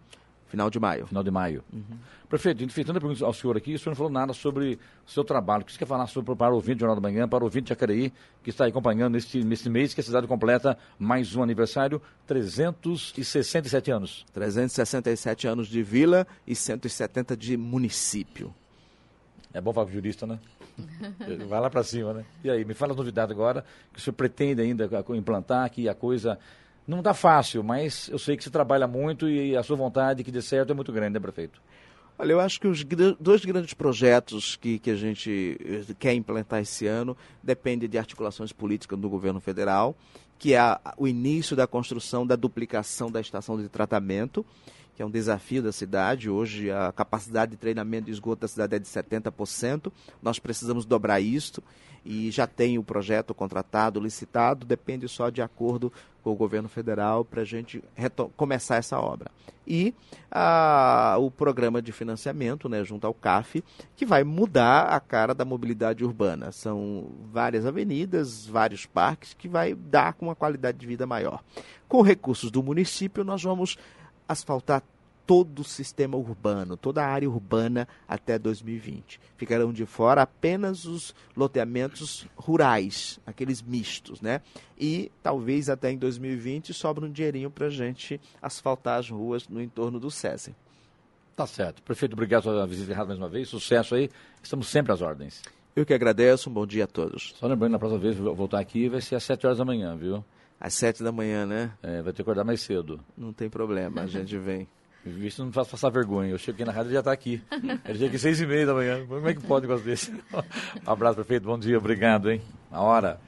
Final 0.46 0.70
de 0.70 0.80
maio. 0.80 1.06
Final 1.06 1.22
de 1.22 1.30
maio. 1.30 1.62
Uhum. 1.70 1.98
Prefeito, 2.26 2.64
a 2.64 2.68
fez 2.70 2.86
tanta 2.86 2.98
pergunta 2.98 3.22
ao 3.22 3.34
senhor 3.34 3.54
aqui, 3.54 3.74
o 3.74 3.78
senhor 3.78 3.90
não 3.90 3.96
falou 3.96 4.10
nada 4.10 4.32
sobre 4.32 4.78
o 5.06 5.10
seu 5.10 5.22
trabalho. 5.22 5.62
O 5.62 5.66
que 5.66 5.72
você 5.72 5.78
quer 5.78 5.84
falar 5.84 6.06
sobre, 6.06 6.34
para 6.34 6.52
o 6.52 6.54
ouvinte 6.54 6.76
do 6.76 6.80
Jornal 6.80 6.96
da 6.96 7.02
Manhã, 7.02 7.28
para 7.28 7.44
o 7.44 7.46
ouvinte 7.46 7.64
de 7.64 7.68
Jacareí, 7.68 8.10
que 8.42 8.48
está 8.48 8.64
acompanhando 8.64 9.12
nesse, 9.12 9.44
nesse 9.44 9.68
mês 9.68 9.92
que 9.92 10.00
a 10.00 10.04
cidade 10.04 10.26
completa 10.26 10.78
mais 10.98 11.36
um 11.36 11.42
aniversário, 11.42 12.00
367 12.26 13.90
anos. 13.90 14.24
367 14.32 15.46
anos 15.46 15.68
de 15.68 15.82
vila 15.82 16.26
e 16.46 16.54
170 16.56 17.36
de 17.36 17.58
município. 17.58 18.54
É 19.54 19.60
bom 19.60 19.72
falar 19.72 19.86
com 19.86 19.92
jurista, 19.92 20.26
né? 20.26 20.40
Vai 21.48 21.60
lá 21.60 21.70
para 21.70 21.84
cima, 21.84 22.12
né? 22.12 22.24
E 22.42 22.50
aí, 22.50 22.64
me 22.64 22.74
fala 22.74 22.90
as 22.90 22.96
novidades 22.96 23.30
agora, 23.30 23.64
que 23.92 24.00
o 24.00 24.02
senhor 24.02 24.14
pretende 24.14 24.60
ainda 24.60 24.90
implantar, 25.10 25.70
que 25.70 25.88
a 25.88 25.94
coisa 25.94 26.38
não 26.86 27.00
dá 27.00 27.14
fácil, 27.14 27.62
mas 27.62 28.08
eu 28.08 28.18
sei 28.18 28.36
que 28.36 28.42
você 28.42 28.50
trabalha 28.50 28.88
muito 28.88 29.28
e 29.28 29.56
a 29.56 29.62
sua 29.62 29.76
vontade 29.76 30.24
que 30.24 30.32
dê 30.32 30.42
certo 30.42 30.72
é 30.72 30.74
muito 30.74 30.92
grande, 30.92 31.14
né, 31.14 31.20
prefeito? 31.20 31.62
Olha, 32.18 32.32
eu 32.32 32.40
acho 32.40 32.60
que 32.60 32.68
os 32.68 32.84
dois 33.18 33.44
grandes 33.44 33.74
projetos 33.74 34.56
que, 34.56 34.78
que 34.78 34.90
a 34.90 34.96
gente 34.96 35.56
eh, 35.60 35.94
quer 35.98 36.14
implantar 36.14 36.60
esse 36.60 36.86
ano 36.86 37.16
dependem 37.42 37.88
de 37.88 37.98
articulações 37.98 38.52
políticas 38.52 38.98
do 38.98 39.08
governo 39.08 39.40
federal, 39.40 39.96
que 40.38 40.54
é 40.54 40.78
o 40.96 41.08
início 41.08 41.56
da 41.56 41.66
construção 41.66 42.26
da 42.26 42.36
duplicação 42.36 43.10
da 43.10 43.20
estação 43.20 43.60
de 43.60 43.68
tratamento, 43.68 44.44
que 44.94 45.02
é 45.02 45.06
um 45.06 45.10
desafio 45.10 45.62
da 45.62 45.72
cidade. 45.72 46.30
Hoje 46.30 46.70
a 46.70 46.92
capacidade 46.92 47.52
de 47.52 47.56
treinamento 47.56 48.06
de 48.06 48.12
esgoto 48.12 48.42
da 48.42 48.48
cidade 48.48 48.76
é 48.76 48.78
de 48.78 48.86
70%. 48.86 49.92
Nós 50.22 50.38
precisamos 50.38 50.84
dobrar 50.84 51.20
isto 51.20 51.62
e 52.04 52.30
já 52.30 52.46
tem 52.46 52.78
o 52.78 52.84
projeto 52.84 53.34
contratado, 53.34 53.98
licitado, 53.98 54.66
depende 54.66 55.08
só 55.08 55.30
de 55.30 55.40
acordo 55.40 55.92
com 56.22 56.30
o 56.30 56.36
governo 56.36 56.68
federal 56.68 57.24
para 57.24 57.42
a 57.42 57.44
gente 57.44 57.82
começar 58.36 58.76
essa 58.76 58.98
obra. 58.98 59.30
E 59.66 59.94
a, 60.30 61.16
o 61.18 61.30
programa 61.30 61.80
de 61.80 61.92
financiamento, 61.92 62.68
né, 62.68 62.84
junto 62.84 63.06
ao 63.06 63.14
CAF, 63.14 63.64
que 63.96 64.04
vai 64.04 64.22
mudar 64.22 64.88
a 64.88 65.00
cara 65.00 65.34
da 65.34 65.44
mobilidade 65.44 66.04
urbana. 66.04 66.52
São 66.52 67.10
várias 67.32 67.64
avenidas, 67.64 68.46
vários 68.46 68.84
parques, 68.84 69.34
que 69.34 69.48
vai 69.48 69.74
dar 69.74 70.12
com 70.12 70.26
uma 70.26 70.34
qualidade 70.34 70.78
de 70.78 70.86
vida 70.86 71.06
maior. 71.06 71.42
Com 71.88 72.02
recursos 72.02 72.50
do 72.50 72.62
município, 72.62 73.24
nós 73.24 73.42
vamos 73.42 73.78
asfaltar 74.28 74.82
todo 75.26 75.60
o 75.60 75.64
sistema 75.64 76.16
urbano, 76.16 76.76
toda 76.76 77.02
a 77.02 77.08
área 77.08 77.28
urbana 77.28 77.88
até 78.06 78.38
2020. 78.38 79.20
Ficarão 79.36 79.72
de 79.72 79.86
fora 79.86 80.22
apenas 80.22 80.84
os 80.84 81.14
loteamentos 81.36 82.26
rurais, 82.36 83.18
aqueles 83.26 83.62
mistos, 83.62 84.20
né? 84.20 84.42
E 84.78 85.10
talvez 85.22 85.70
até 85.70 85.90
em 85.90 85.98
2020 85.98 86.74
sobra 86.74 87.06
um 87.06 87.10
dinheirinho 87.10 87.50
para 87.50 87.66
a 87.66 87.70
gente 87.70 88.20
asfaltar 88.40 88.98
as 88.98 89.08
ruas 89.08 89.48
no 89.48 89.62
entorno 89.62 89.98
do 89.98 90.10
SESI. 90.10 90.54
Tá 91.34 91.46
certo. 91.46 91.82
Prefeito, 91.82 92.12
obrigado 92.12 92.44
pela 92.44 92.66
visita 92.66 92.92
errada 92.92 93.08
mais 93.08 93.18
uma 93.18 93.28
vez. 93.28 93.48
Sucesso 93.48 93.94
aí. 93.94 94.08
Estamos 94.42 94.68
sempre 94.68 94.92
às 94.92 95.02
ordens. 95.02 95.42
Eu 95.74 95.84
que 95.84 95.92
agradeço. 95.92 96.48
Um 96.48 96.52
bom 96.52 96.66
dia 96.66 96.84
a 96.84 96.86
todos. 96.86 97.34
Só 97.36 97.46
lembrando, 97.48 97.72
na 97.72 97.78
próxima 97.78 98.00
vez 98.00 98.16
voltar 98.16 98.60
aqui 98.60 98.88
vai 98.88 99.00
ser 99.00 99.16
às 99.16 99.24
7 99.24 99.46
horas 99.46 99.58
da 99.58 99.64
manhã, 99.64 99.96
viu? 99.96 100.24
Às 100.64 100.72
sete 100.72 101.04
da 101.04 101.12
manhã, 101.12 101.44
né? 101.44 101.72
É, 101.82 102.00
vai 102.00 102.04
ter 102.04 102.14
que 102.14 102.22
acordar 102.22 102.42
mais 102.42 102.62
cedo. 102.62 102.98
Não 103.14 103.34
tem 103.34 103.50
problema, 103.50 104.00
a 104.00 104.06
gente 104.06 104.38
vem. 104.38 104.66
Isso 105.04 105.42
não 105.42 105.48
me 105.48 105.52
faz 105.52 105.68
passar 105.68 105.90
vergonha. 105.90 106.30
Eu 106.30 106.38
cheguei 106.38 106.64
na 106.64 106.72
rádio 106.72 106.88
e 106.88 106.94
já 106.94 107.00
está 107.00 107.12
aqui. 107.12 107.42
Ele 107.52 107.98
chega 107.98 108.06
aqui 108.06 108.18
seis 108.18 108.40
e 108.40 108.46
meia 108.46 108.64
da 108.64 108.72
manhã. 108.72 109.04
Como 109.06 109.28
é 109.28 109.34
que 109.34 109.42
pode 109.42 109.66
um 109.66 109.68
negócio 109.68 109.84
desse? 109.84 110.10
Um 110.32 110.90
abraço, 110.90 111.16
prefeito. 111.16 111.44
Bom 111.44 111.58
dia. 111.58 111.76
Obrigado, 111.76 112.30
hein? 112.30 112.40
A 112.70 112.80
hora. 112.80 113.20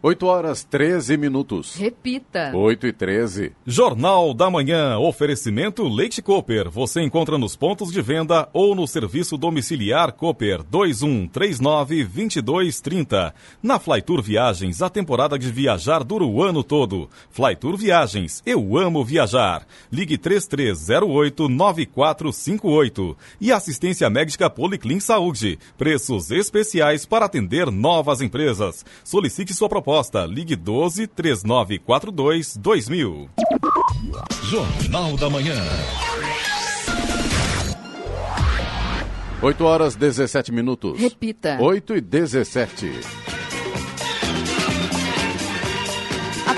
8 0.00 0.26
horas 0.26 0.62
13 0.62 1.16
minutos. 1.16 1.74
Repita. 1.74 2.52
8 2.54 2.86
e 2.86 2.92
13. 2.92 3.50
Jornal 3.66 4.32
da 4.32 4.48
Manhã. 4.48 4.96
Oferecimento 4.96 5.88
Leite 5.88 6.22
Cooper. 6.22 6.70
Você 6.70 7.02
encontra 7.02 7.36
nos 7.36 7.56
pontos 7.56 7.90
de 7.90 8.00
venda 8.00 8.48
ou 8.52 8.76
no 8.76 8.86
serviço 8.86 9.36
domiciliar 9.36 10.12
Cooper 10.12 10.62
2139-2230. 10.62 13.32
Na 13.60 13.80
Flytour 13.80 14.22
Viagens, 14.22 14.82
a 14.82 14.88
temporada 14.88 15.36
de 15.36 15.50
viajar 15.50 16.04
dura 16.04 16.24
o 16.24 16.44
ano 16.44 16.62
todo. 16.62 17.10
Flytour 17.28 17.76
Viagens. 17.76 18.40
Eu 18.46 18.78
amo 18.78 19.04
viajar. 19.04 19.66
Ligue 19.90 20.16
3308-9458. 20.16 23.16
E 23.40 23.50
assistência 23.50 24.08
médica 24.08 24.48
Policlin 24.48 25.00
Saúde. 25.00 25.58
Preços 25.76 26.30
especiais 26.30 27.04
para 27.04 27.24
atender 27.24 27.68
novas 27.72 28.20
empresas. 28.20 28.86
Solicite 29.02 29.52
sua 29.52 29.68
proposta 29.68 29.87
proposta. 29.88 30.26
Ligue 30.26 30.54
12 30.54 31.06
3942 31.06 32.56
2000. 32.58 33.30
Jornal 34.44 35.16
da 35.16 35.30
Manhã. 35.30 35.54
8 39.40 39.64
horas 39.64 39.96
17 39.96 40.52
minutos. 40.52 41.00
Repita. 41.00 41.58
8 41.60 41.96
e 41.96 42.00
17. 42.02 43.37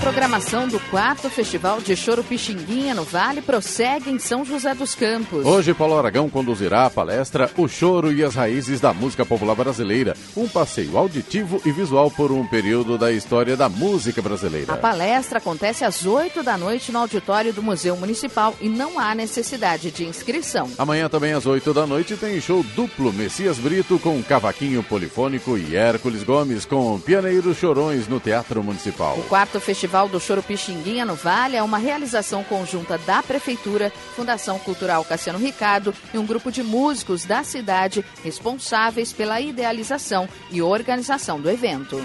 Programação 0.00 0.66
do 0.66 0.80
quarto 0.80 1.28
Festival 1.28 1.78
de 1.78 1.94
Choro 1.94 2.24
Pixinguinha 2.24 2.94
no 2.94 3.04
Vale 3.04 3.42
prossegue 3.42 4.10
em 4.10 4.18
São 4.18 4.46
José 4.46 4.74
dos 4.74 4.94
Campos. 4.94 5.44
Hoje, 5.44 5.74
Paulo 5.74 5.98
Aragão 5.98 6.30
conduzirá 6.30 6.86
a 6.86 6.90
palestra 6.90 7.50
O 7.54 7.68
Choro 7.68 8.10
e 8.10 8.24
as 8.24 8.34
Raízes 8.34 8.80
da 8.80 8.94
Música 8.94 9.26
Popular 9.26 9.54
Brasileira, 9.54 10.16
um 10.34 10.48
passeio 10.48 10.96
auditivo 10.96 11.60
e 11.66 11.70
visual 11.70 12.10
por 12.10 12.32
um 12.32 12.46
período 12.46 12.96
da 12.96 13.12
história 13.12 13.58
da 13.58 13.68
música 13.68 14.22
brasileira. 14.22 14.72
A 14.72 14.76
palestra 14.78 15.36
acontece 15.36 15.84
às 15.84 16.06
8 16.06 16.42
da 16.42 16.56
noite 16.56 16.90
no 16.90 16.98
auditório 16.98 17.52
do 17.52 17.62
Museu 17.62 17.94
Municipal 17.94 18.54
e 18.58 18.70
não 18.70 18.98
há 18.98 19.14
necessidade 19.14 19.90
de 19.90 20.06
inscrição. 20.06 20.70
Amanhã 20.78 21.10
também 21.10 21.34
às 21.34 21.44
8 21.44 21.74
da 21.74 21.86
noite 21.86 22.16
tem 22.16 22.40
show 22.40 22.62
duplo 22.74 23.12
Messias 23.12 23.58
Brito 23.58 23.98
com 23.98 24.22
Cavaquinho 24.22 24.82
Polifônico 24.82 25.58
e 25.58 25.76
Hércules 25.76 26.22
Gomes 26.22 26.64
com 26.64 26.98
Pianeiros 26.98 27.58
Chorões 27.58 28.08
no 28.08 28.18
Teatro 28.18 28.64
Municipal. 28.64 29.18
O 29.18 29.24
quarto 29.24 29.60
Festival 29.60 29.89
Festival 29.90 30.08
do 30.08 30.20
Choro 30.20 30.40
Pixinguinha 30.40 31.04
no 31.04 31.16
Vale 31.16 31.56
é 31.56 31.62
uma 31.64 31.76
realização 31.76 32.44
conjunta 32.44 32.96
da 32.98 33.20
Prefeitura, 33.24 33.92
Fundação 34.14 34.56
Cultural 34.56 35.04
Cassiano 35.04 35.36
Ricardo 35.36 35.92
e 36.14 36.18
um 36.18 36.24
grupo 36.24 36.52
de 36.52 36.62
músicos 36.62 37.24
da 37.24 37.42
cidade 37.42 38.04
responsáveis 38.22 39.12
pela 39.12 39.40
idealização 39.40 40.28
e 40.48 40.62
organização 40.62 41.40
do 41.40 41.50
evento. 41.50 41.96
No 41.96 42.04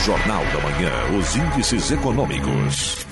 Jornal 0.00 0.42
da 0.46 0.60
Manhã, 0.62 0.90
os 1.18 1.36
índices 1.36 1.90
econômicos. 1.90 3.09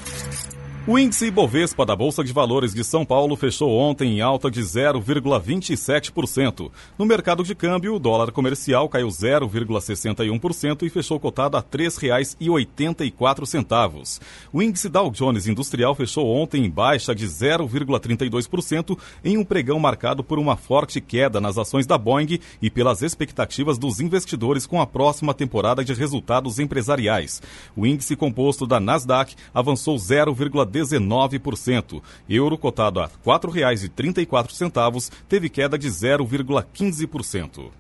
O 0.91 0.99
índice 0.99 1.27
Ibovespa 1.27 1.85
da 1.85 1.95
Bolsa 1.95 2.25
de 2.25 2.33
Valores 2.33 2.73
de 2.73 2.83
São 2.83 3.05
Paulo 3.05 3.37
fechou 3.37 3.79
ontem 3.79 4.17
em 4.17 4.23
alta 4.23 4.51
de 4.51 4.63
0,27%. 4.63 6.71
No 6.97 7.05
mercado 7.05 7.45
de 7.45 7.55
câmbio, 7.55 7.95
o 7.95 7.99
dólar 7.99 8.33
comercial 8.33 8.89
caiu 8.89 9.09
0,61% 9.09 10.85
e 10.85 10.89
fechou 10.89 11.21
cotado 11.21 11.59
a 11.59 11.61
R$ 11.61 11.67
3,84. 11.71 14.21
O 14.51 14.63
índice 14.63 14.89
Dow 14.89 15.11
Jones 15.11 15.47
Industrial 15.47 15.95
fechou 15.95 16.27
ontem 16.27 16.65
em 16.65 16.71
baixa 16.71 17.15
de 17.15 17.27
0,32% 17.27 18.99
em 19.23 19.37
um 19.37 19.45
pregão 19.45 19.79
marcado 19.79 20.25
por 20.25 20.39
uma 20.39 20.57
forte 20.57 21.03
queda 21.03 21.39
nas 21.39 21.59
ações 21.59 21.87
da 21.87 21.99
Boeing 21.99 22.41
e 22.63 22.71
pelas 22.71 23.03
expectativas 23.03 23.77
dos 23.77 24.01
investidores 24.01 24.65
com 24.65 24.81
a 24.81 24.87
próxima 24.87 25.35
temporada 25.35 25.85
de 25.85 25.93
resultados 25.93 26.59
empresariais. 26.59 27.43
O 27.77 27.87
índice 27.87 28.17
composto 28.17 28.67
da 28.67 28.81
Nasdaq 28.81 29.35
avançou 29.53 29.97
0,19%. 29.97 30.78
19%. 30.83 32.03
Euro 32.29 32.59
cotado 32.59 33.01
a 33.01 33.07
R$ 33.07 33.13
4,34 33.25 35.11
teve 35.29 35.49
queda 35.49 35.79
de 35.79 35.89
0,15%. 35.89 37.71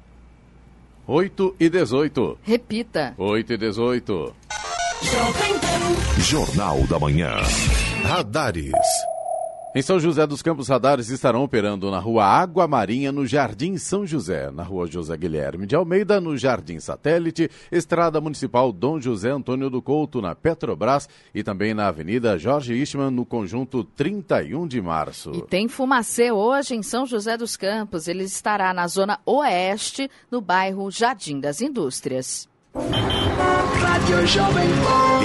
8 1.06 1.56
e 1.58 1.70
18. 1.70 2.38
Repita. 2.42 3.14
8 3.16 3.52
e 3.52 3.56
18. 3.56 4.34
Jornal 6.18 6.86
da 6.86 6.98
Manhã. 6.98 7.36
Radares. 8.02 8.74
Em 9.78 9.82
São 9.82 10.00
José 10.00 10.26
dos 10.26 10.42
Campos, 10.42 10.66
radares 10.66 11.08
estarão 11.08 11.44
operando 11.44 11.88
na 11.88 12.00
rua 12.00 12.24
Água 12.24 12.66
Marinha, 12.66 13.12
no 13.12 13.24
Jardim 13.24 13.78
São 13.78 14.04
José, 14.04 14.50
na 14.50 14.64
rua 14.64 14.88
José 14.88 15.16
Guilherme 15.16 15.68
de 15.68 15.76
Almeida, 15.76 16.20
no 16.20 16.36
Jardim 16.36 16.80
Satélite, 16.80 17.48
Estrada 17.70 18.20
Municipal 18.20 18.72
Dom 18.72 19.00
José 19.00 19.30
Antônio 19.30 19.70
do 19.70 19.80
Couto, 19.80 20.20
na 20.20 20.34
Petrobras 20.34 21.08
e 21.32 21.44
também 21.44 21.74
na 21.74 21.86
Avenida 21.86 22.36
Jorge 22.36 22.74
Ishman, 22.74 23.12
no 23.12 23.24
conjunto 23.24 23.84
31 23.84 24.66
de 24.66 24.82
março. 24.82 25.30
E 25.32 25.42
tem 25.42 25.68
fumacê 25.68 26.32
hoje 26.32 26.74
em 26.74 26.82
São 26.82 27.06
José 27.06 27.36
dos 27.36 27.56
Campos. 27.56 28.08
Ele 28.08 28.24
estará 28.24 28.74
na 28.74 28.88
zona 28.88 29.20
oeste, 29.24 30.10
no 30.28 30.40
bairro 30.40 30.90
Jardim 30.90 31.38
das 31.38 31.60
Indústrias. 31.60 32.48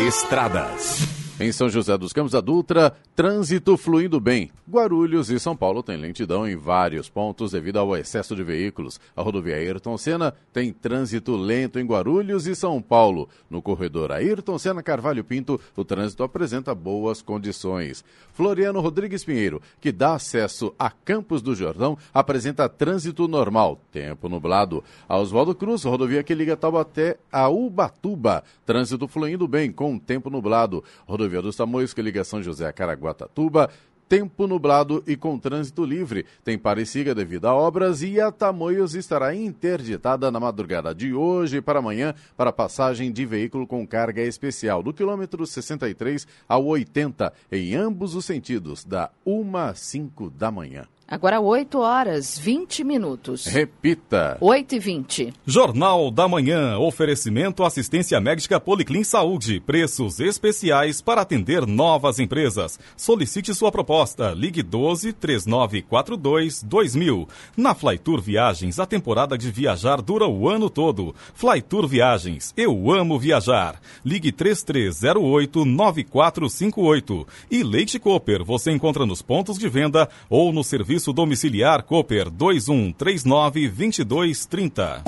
Estradas. 0.08 1.23
Em 1.40 1.52
São 1.52 1.68
José 1.68 1.98
dos 1.98 2.14
Campos, 2.14 2.36
a 2.36 2.42
Dutra, 2.42 2.96
trânsito 3.16 3.76
fluindo 3.76 4.20
bem. 4.20 4.52
Guarulhos 4.70 5.32
e 5.32 5.40
São 5.40 5.56
Paulo 5.56 5.82
têm 5.82 5.98
lentidão 5.98 6.48
em 6.48 6.56
vários 6.56 7.10
pontos 7.10 7.52
devido 7.52 7.78
ao 7.78 7.98
excesso 7.98 8.36
de 8.36 8.44
veículos. 8.44 9.00
A 9.16 9.22
rodovia 9.24 9.56
Ayrton 9.56 9.98
Senna 9.98 10.34
tem 10.54 10.72
trânsito 10.72 11.36
lento 11.36 11.80
em 11.80 11.86
Guarulhos 11.86 12.46
e 12.46 12.56
São 12.56 12.80
Paulo. 12.80 13.28
No 13.50 13.64
corredor 13.64 14.12
Ayrton 14.12 14.60
Senna 14.60 14.84
Carvalho 14.84 15.24
Pinto, 15.24 15.60
o 15.76 15.84
trânsito 15.84 16.22
apresenta 16.22 16.76
boas 16.76 17.20
condições. 17.20 18.06
Floriano 18.32 18.80
Rodrigues 18.80 19.26
Pinheiro, 19.26 19.60
que 19.82 19.92
dá 19.92 20.14
acesso 20.14 20.74
a 20.78 20.92
Campos 20.92 21.42
do 21.42 21.56
Jordão, 21.56 21.98
apresenta 22.14 22.70
trânsito 22.70 23.28
normal, 23.28 23.82
tempo 23.92 24.30
nublado. 24.30 24.84
A 25.10 25.18
Oswaldo 25.18 25.56
Cruz, 25.56 25.84
rodovia 25.84 26.24
que 26.24 26.36
liga 26.36 26.56
Taubaté 26.56 27.18
a 27.32 27.50
Ubatuba, 27.50 28.44
trânsito 28.68 29.08
fluindo 29.08 29.48
bem 29.48 29.72
com 29.72 29.98
tempo 29.98 30.30
nublado. 30.30 30.84
Rodovia 31.06 31.23
dos 31.42 31.56
Tamoios, 31.56 31.94
que 31.94 32.02
liga 32.02 32.24
São 32.24 32.42
José 32.42 32.68
a 32.68 32.74
Caraguatatuba, 32.74 33.70
tempo 34.08 34.46
nublado 34.46 35.04
e 35.08 35.16
com 35.16 35.40
trânsito 35.40 35.84
livre. 35.84 36.26
Tem 36.44 36.58
Pareciga 36.58 37.16
devido 37.16 37.46
a 37.46 37.54
obras 37.54 38.02
e 38.02 38.20
a 38.20 38.32
Tamoios 38.32 38.94
estará 38.94 39.34
interditada 39.34 40.30
na 40.30 40.40
madrugada 40.40 40.94
de 40.94 41.14
hoje 41.14 41.62
para 41.62 41.80
amanhã 41.80 42.14
para 42.38 42.52
passagem 42.52 43.12
de 43.12 43.26
veículo 43.26 43.66
com 43.66 43.88
carga 43.88 44.22
especial 44.22 44.84
do 44.84 44.94
quilômetro 44.94 45.46
63 45.46 46.28
ao 46.48 46.66
80 46.66 47.34
em 47.52 47.76
ambos 47.76 48.16
os 48.16 48.26
sentidos, 48.26 48.84
da 48.84 49.10
1 49.26 49.58
às 49.58 49.80
5 49.80 50.30
da 50.30 50.52
manhã. 50.52 50.88
Agora 51.14 51.40
8 51.40 51.78
horas 51.78 52.40
20 52.40 52.84
minutos. 52.84 53.46
Repita. 53.46 54.36
8 54.42 54.74
e 54.74 54.80
20. 54.80 55.34
Jornal 55.46 56.10
da 56.10 56.28
Manhã. 56.28 56.80
Oferecimento 56.80 57.64
assistência 57.64 58.20
médica 58.20 58.60
Policlin 58.60 59.04
Saúde. 59.04 59.60
Preços 59.60 60.20
especiais 60.20 61.04
para 61.04 61.22
atender 61.22 61.68
novas 61.68 62.18
empresas. 62.18 62.80
Solicite 62.98 63.54
sua 63.54 63.72
proposta. 63.72 64.32
Ligue 64.32 64.64
12 64.64 65.14
3942 65.14 66.64
2000. 66.64 67.28
Na 67.56 67.76
Flytour 67.76 68.20
Viagens, 68.20 68.80
a 68.80 68.86
temporada 68.88 69.38
de 69.38 69.52
viajar 69.52 70.02
dura 70.02 70.28
o 70.28 70.50
ano 70.50 70.68
todo. 70.68 71.14
Flytour 71.36 71.88
Viagens. 71.88 72.56
Eu 72.58 72.92
amo 72.92 73.20
viajar. 73.20 73.80
Ligue 74.04 74.32
3308 74.32 75.64
9458. 75.64 77.28
E 77.52 77.62
Leite 77.62 78.00
Cooper. 78.00 78.44
Você 78.44 78.72
encontra 78.72 79.06
nos 79.06 79.22
pontos 79.22 79.60
de 79.60 79.70
venda 79.70 80.10
ou 80.28 80.52
no 80.52 80.64
serviço 80.64 81.03
Serviço 81.04 81.12
domiciliar 81.12 81.84
Cooper 81.84 82.30
2139 82.30 83.68
2230. 83.68 85.04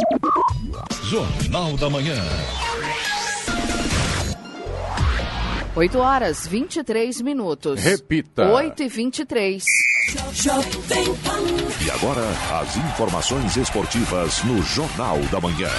Jornal 1.03 1.77
da 1.77 1.89
Manhã. 1.89 2.21
8 5.73 5.97
horas 5.97 6.45
23 6.47 7.21
minutos. 7.21 7.81
Repita. 7.81 8.51
8 8.53 8.83
e 8.83 8.89
23. 8.89 9.63
E 11.85 11.91
agora, 11.91 12.27
as 12.61 12.75
informações 12.75 13.55
esportivas 13.55 14.43
no 14.43 14.61
Jornal 14.63 15.19
da 15.31 15.39
Manhã. 15.39 15.69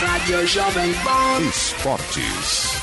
Rádio 0.00 0.46
Jovem 0.48 0.92
Pan. 0.94 1.40
Esportes. 1.48 2.75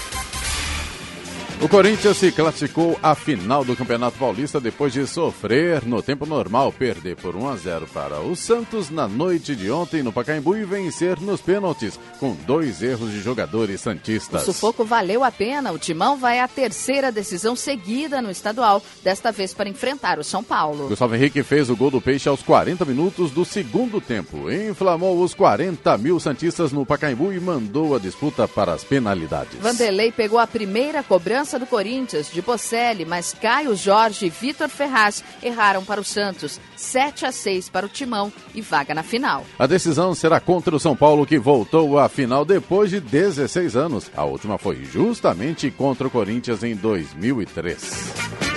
O 1.63 1.69
Corinthians 1.69 2.17
se 2.17 2.29
classificou 2.29 2.99
à 3.01 3.15
final 3.15 3.63
do 3.63 3.73
Campeonato 3.73 4.17
Paulista 4.17 4.59
depois 4.59 4.91
de 4.91 5.07
sofrer 5.07 5.85
no 5.85 6.01
tempo 6.01 6.25
normal, 6.25 6.73
perder 6.73 7.15
por 7.15 7.37
1 7.37 7.47
a 7.47 7.55
0 7.55 7.87
para 7.93 8.19
o 8.19 8.35
Santos 8.35 8.89
na 8.89 9.07
noite 9.07 9.55
de 9.55 9.71
ontem 9.71 10.03
no 10.03 10.11
Pacaembu 10.11 10.57
e 10.57 10.65
vencer 10.65 11.21
nos 11.21 11.39
pênaltis 11.39 11.97
com 12.19 12.35
dois 12.45 12.83
erros 12.83 13.11
de 13.11 13.21
jogadores 13.21 13.79
santistas. 13.79 14.43
O 14.43 14.45
sufoco 14.47 14.83
valeu 14.83 15.23
a 15.23 15.31
pena. 15.31 15.71
O 15.71 15.79
Timão 15.79 16.17
vai 16.17 16.41
à 16.41 16.49
terceira 16.49 17.13
decisão 17.13 17.55
seguida 17.55 18.21
no 18.21 18.29
estadual, 18.29 18.83
desta 19.01 19.31
vez 19.31 19.53
para 19.53 19.69
enfrentar 19.69 20.19
o 20.19 20.23
São 20.23 20.43
Paulo. 20.43 20.89
Gustavo 20.89 21.15
Henrique 21.15 21.43
fez 21.43 21.69
o 21.69 21.77
gol 21.77 21.89
do 21.89 22.01
Peixe 22.01 22.27
aos 22.27 22.41
40 22.41 22.83
minutos 22.83 23.31
do 23.31 23.45
segundo 23.45 24.01
tempo. 24.01 24.51
Inflamou 24.51 25.23
os 25.23 25.33
40 25.33 25.97
mil 25.97 26.19
santistas 26.19 26.73
no 26.73 26.85
Pacaembu 26.85 27.31
e 27.31 27.39
mandou 27.39 27.95
a 27.95 27.99
disputa 27.99 28.49
para 28.49 28.73
as 28.73 28.83
penalidades. 28.83 29.57
Vanderlei 29.61 30.11
pegou 30.11 30.39
a 30.39 30.45
primeira 30.45 31.01
cobrança 31.01 31.52
do 31.59 31.65
Corinthians, 31.65 32.31
de 32.31 32.41
Bocelli, 32.41 33.05
mas 33.05 33.33
Caio 33.33 33.75
Jorge 33.75 34.25
e 34.25 34.29
Vitor 34.29 34.69
Ferraz 34.69 35.23
erraram 35.41 35.83
para 35.83 36.01
o 36.01 36.03
Santos. 36.03 36.59
7 36.75 37.25
a 37.25 37.31
6 37.31 37.69
para 37.69 37.85
o 37.85 37.89
Timão 37.89 38.31
e 38.53 38.61
vaga 38.61 38.93
na 38.93 39.03
final. 39.03 39.45
A 39.57 39.65
decisão 39.65 40.13
será 40.13 40.39
contra 40.39 40.75
o 40.75 40.79
São 40.79 40.95
Paulo, 40.95 41.25
que 41.25 41.39
voltou 41.39 41.97
à 41.97 42.09
final 42.09 42.45
depois 42.45 42.89
de 42.89 42.99
16 42.99 43.75
anos. 43.75 44.11
A 44.15 44.23
última 44.23 44.57
foi 44.57 44.83
justamente 44.83 45.69
contra 45.71 46.07
o 46.07 46.11
Corinthians 46.11 46.63
em 46.63 46.75
2003. 46.75 48.52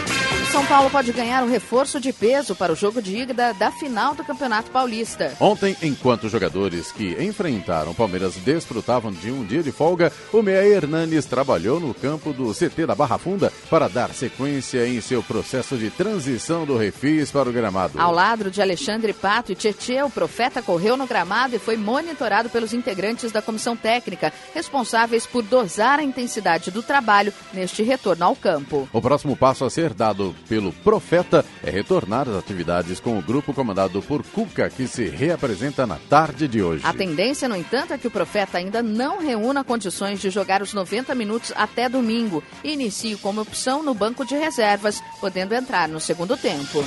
São 0.57 0.65
Paulo 0.65 0.89
pode 0.89 1.13
ganhar 1.13 1.45
um 1.45 1.51
reforço 1.51 2.01
de 2.01 2.15
peso 2.15 2.57
para 2.57 2.73
o 2.73 2.75
jogo 2.75 3.03
de 3.03 3.15
ida 3.15 3.53
da 3.53 3.71
final 3.71 4.15
do 4.15 4.25
Campeonato 4.25 4.71
Paulista. 4.71 5.37
Ontem, 5.39 5.77
enquanto 5.83 6.25
os 6.25 6.33
jogadores 6.33 6.91
que 6.91 7.15
enfrentaram 7.23 7.91
o 7.91 7.95
Palmeiras 7.95 8.37
desfrutavam 8.37 9.13
de 9.13 9.31
um 9.31 9.45
dia 9.45 9.63
de 9.63 9.71
folga, 9.71 10.11
o 10.33 10.41
Meia 10.41 10.67
Hernanes 10.67 11.27
trabalhou 11.27 11.79
no 11.79 11.93
campo 11.93 12.33
do 12.33 12.55
CT 12.55 12.87
da 12.87 12.95
Barra 12.95 13.19
Funda 13.19 13.53
para 13.69 13.87
dar 13.87 14.15
sequência 14.15 14.89
em 14.89 14.99
seu 15.03 15.23
processo 15.23 15.77
de 15.77 15.91
transição 15.91 16.65
do 16.65 16.75
refis 16.75 17.31
para 17.31 17.51
o 17.51 17.53
gramado. 17.53 18.01
Ao 18.01 18.11
lado 18.11 18.51
de 18.51 18.63
Alexandre 18.63 19.13
Pato 19.13 19.53
e 19.53 19.55
Tietê, 19.55 20.03
o 20.03 20.09
profeta 20.09 20.63
correu 20.63 20.97
no 20.97 21.07
gramado 21.07 21.55
e 21.55 21.59
foi 21.59 21.77
monitorado 21.77 22.49
pelos 22.49 22.73
integrantes 22.73 23.31
da 23.31 23.43
comissão 23.43 23.77
técnica, 23.77 24.33
responsáveis 24.55 25.27
por 25.27 25.43
dosar 25.43 25.99
a 25.99 26.03
intensidade 26.03 26.71
do 26.71 26.83
trabalho 26.83 27.31
neste 27.53 27.83
retorno 27.83 28.25
ao 28.25 28.35
campo. 28.35 28.89
O 28.91 29.03
próximo 29.03 29.37
passo 29.37 29.63
a 29.63 29.69
ser 29.69 29.93
dado 29.93 30.35
pelo 30.49 30.73
Profeta 30.73 31.45
é 31.63 31.71
retornar 31.71 32.29
às 32.29 32.37
atividades 32.37 33.01
com 33.01 33.19
o 33.19 33.23
grupo 33.23 33.53
comandado 33.53 34.01
por 34.03 34.23
Cuca, 34.23 34.71
que 34.71 34.87
se 34.87 35.09
reapresenta 35.09 35.87
na 35.87 35.97
tarde 35.97 36.47
de 36.47 36.63
hoje. 36.63 36.85
A 36.87 36.93
tendência, 36.93 37.49
no 37.49 37.57
entanto, 37.57 37.93
é 37.93 37.99
que 37.99 38.07
o 38.07 38.11
Profeta 38.11 38.59
ainda 38.59 38.83
não 38.83 39.19
reúna 39.19 39.65
condições 39.65 40.21
de 40.21 40.31
jogar 40.31 40.63
os 40.63 40.73
90 40.73 41.15
minutos 41.15 41.53
até 41.57 41.89
domingo 41.89 42.43
e 42.63 42.73
inicie 42.73 43.17
como 43.17 43.41
opção 43.41 43.83
no 43.83 43.95
banco 43.95 44.25
de 44.25 44.37
reservas, 44.37 45.03
podendo 45.21 45.55
entrar 45.55 45.89
no 45.89 46.01
segundo 46.01 46.37
tempo. 46.37 46.85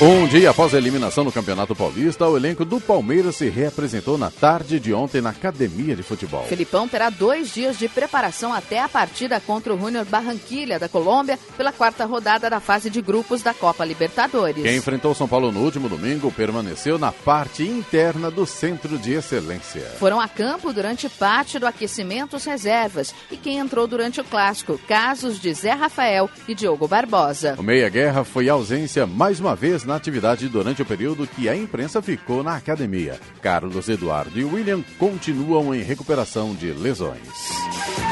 Um 0.00 0.26
dia 0.26 0.50
após 0.50 0.74
a 0.74 0.78
eliminação 0.78 1.24
no 1.24 1.32
Campeonato 1.32 1.76
Paulista, 1.76 2.26
o 2.26 2.36
elenco 2.36 2.64
do 2.64 2.80
Palmeiras 2.80 3.36
se 3.36 3.50
reapresentou 3.50 4.16
na 4.16 4.30
tarde 4.30 4.80
de 4.80 4.94
ontem 4.94 5.20
na 5.20 5.30
Academia 5.30 5.94
de 5.94 6.02
Futebol. 6.02 6.44
Felipão 6.44 6.88
terá 6.88 7.10
dois 7.10 7.52
dias 7.52 7.78
de 7.78 7.86
preparação 7.86 8.52
até 8.52 8.80
a 8.80 8.88
partida 8.88 9.38
contra 9.40 9.74
o 9.74 9.78
Júnior 9.78 10.06
Barranquilha, 10.06 10.78
da 10.78 10.88
Colômbia, 10.88 11.38
pela 11.56 11.70
quarta 11.70 12.06
rodada 12.06 12.19
da 12.20 12.60
fase 12.60 12.90
de 12.90 13.00
grupos 13.00 13.42
da 13.42 13.54
Copa 13.54 13.84
Libertadores. 13.84 14.62
Quem 14.62 14.76
enfrentou 14.76 15.14
São 15.14 15.26
Paulo 15.26 15.50
no 15.50 15.60
último 15.60 15.88
domingo 15.88 16.30
permaneceu 16.30 16.98
na 16.98 17.10
parte 17.10 17.62
interna 17.62 18.30
do 18.30 18.46
Centro 18.46 18.98
de 18.98 19.12
Excelência. 19.12 19.82
Foram 19.98 20.20
a 20.20 20.28
campo 20.28 20.72
durante 20.72 21.08
parte 21.08 21.58
do 21.58 21.66
aquecimento 21.66 22.36
os 22.36 22.44
reservas 22.44 23.14
e 23.30 23.36
quem 23.36 23.58
entrou 23.58 23.86
durante 23.86 24.20
o 24.20 24.24
clássico, 24.24 24.78
casos 24.86 25.40
de 25.40 25.52
Zé 25.54 25.72
Rafael 25.72 26.28
e 26.46 26.54
Diogo 26.54 26.86
Barbosa. 26.86 27.56
O 27.58 27.62
Meia 27.62 27.88
Guerra 27.88 28.24
foi 28.24 28.48
ausência 28.48 29.06
mais 29.06 29.40
uma 29.40 29.56
vez 29.56 29.84
na 29.84 29.96
atividade 29.96 30.48
durante 30.48 30.82
o 30.82 30.86
período 30.86 31.26
que 31.26 31.48
a 31.48 31.56
imprensa 31.56 32.02
ficou 32.02 32.42
na 32.42 32.56
academia. 32.56 33.18
Carlos 33.40 33.88
Eduardo 33.88 34.38
e 34.38 34.44
William 34.44 34.82
continuam 34.98 35.74
em 35.74 35.82
recuperação 35.82 36.54
de 36.54 36.72
lesões. 36.72 38.09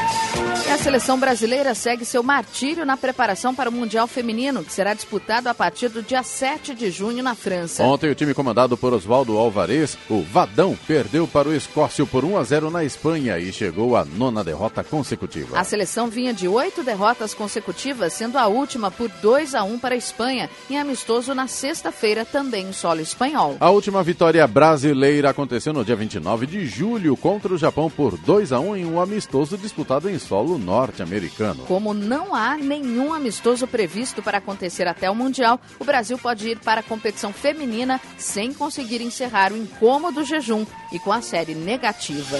E 0.69 0.71
a 0.71 0.77
seleção 0.77 1.19
brasileira 1.19 1.73
segue 1.73 2.05
seu 2.05 2.21
martírio 2.21 2.85
na 2.85 2.95
preparação 2.95 3.55
para 3.55 3.71
o 3.71 3.73
Mundial 3.73 4.05
Feminino, 4.05 4.63
que 4.63 4.71
será 4.71 4.93
disputado 4.93 5.49
a 5.49 5.53
partir 5.55 5.89
do 5.89 6.03
dia 6.03 6.21
7 6.21 6.75
de 6.75 6.91
junho 6.91 7.23
na 7.23 7.33
França. 7.33 7.83
Ontem, 7.83 8.11
o 8.11 8.13
time 8.13 8.35
comandado 8.35 8.77
por 8.77 8.93
Oswaldo 8.93 9.35
Alvarez, 9.35 9.97
o 10.07 10.21
Vadão, 10.21 10.77
perdeu 10.87 11.27
para 11.27 11.49
o 11.49 11.55
Escócio 11.55 12.05
por 12.05 12.23
1 12.23 12.37
a 12.37 12.43
0 12.43 12.69
na 12.69 12.83
Espanha 12.83 13.39
e 13.39 13.51
chegou 13.51 13.95
à 13.95 14.05
nona 14.05 14.43
derrota 14.43 14.83
consecutiva. 14.83 15.59
A 15.59 15.63
seleção 15.63 16.07
vinha 16.07 16.35
de 16.35 16.47
oito 16.47 16.83
derrotas 16.83 17.33
consecutivas, 17.33 18.13
sendo 18.13 18.37
a 18.37 18.45
última 18.45 18.91
por 18.91 19.09
2 19.09 19.55
a 19.55 19.63
1 19.63 19.79
para 19.79 19.95
a 19.95 19.97
Espanha, 19.97 20.51
em 20.69 20.77
amistoso 20.77 21.33
na 21.33 21.47
sexta-feira, 21.47 22.23
também 22.25 22.67
em 22.67 22.73
solo 22.73 23.01
espanhol. 23.01 23.57
A 23.59 23.71
última 23.71 24.03
vitória 24.03 24.45
brasileira 24.45 25.31
aconteceu 25.31 25.73
no 25.73 25.83
dia 25.83 25.95
29 25.95 26.45
de 26.45 26.67
julho 26.67 27.17
contra 27.17 27.51
o 27.51 27.57
Japão 27.57 27.89
por 27.89 28.15
2 28.17 28.51
a 28.51 28.59
1 28.59 28.75
em 28.75 28.85
um 28.85 29.01
amistoso 29.01 29.57
disputado 29.57 30.07
em 30.07 30.19
solo 30.29 30.59
norte-americano. 30.59 31.65
Como 31.65 31.91
não 31.91 32.35
há 32.35 32.55
nenhum 32.55 33.11
amistoso 33.11 33.65
previsto 33.65 34.21
para 34.21 34.37
acontecer 34.37 34.87
até 34.87 35.09
o 35.09 35.15
Mundial, 35.15 35.59
o 35.79 35.83
Brasil 35.83 36.19
pode 36.19 36.47
ir 36.47 36.59
para 36.59 36.81
a 36.81 36.83
competição 36.83 37.33
feminina 37.33 37.99
sem 38.15 38.53
conseguir 38.53 39.01
encerrar 39.01 39.51
o 39.51 39.57
incômodo 39.57 40.23
jejum 40.23 40.67
e 40.93 40.99
com 40.99 41.11
a 41.11 41.19
série 41.19 41.55
negativa. 41.55 42.37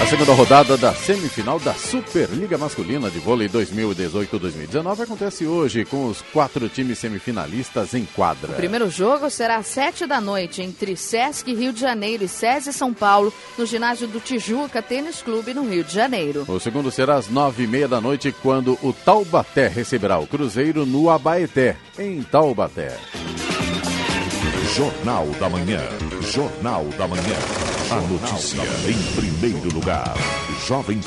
A 0.00 0.06
segunda 0.06 0.32
rodada 0.32 0.76
da 0.76 0.94
semifinal 0.94 1.58
da 1.60 1.72
Superliga 1.74 2.58
Masculina 2.58 3.10
de 3.10 3.18
Vôlei 3.18 3.48
2018-2019 3.48 5.00
acontece 5.00 5.46
hoje 5.46 5.84
com 5.84 6.06
os 6.06 6.20
quatro 6.20 6.68
times 6.68 6.98
semifinalistas 6.98 7.94
em 7.94 8.04
quadra. 8.04 8.52
O 8.52 8.56
primeiro 8.56 8.90
jogo 8.90 9.30
será 9.30 9.56
às 9.56 9.66
sete 9.66 10.06
da 10.06 10.20
noite 10.20 10.62
entre 10.62 10.96
Sesc 10.96 11.54
Rio 11.54 11.72
de 11.72 11.80
Janeiro 11.80 12.24
e 12.24 12.28
SESI 12.28 12.72
São 12.72 12.92
Paulo 12.92 13.32
no 13.56 13.64
ginásio 13.64 14.08
do 14.08 14.20
Tijuca 14.20 14.82
Tênis 14.82 15.22
Clube 15.22 15.54
no 15.54 15.68
Rio 15.68 15.84
de 15.84 15.94
Janeiro. 15.94 15.99
O 16.48 16.58
segundo 16.60 16.90
será 16.90 17.16
às 17.16 17.28
nove 17.28 17.64
e 17.64 17.66
meia 17.66 17.88
da 17.88 18.00
noite 18.00 18.32
quando 18.42 18.78
o 18.82 18.92
Taubaté 18.92 19.68
receberá 19.68 20.18
o 20.18 20.26
Cruzeiro 20.26 20.86
no 20.86 21.10
Abaeté, 21.10 21.76
em 21.98 22.22
Taubaté. 22.22 22.96
Jornal 24.74 25.26
da 25.38 25.48
Manhã. 25.48 25.80
Jornal 26.22 26.84
da 26.96 27.08
Manhã. 27.08 27.36
A 27.90 28.00
notícia 28.02 28.62
em 28.88 29.14
primeiro 29.16 29.74
lugar. 29.74 30.14
Jovem 30.66 31.00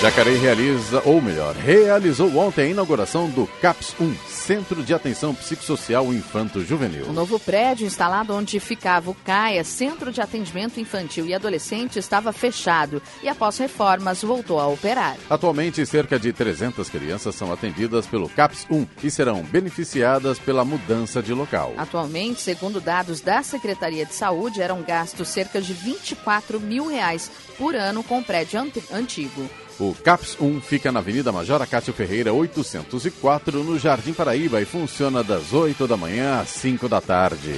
Jacareí 0.00 0.38
realiza, 0.38 1.02
ou 1.04 1.20
melhor, 1.20 1.54
realizou 1.54 2.34
ontem 2.34 2.62
a 2.62 2.68
inauguração 2.68 3.28
do 3.28 3.46
CAPS 3.60 3.94
1, 4.00 4.14
Centro 4.30 4.82
de 4.82 4.94
Atenção 4.94 5.34
Psicossocial 5.34 6.06
Infanto 6.06 6.64
Juvenil. 6.64 7.04
O 7.04 7.12
novo 7.12 7.38
prédio 7.38 7.86
instalado 7.86 8.34
onde 8.34 8.58
ficava 8.58 9.10
o 9.10 9.14
CAIA, 9.14 9.62
Centro 9.62 10.10
de 10.10 10.22
Atendimento 10.22 10.80
Infantil 10.80 11.26
e 11.26 11.34
Adolescente, 11.34 11.98
estava 11.98 12.32
fechado 12.32 13.02
e 13.22 13.28
após 13.28 13.58
reformas 13.58 14.22
voltou 14.22 14.58
a 14.58 14.66
operar. 14.66 15.18
Atualmente, 15.28 15.84
cerca 15.84 16.18
de 16.18 16.32
300 16.32 16.88
crianças 16.88 17.34
são 17.34 17.52
atendidas 17.52 18.06
pelo 18.06 18.30
CAPS 18.30 18.66
1 18.70 18.86
e 19.04 19.10
serão 19.10 19.42
beneficiadas 19.42 20.38
pela 20.38 20.64
mudança 20.64 21.22
de 21.22 21.34
local. 21.34 21.74
Atualmente, 21.76 22.40
segundo 22.40 22.80
dados 22.80 23.20
da 23.20 23.42
Secretaria 23.42 24.06
de 24.06 24.14
Saúde, 24.14 24.62
eram 24.62 24.80
gastos 24.80 25.28
cerca 25.28 25.60
de 25.60 25.74
24 25.74 26.58
mil 26.58 26.86
reais 26.86 27.30
por 27.58 27.74
ano 27.74 28.02
com 28.02 28.20
o 28.20 28.24
prédio 28.24 28.58
antigo. 28.90 29.50
O 29.80 29.94
CAPS 29.94 30.36
1 30.38 30.60
fica 30.60 30.92
na 30.92 31.00
Avenida 31.00 31.32
Major 31.32 31.62
Acácio 31.62 31.94
Ferreira, 31.94 32.34
804, 32.34 33.64
no 33.64 33.78
Jardim 33.78 34.12
Paraíba 34.12 34.60
e 34.60 34.66
funciona 34.66 35.24
das 35.24 35.54
8 35.54 35.88
da 35.88 35.96
manhã 35.96 36.38
às 36.38 36.50
5 36.50 36.86
da 36.86 37.00
tarde. 37.00 37.54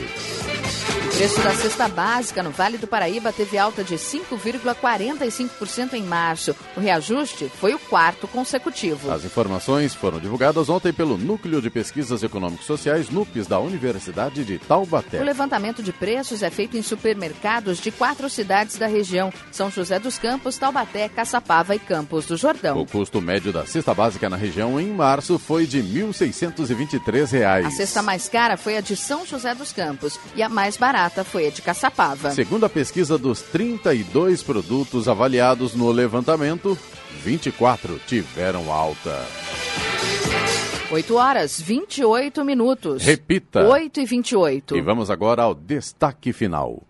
O 1.22 1.24
preço 1.24 1.40
da 1.40 1.54
cesta 1.54 1.86
básica 1.86 2.42
no 2.42 2.50
Vale 2.50 2.76
do 2.76 2.88
Paraíba 2.88 3.32
teve 3.32 3.56
alta 3.56 3.84
de 3.84 3.94
5,45% 3.94 5.92
em 5.92 6.02
março. 6.02 6.52
O 6.76 6.80
reajuste 6.80 7.48
foi 7.60 7.72
o 7.72 7.78
quarto 7.78 8.26
consecutivo. 8.26 9.08
As 9.08 9.24
informações 9.24 9.94
foram 9.94 10.18
divulgadas 10.18 10.68
ontem 10.68 10.92
pelo 10.92 11.16
Núcleo 11.16 11.62
de 11.62 11.70
Pesquisas 11.70 12.24
Econômicos 12.24 12.66
Sociais, 12.66 13.08
NUPES, 13.08 13.46
da 13.46 13.60
Universidade 13.60 14.44
de 14.44 14.56
O 14.56 14.58
Taubaté. 14.58 15.22
levantamento 15.22 15.80
de 15.80 15.92
preços 15.92 16.42
é 16.42 16.50
feito 16.50 16.76
em 16.76 16.82
supermercados 16.82 17.78
de 17.78 17.92
quatro 17.92 18.28
cidades 18.28 18.76
da 18.76 18.88
região: 18.88 19.32
São 19.52 19.70
José 19.70 20.00
dos 20.00 20.18
Campos, 20.18 20.58
Taubaté, 20.58 21.08
Caçapava 21.08 21.76
e 21.76 21.78
Campos 21.78 22.26
do 22.26 22.36
Jordão. 22.36 22.80
O 22.80 22.84
custo 22.84 23.20
médio 23.20 23.52
da 23.52 23.64
cesta 23.64 23.94
básica 23.94 24.28
na 24.28 24.36
região 24.36 24.80
em 24.80 24.88
março 24.88 25.38
foi 25.38 25.68
de 25.68 25.80
1.623 25.84 27.30
reais. 27.30 27.66
A 27.66 27.70
cesta 27.70 28.02
mais 28.02 28.28
cara 28.28 28.56
foi 28.56 28.76
a 28.76 28.80
de 28.80 28.96
São 28.96 29.24
José 29.24 29.54
dos 29.54 29.72
Campos 29.72 30.18
e 30.34 30.42
a 30.42 30.48
mais 30.48 30.76
barata 30.76 31.11
foi 31.22 31.46
a 31.46 31.50
de 31.50 31.60
Caçapava. 31.60 32.30
Segundo 32.30 32.64
a 32.64 32.68
pesquisa 32.68 33.18
dos 33.18 33.42
32 33.42 34.42
produtos 34.42 35.08
avaliados 35.08 35.74
no 35.74 35.90
levantamento, 35.90 36.78
24 37.22 38.00
tiveram 38.06 38.72
alta. 38.72 39.26
8 40.90 41.14
horas 41.14 41.60
28 41.60 42.44
minutos. 42.44 43.02
Repita. 43.02 43.66
8 43.66 44.00
e 44.00 44.04
28. 44.04 44.76
E 44.76 44.80
vamos 44.80 45.10
agora 45.10 45.42
ao 45.42 45.54
destaque 45.54 46.32
final. 46.32 46.82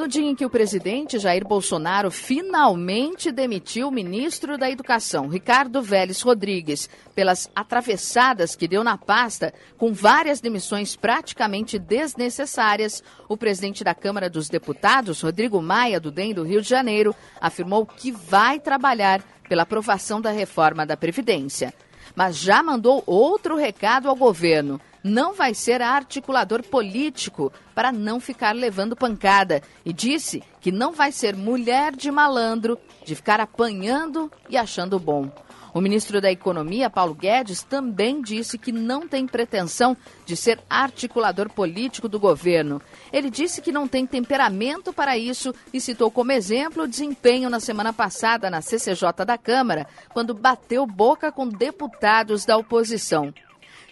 No 0.00 0.08
dia 0.08 0.30
em 0.30 0.34
que 0.34 0.46
o 0.46 0.50
presidente 0.50 1.18
Jair 1.18 1.46
Bolsonaro 1.46 2.10
finalmente 2.10 3.30
demitiu 3.30 3.88
o 3.88 3.92
ministro 3.92 4.56
da 4.56 4.70
Educação, 4.70 5.28
Ricardo 5.28 5.82
Vélez 5.82 6.22
Rodrigues, 6.22 6.88
pelas 7.14 7.50
atravessadas 7.54 8.56
que 8.56 8.66
deu 8.66 8.82
na 8.82 8.96
pasta, 8.96 9.52
com 9.76 9.92
várias 9.92 10.40
demissões 10.40 10.96
praticamente 10.96 11.78
desnecessárias, 11.78 13.04
o 13.28 13.36
presidente 13.36 13.84
da 13.84 13.94
Câmara 13.94 14.30
dos 14.30 14.48
Deputados, 14.48 15.20
Rodrigo 15.20 15.60
Maia, 15.60 16.00
do 16.00 16.10
DEM 16.10 16.32
do 16.32 16.44
Rio 16.44 16.62
de 16.62 16.68
Janeiro, 16.70 17.14
afirmou 17.38 17.84
que 17.84 18.10
vai 18.10 18.58
trabalhar 18.58 19.22
pela 19.50 19.64
aprovação 19.64 20.18
da 20.18 20.30
reforma 20.30 20.86
da 20.86 20.96
Previdência. 20.96 21.74
Mas 22.16 22.38
já 22.38 22.62
mandou 22.62 23.02
outro 23.04 23.54
recado 23.54 24.08
ao 24.08 24.16
governo 24.16 24.80
não 25.02 25.34
vai 25.34 25.54
ser 25.54 25.82
articulador 25.82 26.62
político 26.62 27.52
para 27.74 27.90
não 27.90 28.20
ficar 28.20 28.54
levando 28.54 28.96
pancada 28.96 29.62
e 29.84 29.92
disse 29.92 30.42
que 30.60 30.70
não 30.70 30.92
vai 30.92 31.12
ser 31.12 31.34
mulher 31.36 31.94
de 31.94 32.10
malandro 32.10 32.78
de 33.04 33.14
ficar 33.14 33.40
apanhando 33.40 34.30
e 34.48 34.56
achando 34.56 34.98
bom. 34.98 35.30
O 35.72 35.80
ministro 35.80 36.20
da 36.20 36.30
Economia, 36.30 36.90
Paulo 36.90 37.14
Guedes, 37.14 37.62
também 37.62 38.20
disse 38.20 38.58
que 38.58 38.72
não 38.72 39.06
tem 39.06 39.26
pretensão 39.26 39.96
de 40.26 40.36
ser 40.36 40.58
articulador 40.68 41.48
político 41.48 42.08
do 42.08 42.18
governo. 42.18 42.82
Ele 43.12 43.30
disse 43.30 43.62
que 43.62 43.70
não 43.70 43.86
tem 43.86 44.04
temperamento 44.04 44.92
para 44.92 45.16
isso 45.16 45.54
e 45.72 45.80
citou 45.80 46.10
como 46.10 46.32
exemplo 46.32 46.82
o 46.82 46.88
desempenho 46.88 47.48
na 47.48 47.60
semana 47.60 47.92
passada 47.92 48.50
na 48.50 48.60
CCJ 48.60 49.24
da 49.24 49.38
Câmara, 49.38 49.86
quando 50.12 50.34
bateu 50.34 50.84
boca 50.86 51.30
com 51.30 51.48
deputados 51.48 52.44
da 52.44 52.56
oposição. 52.56 53.32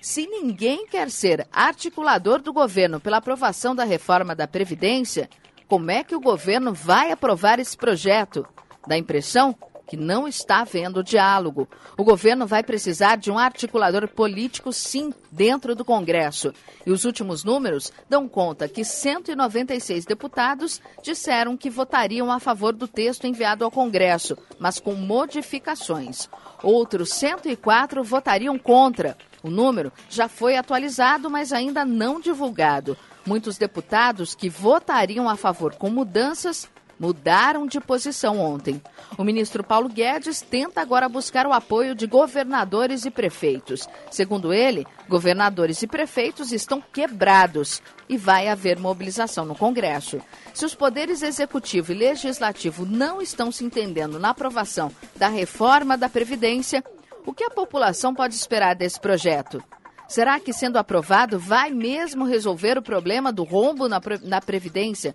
Se 0.00 0.26
ninguém 0.26 0.86
quer 0.86 1.10
ser 1.10 1.46
articulador 1.52 2.40
do 2.40 2.52
governo 2.52 3.00
pela 3.00 3.16
aprovação 3.16 3.74
da 3.74 3.84
reforma 3.84 4.34
da 4.34 4.46
Previdência, 4.46 5.28
como 5.66 5.90
é 5.90 6.02
que 6.02 6.14
o 6.14 6.20
governo 6.20 6.72
vai 6.72 7.10
aprovar 7.10 7.58
esse 7.58 7.76
projeto? 7.76 8.46
Dá 8.86 8.94
a 8.94 8.98
impressão 8.98 9.54
que 9.88 9.96
não 9.96 10.28
está 10.28 10.60
havendo 10.60 11.02
diálogo. 11.02 11.66
O 11.96 12.04
governo 12.04 12.46
vai 12.46 12.62
precisar 12.62 13.16
de 13.16 13.30
um 13.30 13.38
articulador 13.38 14.06
político, 14.06 14.72
sim, 14.72 15.12
dentro 15.32 15.74
do 15.74 15.84
Congresso. 15.84 16.52
E 16.84 16.92
os 16.92 17.06
últimos 17.06 17.42
números 17.42 17.90
dão 18.08 18.28
conta 18.28 18.68
que 18.68 18.84
196 18.84 20.04
deputados 20.04 20.80
disseram 21.02 21.56
que 21.56 21.70
votariam 21.70 22.30
a 22.30 22.38
favor 22.38 22.74
do 22.74 22.86
texto 22.86 23.26
enviado 23.26 23.64
ao 23.64 23.70
Congresso, 23.70 24.36
mas 24.58 24.78
com 24.78 24.94
modificações. 24.94 26.28
Outros 26.62 27.10
104 27.14 28.04
votariam 28.04 28.58
contra. 28.58 29.16
O 29.42 29.50
número 29.50 29.92
já 30.10 30.28
foi 30.28 30.56
atualizado, 30.56 31.30
mas 31.30 31.52
ainda 31.52 31.84
não 31.84 32.20
divulgado. 32.20 32.96
Muitos 33.24 33.56
deputados 33.56 34.34
que 34.34 34.48
votariam 34.48 35.28
a 35.28 35.36
favor 35.36 35.74
com 35.74 35.90
mudanças 35.90 36.68
mudaram 36.98 37.66
de 37.66 37.80
posição 37.80 38.38
ontem. 38.38 38.82
O 39.16 39.24
ministro 39.24 39.62
Paulo 39.62 39.88
Guedes 39.88 40.40
tenta 40.40 40.80
agora 40.80 41.08
buscar 41.08 41.46
o 41.46 41.52
apoio 41.52 41.94
de 41.94 42.06
governadores 42.06 43.04
e 43.04 43.10
prefeitos. 43.10 43.88
Segundo 44.10 44.52
ele, 44.52 44.86
governadores 45.08 45.82
e 45.82 45.86
prefeitos 45.86 46.52
estão 46.52 46.80
quebrados 46.80 47.82
e 48.08 48.16
vai 48.16 48.48
haver 48.48 48.78
mobilização 48.78 49.44
no 49.44 49.54
Congresso. 49.54 50.20
Se 50.52 50.64
os 50.64 50.74
poderes 50.74 51.22
executivo 51.22 51.92
e 51.92 51.94
legislativo 51.94 52.84
não 52.84 53.22
estão 53.22 53.52
se 53.52 53.64
entendendo 53.64 54.18
na 54.18 54.30
aprovação 54.30 54.90
da 55.16 55.28
reforma 55.28 55.96
da 55.96 56.08
Previdência, 56.08 56.82
o 57.24 57.32
que 57.32 57.44
a 57.44 57.50
população 57.50 58.14
pode 58.14 58.34
esperar 58.34 58.74
desse 58.74 58.98
projeto? 58.98 59.62
Será 60.08 60.40
que, 60.40 60.54
sendo 60.54 60.78
aprovado, 60.78 61.38
vai 61.38 61.70
mesmo 61.70 62.24
resolver 62.24 62.78
o 62.78 62.82
problema 62.82 63.30
do 63.30 63.44
rombo 63.44 63.86
na, 63.86 64.40
Previdência? 64.40 65.14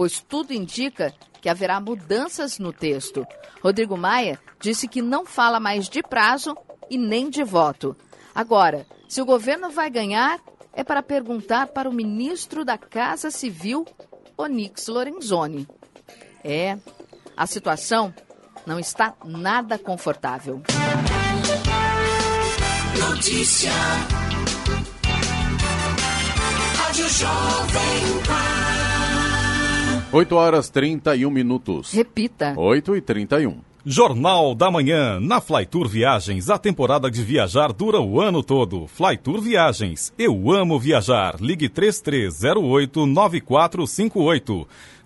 Pois 0.00 0.18
tudo 0.18 0.54
indica 0.54 1.12
que 1.42 1.48
haverá 1.50 1.78
mudanças 1.78 2.58
no 2.58 2.72
texto. 2.72 3.26
Rodrigo 3.62 3.98
Maia 3.98 4.40
disse 4.58 4.88
que 4.88 5.02
não 5.02 5.26
fala 5.26 5.60
mais 5.60 5.90
de 5.90 6.02
prazo 6.02 6.56
e 6.88 6.96
nem 6.96 7.28
de 7.28 7.44
voto. 7.44 7.94
Agora, 8.34 8.86
se 9.10 9.20
o 9.20 9.26
governo 9.26 9.68
vai 9.68 9.90
ganhar, 9.90 10.40
é 10.72 10.82
para 10.82 11.02
perguntar 11.02 11.66
para 11.66 11.86
o 11.86 11.92
ministro 11.92 12.64
da 12.64 12.78
Casa 12.78 13.30
Civil, 13.30 13.86
Onix 14.38 14.86
Lorenzoni. 14.86 15.68
É, 16.42 16.78
a 17.36 17.46
situação 17.46 18.14
não 18.64 18.80
está 18.80 19.12
nada 19.22 19.78
confortável. 19.78 20.62
Notícia. 22.98 23.70
Rádio 26.78 27.06
Jovem 27.06 28.22
Pan. 28.26 28.79
8 30.12 30.34
horas 30.34 30.68
31 30.70 31.30
minutos. 31.30 31.92
Repita. 31.92 32.54
8 32.56 32.96
e 32.96 33.00
31. 33.00 33.58
Jornal 33.86 34.56
da 34.56 34.68
Manhã. 34.68 35.20
Na 35.20 35.40
Flytour 35.40 35.88
Viagens, 35.88 36.50
a 36.50 36.58
temporada 36.58 37.08
de 37.08 37.22
viajar 37.22 37.72
dura 37.72 38.00
o 38.00 38.20
ano 38.20 38.42
todo. 38.42 38.88
Flytour 38.88 39.40
Viagens. 39.40 40.12
Eu 40.18 40.50
amo 40.50 40.80
viajar. 40.80 41.36
Ligue 41.40 41.68
3308 41.68 43.06
9458. 43.06 44.68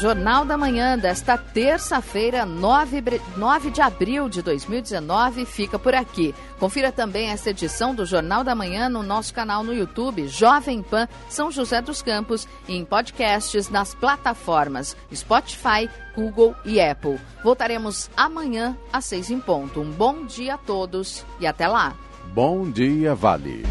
Jornal 0.00 0.46
da 0.46 0.56
Manhã 0.56 0.96
desta 0.96 1.36
terça-feira, 1.36 2.46
9, 2.46 3.20
9 3.36 3.70
de 3.70 3.82
abril 3.82 4.30
de 4.30 4.40
2019, 4.40 5.44
fica 5.44 5.78
por 5.78 5.94
aqui. 5.94 6.34
Confira 6.58 6.90
também 6.90 7.28
esta 7.28 7.50
edição 7.50 7.94
do 7.94 8.06
Jornal 8.06 8.42
da 8.42 8.54
Manhã 8.54 8.88
no 8.88 9.02
nosso 9.02 9.34
canal 9.34 9.62
no 9.62 9.74
YouTube, 9.74 10.26
Jovem 10.26 10.82
Pan 10.82 11.06
São 11.28 11.50
José 11.50 11.82
dos 11.82 12.00
Campos, 12.00 12.48
e 12.66 12.76
em 12.76 12.84
podcasts 12.84 13.68
nas 13.68 13.94
plataformas 13.94 14.96
Spotify, 15.14 15.86
Google 16.16 16.54
e 16.64 16.80
Apple. 16.80 17.20
Voltaremos 17.44 18.08
amanhã 18.16 18.74
às 18.90 19.04
seis 19.04 19.30
em 19.30 19.38
ponto. 19.38 19.82
Um 19.82 19.90
bom 19.90 20.24
dia 20.24 20.54
a 20.54 20.58
todos 20.58 21.26
e 21.38 21.46
até 21.46 21.68
lá. 21.68 21.94
Bom 22.32 22.70
dia, 22.70 23.14
Vale. 23.14 23.64